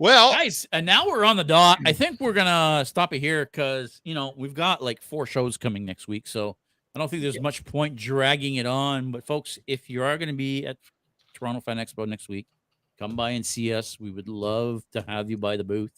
Well, 0.00 0.30
Guys, 0.32 0.64
and 0.72 0.86
now 0.86 1.06
we're 1.08 1.24
on 1.24 1.36
the 1.36 1.44
dot. 1.44 1.78
I 1.84 1.92
think 1.92 2.20
we're 2.20 2.32
gonna 2.32 2.84
stop 2.84 3.12
it 3.12 3.18
here 3.18 3.44
because 3.44 4.00
you 4.04 4.14
know 4.14 4.32
we've 4.36 4.54
got 4.54 4.82
like 4.82 5.02
four 5.02 5.26
shows 5.26 5.56
coming 5.56 5.84
next 5.84 6.06
week, 6.08 6.28
so 6.28 6.56
I 6.94 7.00
don't 7.00 7.10
think 7.10 7.20
there's 7.22 7.40
much 7.40 7.64
point 7.64 7.96
dragging 7.96 8.54
it 8.56 8.66
on. 8.66 9.10
But 9.10 9.24
folks, 9.26 9.58
if 9.66 9.90
you 9.90 10.02
are 10.04 10.16
going 10.16 10.28
to 10.28 10.34
be 10.34 10.64
at 10.66 10.76
Toronto 11.34 11.60
Fan 11.60 11.76
Expo 11.78 12.06
next 12.08 12.28
week, 12.28 12.46
come 12.98 13.16
by 13.16 13.30
and 13.30 13.44
see 13.44 13.72
us. 13.72 13.98
We 14.00 14.10
would 14.10 14.28
love 14.28 14.82
to 14.92 15.04
have 15.06 15.30
you 15.30 15.38
by 15.38 15.56
the 15.56 15.64
booth. 15.64 15.92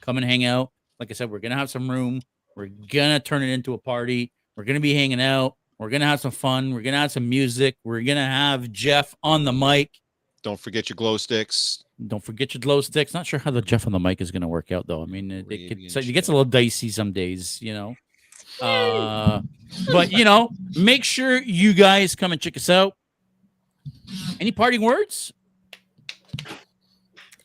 Come 0.00 0.16
and 0.16 0.26
hang 0.26 0.44
out. 0.44 0.70
Like 1.00 1.10
I 1.10 1.14
said, 1.14 1.30
we're 1.30 1.40
gonna 1.40 1.56
have 1.56 1.70
some 1.70 1.90
room. 1.90 2.20
We're 2.56 2.68
gonna 2.68 3.20
turn 3.20 3.42
it 3.42 3.52
into 3.52 3.74
a 3.74 3.78
party. 3.78 4.32
We're 4.56 4.64
gonna 4.64 4.80
be 4.80 4.94
hanging 4.94 5.20
out. 5.20 5.56
We're 5.78 5.90
gonna 5.90 6.06
have 6.06 6.20
some 6.20 6.30
fun. 6.30 6.72
We're 6.72 6.82
gonna 6.82 6.98
have 6.98 7.12
some 7.12 7.28
music. 7.28 7.76
We're 7.84 8.02
gonna 8.02 8.26
have 8.26 8.70
Jeff 8.70 9.14
on 9.22 9.44
the 9.44 9.52
mic. 9.52 9.90
don't 10.42 10.60
forget 10.60 10.88
your 10.88 10.96
glow 10.96 11.16
sticks. 11.16 11.82
Don't 12.06 12.22
forget 12.24 12.54
your 12.54 12.60
glow 12.60 12.80
sticks. 12.80 13.14
Not 13.14 13.26
sure 13.26 13.38
how 13.38 13.50
the 13.50 13.62
Jeff 13.62 13.86
on 13.86 13.92
the 13.92 14.00
mic 14.00 14.20
is 14.20 14.30
going 14.30 14.42
to 14.42 14.48
work 14.48 14.72
out, 14.72 14.86
though. 14.86 15.02
I 15.02 15.06
mean, 15.06 15.30
it, 15.30 15.46
it, 15.48 15.68
could, 15.68 15.90
so 15.90 16.00
it 16.00 16.12
gets 16.12 16.28
a 16.28 16.32
little 16.32 16.44
dicey 16.44 16.88
some 16.88 17.12
days, 17.12 17.62
you 17.62 17.72
know. 17.72 17.94
Uh, 18.60 19.42
but 19.92 20.12
you 20.12 20.24
know, 20.24 20.50
make 20.76 21.04
sure 21.04 21.40
you 21.40 21.72
guys 21.72 22.14
come 22.14 22.32
and 22.32 22.40
check 22.40 22.56
us 22.56 22.68
out. 22.68 22.96
Any 24.40 24.52
parting 24.52 24.80
words? 24.80 25.32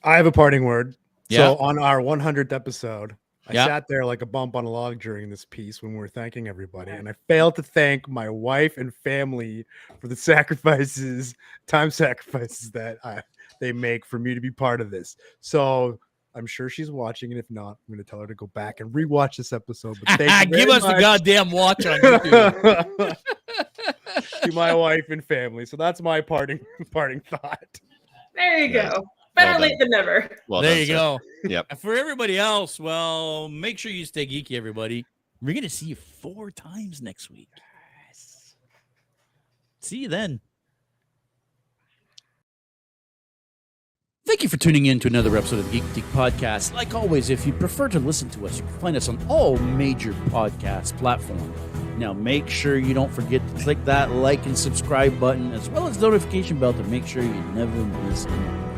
I 0.03 0.15
have 0.15 0.25
a 0.25 0.31
parting 0.31 0.63
word. 0.63 0.95
Yeah. 1.29 1.37
So 1.49 1.57
on 1.57 1.77
our 1.79 2.01
100th 2.01 2.51
episode, 2.53 3.15
I 3.47 3.53
Yeah. 3.53 3.65
sat 3.65 3.87
there 3.87 4.05
like 4.05 4.21
a 4.21 4.25
bump 4.25 4.55
on 4.55 4.65
a 4.65 4.69
log 4.69 4.99
during 4.99 5.29
this 5.29 5.43
piece 5.45 5.81
when 5.81 5.93
we 5.93 5.97
were 5.97 6.07
thanking 6.07 6.47
everybody, 6.47 6.91
and 6.91 7.09
I 7.09 7.13
failed 7.27 7.55
to 7.55 7.63
thank 7.63 8.07
my 8.07 8.29
wife 8.29 8.77
and 8.77 8.93
family 8.93 9.65
for 9.99 10.07
the 10.07 10.15
sacrifices, 10.15 11.33
time 11.67 11.89
sacrifices 11.91 12.71
that 12.71 12.97
I, 13.03 13.21
they 13.59 13.71
make 13.73 14.05
for 14.05 14.19
me 14.19 14.33
to 14.35 14.41
be 14.41 14.51
part 14.51 14.81
of 14.81 14.91
this. 14.91 15.17
So 15.41 15.99
I'm 16.35 16.45
sure 16.45 16.69
she's 16.69 16.91
watching, 16.91 17.31
and 17.31 17.39
if 17.39 17.49
not, 17.49 17.71
I'm 17.87 17.95
going 17.95 18.03
to 18.03 18.09
tell 18.09 18.19
her 18.19 18.27
to 18.27 18.35
go 18.35 18.47
back 18.47 18.79
and 18.81 18.91
rewatch 18.93 19.37
this 19.37 19.51
episode. 19.51 19.97
But 19.99 20.17
thank 20.19 20.49
you 20.51 20.55
Give 20.57 20.67
very 20.67 20.77
us 20.79 20.83
the 20.85 20.99
goddamn 20.99 21.49
watch 21.51 21.85
on 21.87 21.99
YouTube. 21.99 23.17
to 24.43 24.51
my 24.53 24.73
wife 24.73 25.09
and 25.09 25.25
family. 25.25 25.65
So 25.65 25.75
that's 25.75 26.01
my 26.01 26.21
parting 26.21 26.59
parting 26.91 27.19
thought. 27.21 27.79
There 28.35 28.57
you 28.59 28.79
Right. 28.79 28.91
go. 28.91 29.05
Better 29.35 29.51
Well 29.51 29.61
late 29.61 29.79
than 29.79 29.89
never. 29.89 30.29
Well, 30.47 30.61
there 30.61 30.71
done, 30.71 30.79
you 30.79 30.85
sir. 30.87 30.93
go. 30.93 31.19
Yep. 31.45 31.65
And 31.69 31.79
for 31.79 31.95
everybody 31.95 32.37
else, 32.37 32.79
well, 32.79 33.47
make 33.49 33.77
sure 33.77 33.91
you 33.91 34.05
stay 34.05 34.25
geeky, 34.27 34.57
everybody. 34.57 35.05
We're 35.41 35.53
going 35.53 35.63
to 35.63 35.69
see 35.69 35.87
you 35.87 35.95
four 35.95 36.51
times 36.51 37.01
next 37.01 37.29
week. 37.29 37.49
Yes. 38.07 38.55
See 39.79 39.99
you 39.99 40.09
then. 40.09 40.41
Thank 44.25 44.43
you 44.43 44.49
for 44.49 44.57
tuning 44.57 44.85
in 44.85 44.99
to 44.99 45.07
another 45.07 45.35
episode 45.35 45.57
of 45.57 45.65
the 45.65 45.71
Geek 45.71 45.83
Boutique 45.87 46.03
Podcast. 46.11 46.73
Like 46.73 46.93
always, 46.93 47.31
if 47.31 47.47
you 47.47 47.53
prefer 47.53 47.87
to 47.87 47.99
listen 47.99 48.29
to 48.31 48.45
us, 48.45 48.57
you 48.57 48.63
can 48.63 48.77
find 48.77 48.95
us 48.95 49.09
on 49.09 49.17
all 49.27 49.57
major 49.57 50.13
podcast 50.29 50.95
platforms. 50.97 51.57
Now, 51.97 52.13
make 52.13 52.47
sure 52.47 52.77
you 52.77 52.93
don't 52.93 53.11
forget 53.11 53.41
to 53.47 53.63
click 53.63 53.83
that 53.85 54.11
like 54.11 54.45
and 54.45 54.55
subscribe 54.55 55.19
button, 55.19 55.51
as 55.53 55.67
well 55.69 55.87
as 55.87 55.97
the 55.97 56.07
notification 56.07 56.59
bell 56.59 56.73
to 56.73 56.83
make 56.83 57.07
sure 57.07 57.23
you 57.23 57.33
never 57.55 57.75
miss 58.05 58.25
an 58.25 58.68